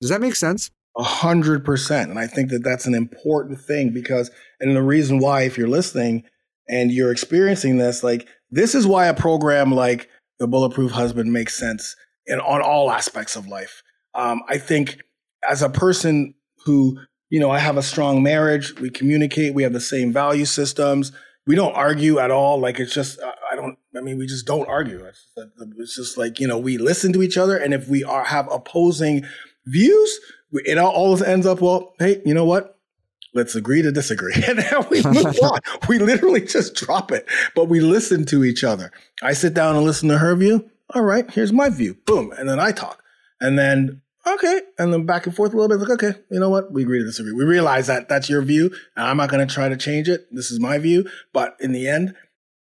[0.00, 0.70] Does that make sense?
[0.96, 2.10] A hundred percent.
[2.10, 4.30] And I think that that's an important thing because,
[4.60, 6.24] and the reason why, if you're listening
[6.68, 10.08] and you're experiencing this, like, this is why a program like
[10.38, 11.96] the Bulletproof Husband makes sense
[12.26, 13.82] in on all aspects of life.
[14.14, 15.00] Um, I think
[15.48, 16.34] as a person
[16.64, 17.00] who,
[17.30, 21.12] you know, I have a strong marriage, we communicate, we have the same value systems,
[21.46, 22.58] we don't argue at all.
[22.60, 23.43] Like, it's just, I
[24.04, 25.04] mean, we just don't argue.
[25.04, 27.56] It's, just like, you know, we listen to each other.
[27.56, 29.24] And if we are have opposing
[29.66, 30.20] views,
[30.52, 32.78] it all always ends up, well, hey, you know what?
[33.34, 34.34] Let's agree to disagree.
[34.48, 35.58] And then we move on.
[35.88, 38.92] We literally just drop it, but we listen to each other.
[39.22, 40.70] I sit down and listen to her view.
[40.90, 41.96] All right, here's my view.
[42.06, 42.32] Boom.
[42.38, 43.02] And then I talk.
[43.40, 44.60] And then, okay.
[44.78, 45.82] And then back and forth a little bit.
[45.82, 46.72] Like, okay, you know what?
[46.72, 47.32] We agree to disagree.
[47.32, 48.66] We realize that that's your view.
[48.96, 50.26] And I'm not going to try to change it.
[50.30, 51.08] This is my view.
[51.32, 52.14] But in the end,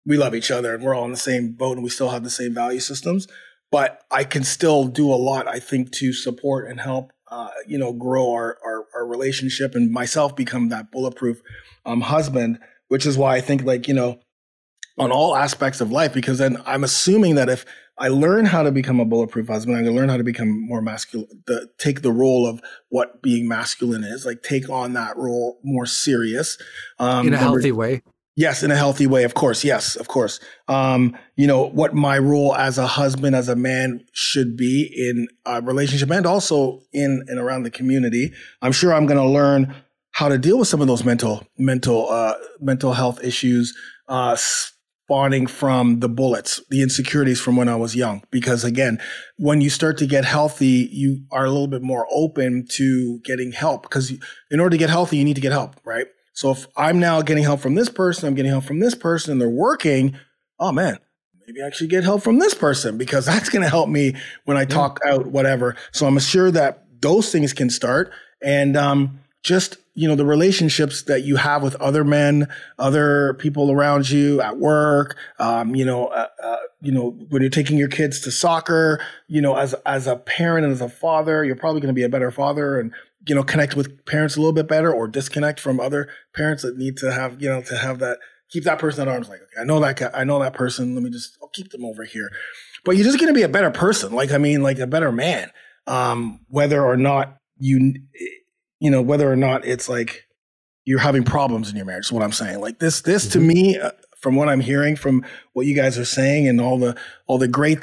[0.06, 2.24] we love each other and we're all in the same boat and we still have
[2.24, 3.28] the same value systems.
[3.72, 7.78] But I can still do a lot, I think, to support and help, uh, you
[7.78, 11.42] know, grow our, our, our relationship and myself become that bulletproof
[11.86, 12.60] um, husband,
[12.90, 14.20] which is why I think, like, you know,
[15.00, 17.66] on all aspects of life, because then I'm assuming that if
[17.98, 20.50] I learn how to become a bulletproof husband, I'm going to learn how to become
[20.68, 25.18] more masculine, the, take the role of what being masculine is, like take on that
[25.18, 26.60] role more serious.
[27.00, 28.04] Um, In a number- healthy way.
[28.36, 29.64] Yes, in a healthy way, of course.
[29.64, 30.40] Yes, of course.
[30.68, 35.28] Um, you know what my role as a husband, as a man, should be in
[35.46, 38.34] a relationship, and also in and around the community.
[38.62, 39.76] I'm sure I'm going to learn
[40.12, 43.76] how to deal with some of those mental, mental, uh, mental health issues
[44.08, 48.24] uh, spawning from the bullets, the insecurities from when I was young.
[48.32, 49.00] Because again,
[49.38, 53.52] when you start to get healthy, you are a little bit more open to getting
[53.52, 53.84] help.
[53.84, 54.12] Because
[54.50, 56.08] in order to get healthy, you need to get help, right?
[56.34, 59.32] So if I'm now getting help from this person, I'm getting help from this person,
[59.32, 60.18] and they're working,
[60.60, 61.00] oh man,
[61.48, 64.16] maybe I should get help from this person because that's going to help me
[64.46, 65.76] when I talk out whatever.
[65.92, 68.12] So I'm sure that those things can start
[68.42, 72.48] and um, just you know the relationships that you have with other men,
[72.80, 75.18] other people around you at work.
[75.38, 79.00] Um, you know, uh, uh, you know when you're taking your kids to soccer.
[79.28, 82.04] You know, as as a parent and as a father, you're probably going to be
[82.04, 82.92] a better father and
[83.28, 86.78] you know connect with parents a little bit better or disconnect from other parents that
[86.78, 88.20] need to have you know to have that
[88.50, 89.44] keep that person at arm's length.
[89.44, 90.94] Okay, I know that guy, I know that person.
[90.94, 92.30] Let me just I'll keep them over here.
[92.86, 94.14] But you're just going to be a better person.
[94.14, 95.50] Like I mean, like a better man.
[95.88, 97.96] Um, whether or not you
[98.80, 100.24] you know whether or not it's like
[100.86, 102.06] you're having problems in your marriage.
[102.06, 102.62] Is what I'm saying.
[102.62, 106.06] Like this this to me uh, from what I'm hearing from what you guys are
[106.06, 106.96] saying and all the
[107.28, 107.80] all the great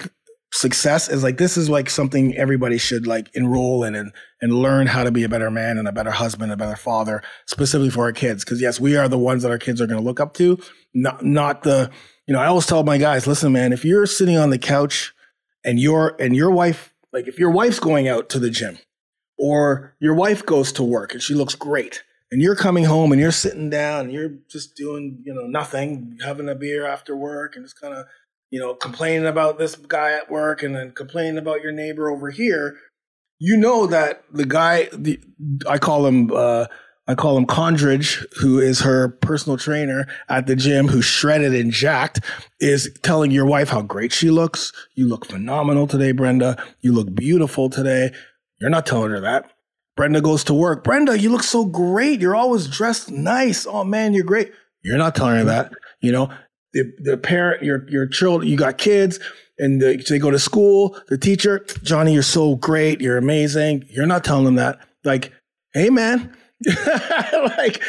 [0.52, 4.86] success is like this is like something everybody should like enroll in and and learn
[4.86, 8.04] how to be a better man and a better husband, a better father, specifically for
[8.04, 8.44] our kids.
[8.44, 10.58] Because yes, we are the ones that our kids are going to look up to,
[10.94, 11.90] not not the
[12.26, 12.40] you know.
[12.40, 15.14] I always tell my guys, listen, man, if you're sitting on the couch
[15.64, 18.78] and your and your wife, like if your wife's going out to the gym,
[19.38, 22.02] or your wife goes to work and she looks great,
[22.32, 26.18] and you're coming home and you're sitting down and you're just doing you know nothing,
[26.24, 28.06] having a beer after work and just kind of
[28.50, 32.30] you know, complaining about this guy at work and then complaining about your neighbor over
[32.30, 32.76] here,
[33.38, 35.20] you know that the guy, the
[35.68, 36.66] I call him, uh,
[37.06, 41.72] I call him Condridge, who is her personal trainer at the gym, who's shredded and
[41.72, 42.20] jacked,
[42.60, 44.72] is telling your wife how great she looks.
[44.94, 46.62] You look phenomenal today, Brenda.
[46.80, 48.12] You look beautiful today.
[48.60, 49.50] You're not telling her that.
[49.96, 50.84] Brenda goes to work.
[50.84, 52.20] Brenda, you look so great.
[52.20, 53.66] You're always dressed nice.
[53.66, 54.52] Oh man, you're great.
[54.82, 55.72] You're not telling her that.
[56.00, 56.30] You know,
[56.72, 59.18] the, the parent, your, your children, you got kids
[59.60, 63.00] and the, they go to school, the teacher, Johnny, you're so great.
[63.00, 63.84] You're amazing.
[63.90, 64.80] You're not telling them that.
[65.04, 65.32] Like,
[65.74, 66.34] hey, man,
[67.56, 67.82] like,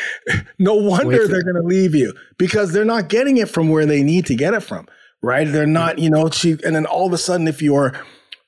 [0.60, 4.04] no wonder they're going to leave you because they're not getting it from where they
[4.04, 4.88] need to get it from,
[5.22, 5.48] right?
[5.48, 7.94] They're not, you know, she, and then all of a sudden, if you're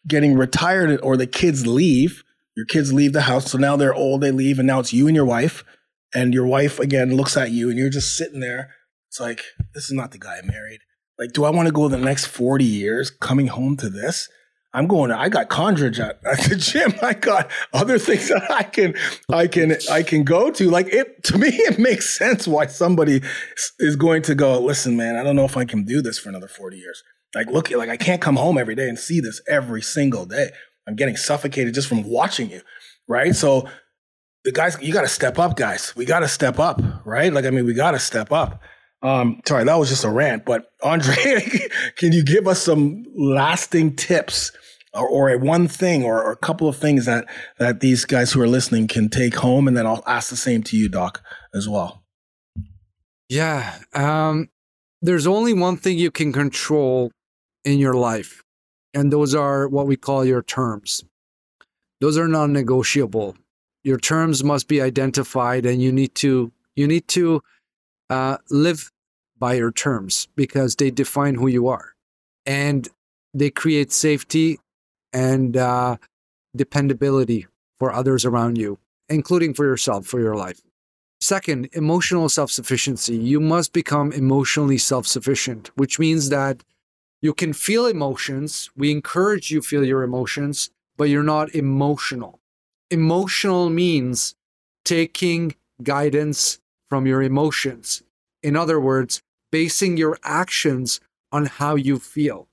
[0.08, 2.24] getting retired or the kids leave,
[2.56, 3.52] your kids leave the house.
[3.52, 5.64] So now they're old, they leave, and now it's you and your wife.
[6.16, 8.70] And your wife again looks at you and you're just sitting there
[9.14, 9.44] it's like,
[9.76, 10.80] this is not the guy I married.
[11.20, 14.28] Like, do I want to go the next 40 years coming home to this?
[14.74, 15.12] I'm going.
[15.12, 16.96] To, I got Condridge at, at the gym.
[17.04, 18.96] I got other things that I can,
[19.30, 20.68] I can, I can go to.
[20.68, 23.22] Like it to me, it makes sense why somebody
[23.78, 24.60] is going to go.
[24.60, 27.04] Listen, man, I don't know if I can do this for another 40 years.
[27.36, 30.50] Like, look, like I can't come home every day and see this every single day.
[30.88, 32.62] I'm getting suffocated just from watching you,
[33.08, 33.36] right?
[33.36, 33.70] So
[34.44, 35.96] the guys, you got to step up, guys.
[35.96, 37.32] We got to step up, right?
[37.32, 38.60] Like, I mean, we got to step up.
[39.04, 40.46] Um, sorry, that was just a rant.
[40.46, 41.16] But Andre,
[41.98, 44.52] can you give us some lasting tips
[44.94, 47.26] or, or one thing or, or, a couple of things that
[47.60, 49.68] that these guys who are listening can take home?
[49.68, 51.22] And then I'll ask the same to you, Doc,
[51.54, 52.04] as well.
[53.28, 53.78] Yeah.
[53.94, 54.50] Um,
[55.02, 57.12] there's only one thing you can control
[57.66, 58.42] in your life,
[58.94, 61.04] and those are what we call your terms.
[62.00, 63.36] Those are non-negotiable.
[63.84, 67.42] Your terms must be identified, and you need to you need to
[68.14, 68.92] uh, live
[69.40, 71.94] by your terms because they define who you are
[72.46, 72.88] and
[73.34, 74.60] they create safety
[75.12, 75.98] and uh,
[76.56, 77.48] dependability
[77.80, 78.78] for others around you,
[79.10, 80.62] including for yourself, for your life.
[81.20, 83.16] Second, emotional self sufficiency.
[83.16, 86.64] You must become emotionally self sufficient, which means that
[87.22, 88.70] you can feel emotions.
[88.76, 92.40] We encourage you feel your emotions, but you're not emotional.
[92.92, 94.36] Emotional means
[94.84, 96.60] taking guidance
[96.94, 98.04] from your emotions.
[98.44, 101.00] In other words, basing your actions
[101.32, 102.48] on how you feel.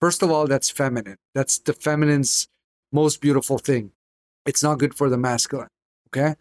[0.00, 1.18] First of all, that's feminine.
[1.34, 2.48] That's the feminine's
[2.90, 3.92] most beautiful thing.
[4.46, 5.68] It's not good for the masculine.
[6.08, 6.36] Okay.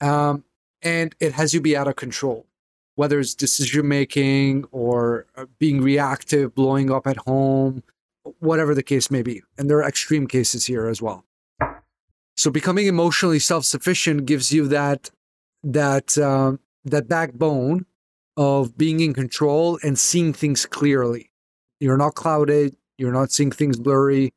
[0.00, 0.44] Um,
[0.82, 2.46] and it has you be out of control,
[2.94, 7.82] whether it's decision making or uh, being reactive, blowing up at home,
[8.38, 9.42] whatever the case may be.
[9.58, 11.24] And there are extreme cases here as well.
[12.36, 15.10] So becoming emotionally self-sufficient gives you that
[15.64, 17.86] that um, that backbone
[18.36, 21.30] of being in control and seeing things clearly.
[21.80, 24.32] You're not clouded, you're not seeing things blurry.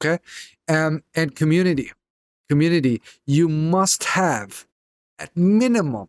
[0.00, 0.22] Okay.
[0.68, 1.92] Um, and community.
[2.48, 3.00] Community.
[3.26, 4.66] You must have
[5.18, 6.08] at minimum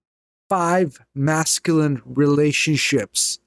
[0.50, 3.40] five masculine relationships.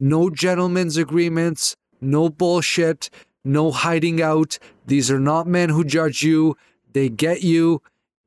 [0.00, 3.10] No gentlemen's agreements, no bullshit,
[3.44, 4.58] no hiding out.
[4.86, 6.56] These are not men who judge you.
[6.92, 7.82] They get you.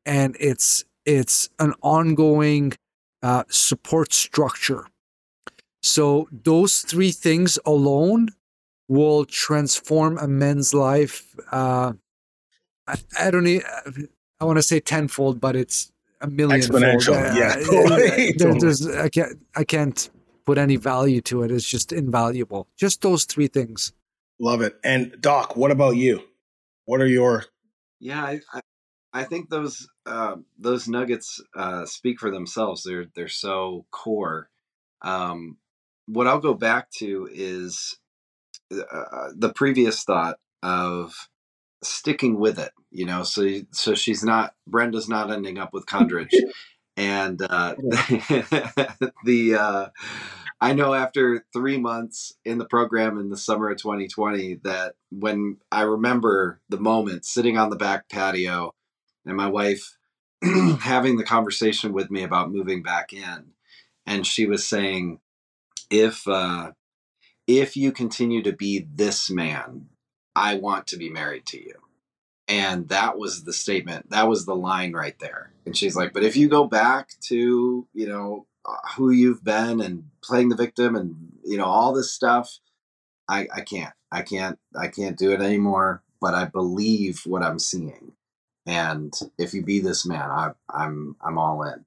[0.06, 2.74] And it's it's an ongoing
[3.24, 4.86] uh, support structure
[5.82, 8.30] so those three things alone
[8.88, 11.36] will transform a man's life.
[11.52, 11.94] Uh,
[12.88, 13.64] I, I don't need,
[14.40, 15.92] I want to say tenfold, but it's
[16.22, 16.62] a million.
[16.62, 17.56] Exponential, uh, yeah.
[18.38, 20.10] there, there's, I can't, I can't
[20.46, 21.52] put any value to it.
[21.52, 22.68] It's just invaluable.
[22.78, 23.92] Just those three things.
[24.40, 24.78] Love it.
[24.84, 26.22] And Doc, what about you?
[26.86, 27.46] What are your?
[28.00, 28.62] Yeah, I,
[29.14, 32.84] I, think those uh, those nuggets uh, speak for themselves.
[32.84, 34.50] They're they're so core.
[35.02, 35.58] Um,
[36.06, 37.98] what I'll go back to is
[38.74, 41.14] uh, uh, the previous thought of
[41.84, 42.72] sticking with it.
[42.92, 46.36] You know, so so she's not Brenda's not ending up with Condridge,
[46.98, 47.76] and uh,
[49.26, 49.90] the uh,
[50.64, 55.58] I know after three months in the program in the summer of 2020 that when
[55.72, 58.74] I remember the moment sitting on the back patio
[59.26, 59.98] and my wife
[60.80, 63.52] having the conversation with me about moving back in,
[64.06, 65.20] and she was saying
[65.90, 66.72] if uh,
[67.48, 69.88] if you continue to be this man,
[70.36, 71.76] I want to be married to you.
[72.48, 74.10] And that was the statement.
[74.10, 75.54] That was the line right there.
[75.66, 79.80] And she's like, but if you go back to, you know, uh, who you've been
[79.80, 81.16] and playing the victim and,
[81.46, 82.60] you know, all this stuff,
[83.28, 83.94] I, I can't.
[84.12, 88.12] I can't I can't do it anymore, but I believe what I'm seeing.
[88.66, 91.86] And if you be this man, I, I'm I'm all in.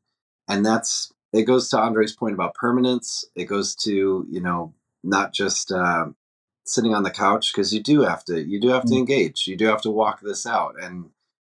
[0.48, 3.24] And that's it goes to Andre's point about permanence.
[3.34, 6.06] It goes to, you know, not just uh,
[6.64, 8.98] sitting on the couch because you do have to you do have to mm.
[8.98, 11.10] engage you do have to walk this out and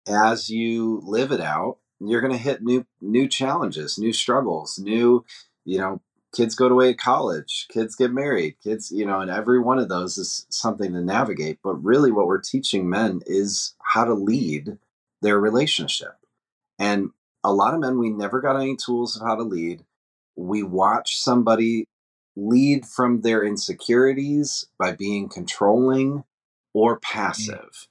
[0.07, 5.25] as you live it out you're going to hit new new challenges new struggles new
[5.65, 6.01] you know
[6.35, 9.89] kids go away to college kids get married kids you know and every one of
[9.89, 14.77] those is something to navigate but really what we're teaching men is how to lead
[15.23, 16.17] their relationship
[16.79, 17.11] and
[17.43, 19.85] a lot of men we never got any tools of how to lead
[20.37, 21.89] we watch somebody
[22.37, 26.25] lead from their insecurities by being controlling
[26.75, 27.03] or mm.
[27.03, 27.89] passive.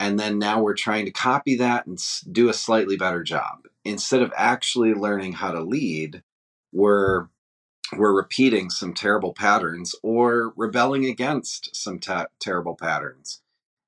[0.00, 1.98] And then now we're trying to copy that and
[2.30, 3.68] do a slightly better job.
[3.84, 6.22] Instead of actually learning how to lead,
[6.72, 7.28] we're
[7.96, 13.40] we're repeating some terrible patterns or rebelling against some ta- terrible patterns.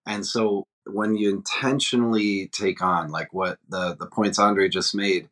[0.06, 5.28] And so when you intentionally take on like what the the points Andre just made,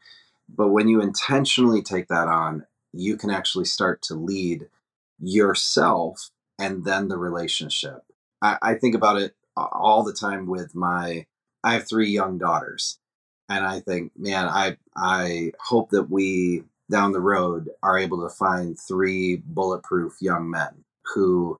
[0.49, 4.69] but when you intentionally take that on you can actually start to lead
[5.19, 8.03] yourself and then the relationship.
[8.41, 11.27] I, I think about it all the time with my
[11.63, 12.99] I have three young daughters.
[13.49, 18.35] And I think, man, I I hope that we down the road are able to
[18.35, 21.59] find three bulletproof young men who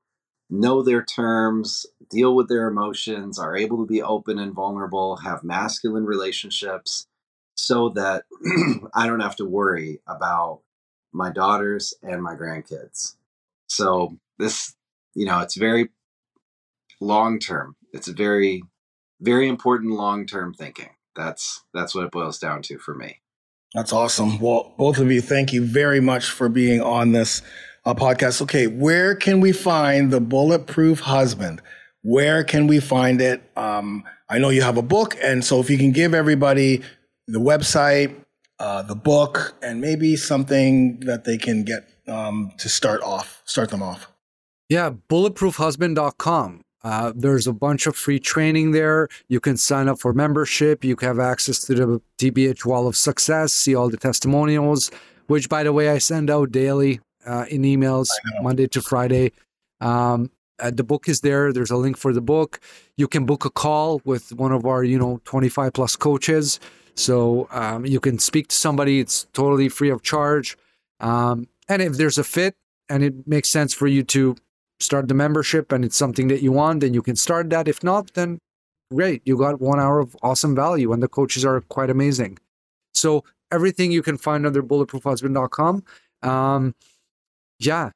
[0.49, 5.43] know their terms, deal with their emotions, are able to be open and vulnerable, have
[5.43, 7.07] masculine relationships,
[7.55, 8.25] so that
[8.93, 10.61] I don't have to worry about
[11.11, 13.15] my daughters and my grandkids.
[13.67, 14.75] So this,
[15.13, 15.89] you know, it's very
[17.01, 17.75] long term.
[17.93, 18.63] It's a very,
[19.21, 20.89] very important long term thinking.
[21.15, 23.21] That's that's what it boils down to for me.
[23.73, 24.39] That's awesome.
[24.39, 27.41] Well, both of you, thank you very much for being on this
[27.85, 28.41] uh, podcast.
[28.41, 31.61] Okay, where can we find the Bulletproof Husband?
[32.01, 33.41] Where can we find it?
[33.55, 36.81] Um, I know you have a book, and so if you can give everybody
[37.27, 38.15] the website,
[38.59, 43.69] uh, the book, and maybe something that they can get um, to start off, start
[43.69, 44.11] them off?
[44.69, 46.61] Yeah, bulletproofhusband.com.
[46.83, 49.07] Uh, there's a bunch of free training there.
[49.27, 50.83] You can sign up for membership.
[50.83, 54.91] You have access to the TBH Wall of Success, see all the testimonials,
[55.25, 58.07] which, by the way, I send out daily uh, in emails,
[58.41, 59.31] Monday to Friday.
[59.81, 61.51] Um, uh, the book is there.
[61.51, 62.59] There's a link for the book.
[62.97, 66.59] You can book a call with one of our, you know, 25 plus coaches.
[66.95, 68.99] So um, you can speak to somebody.
[68.99, 70.57] It's totally free of charge.
[71.01, 72.55] Um, and if there's a fit
[72.89, 74.35] and it makes sense for you to
[74.79, 77.67] start the membership and it's something that you want, then you can start that.
[77.67, 78.39] If not, then
[78.93, 79.21] great.
[79.25, 82.37] You got one hour of awesome value and the coaches are quite amazing.
[82.93, 85.83] So everything you can find under bulletproofhusband.com.
[86.23, 86.75] Um,
[87.59, 87.91] yeah.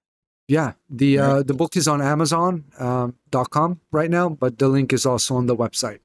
[0.48, 0.73] Yeah.
[0.90, 5.36] The uh the book is on Amazon.com um, right now, but the link is also
[5.36, 5.99] on the website.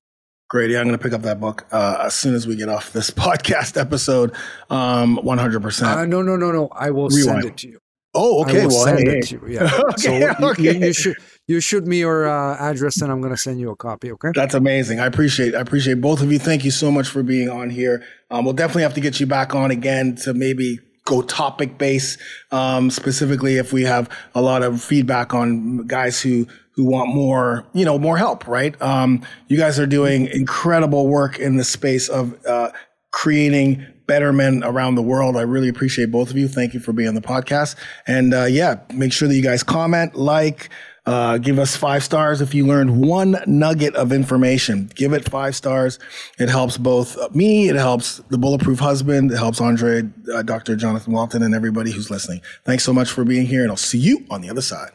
[0.49, 0.71] Great.
[0.71, 2.93] Yeah, I'm going to pick up that book uh, as soon as we get off
[2.93, 4.33] this podcast episode.
[4.71, 5.83] Um, 100%.
[5.83, 6.69] Uh, no, no, no, no.
[6.69, 7.25] I will Rewind.
[7.25, 7.79] send it to you.
[8.15, 8.67] Oh, okay.
[8.67, 9.55] well, send hey, it to you.
[9.55, 9.81] Yeah.
[9.91, 10.63] okay, so okay.
[10.63, 11.17] You, you, should
[11.49, 14.13] you shoot me your uh, address, and I'm going to send you a copy.
[14.13, 14.31] Okay.
[14.35, 15.01] That's amazing.
[15.01, 16.39] I appreciate I appreciate both of you.
[16.39, 18.05] Thank you so much for being on here.
[18.31, 22.19] Um, we'll definitely have to get you back on again to maybe go topic base,
[22.51, 27.65] um, specifically if we have a lot of feedback on guys who who want more,
[27.73, 28.81] you know, more help, right?
[28.83, 32.71] Um, you guys are doing incredible work in the space of uh,
[33.13, 35.37] creating better men around the world.
[35.37, 36.49] I really appreciate both of you.
[36.49, 37.77] Thank you for being on the podcast.
[38.09, 40.69] And uh, yeah, make sure that you guys comment, like,
[41.07, 44.91] uh, give us five stars if you learned one nugget of information.
[44.95, 45.99] Give it five stars.
[46.39, 50.03] It helps both me, it helps the Bulletproof Husband, it helps Andre,
[50.33, 50.77] uh, Dr.
[50.77, 52.41] Jonathan Welton, and everybody who's listening.
[52.65, 54.93] Thanks so much for being here, and I'll see you on the other side.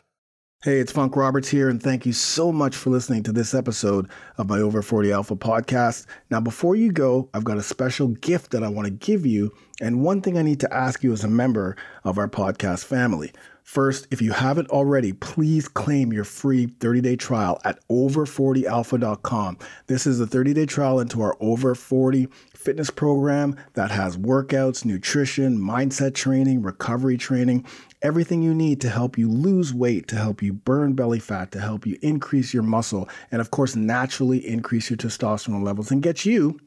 [0.61, 4.09] Hey, it's Funk Roberts here, and thank you so much for listening to this episode
[4.37, 6.05] of my Over 40 Alpha podcast.
[6.29, 9.53] Now, before you go, I've got a special gift that I want to give you,
[9.79, 13.31] and one thing I need to ask you as a member of our podcast family.
[13.69, 19.59] First, if you haven't already, please claim your free 30 day trial at over40alpha.com.
[19.85, 24.85] This is a 30 day trial into our Over 40 fitness program that has workouts,
[24.85, 27.63] nutrition, mindset training, recovery training,
[28.01, 31.59] everything you need to help you lose weight, to help you burn belly fat, to
[31.59, 36.25] help you increase your muscle, and of course, naturally increase your testosterone levels and get
[36.25, 36.59] you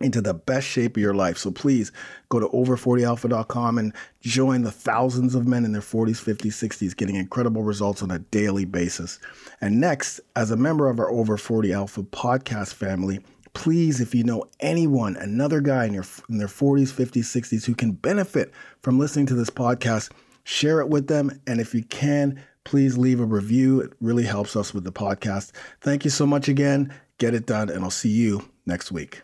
[0.00, 1.36] into the best shape of your life.
[1.36, 1.92] So please
[2.28, 7.16] go to over40alpha.com and join the thousands of men in their 40s, 50s, 60s getting
[7.16, 9.18] incredible results on a daily basis.
[9.60, 13.20] And next, as a member of our Over 40 Alpha podcast family,
[13.52, 17.74] please, if you know anyone, another guy in, your, in their 40s, 50s, 60s who
[17.74, 18.52] can benefit
[18.82, 20.10] from listening to this podcast,
[20.44, 21.30] share it with them.
[21.46, 23.80] And if you can, please leave a review.
[23.80, 25.52] It really helps us with the podcast.
[25.80, 26.92] Thank you so much again.
[27.18, 29.20] Get it done, and I'll see you next week.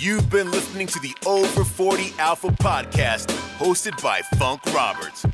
[0.00, 3.26] You've been listening to the Over 40 Alpha podcast,
[3.58, 5.26] hosted by Funk Roberts,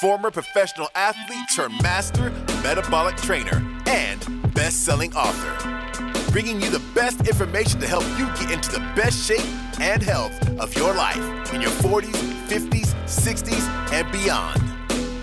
[0.00, 2.30] former professional athlete turned master
[2.62, 8.70] metabolic trainer and best-selling author, bringing you the best information to help you get into
[8.70, 9.44] the best shape
[9.80, 12.14] and health of your life in your 40s,
[12.46, 14.62] 50s, 60s, and beyond.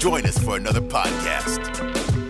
[0.02, 2.23] Join us for another podcast.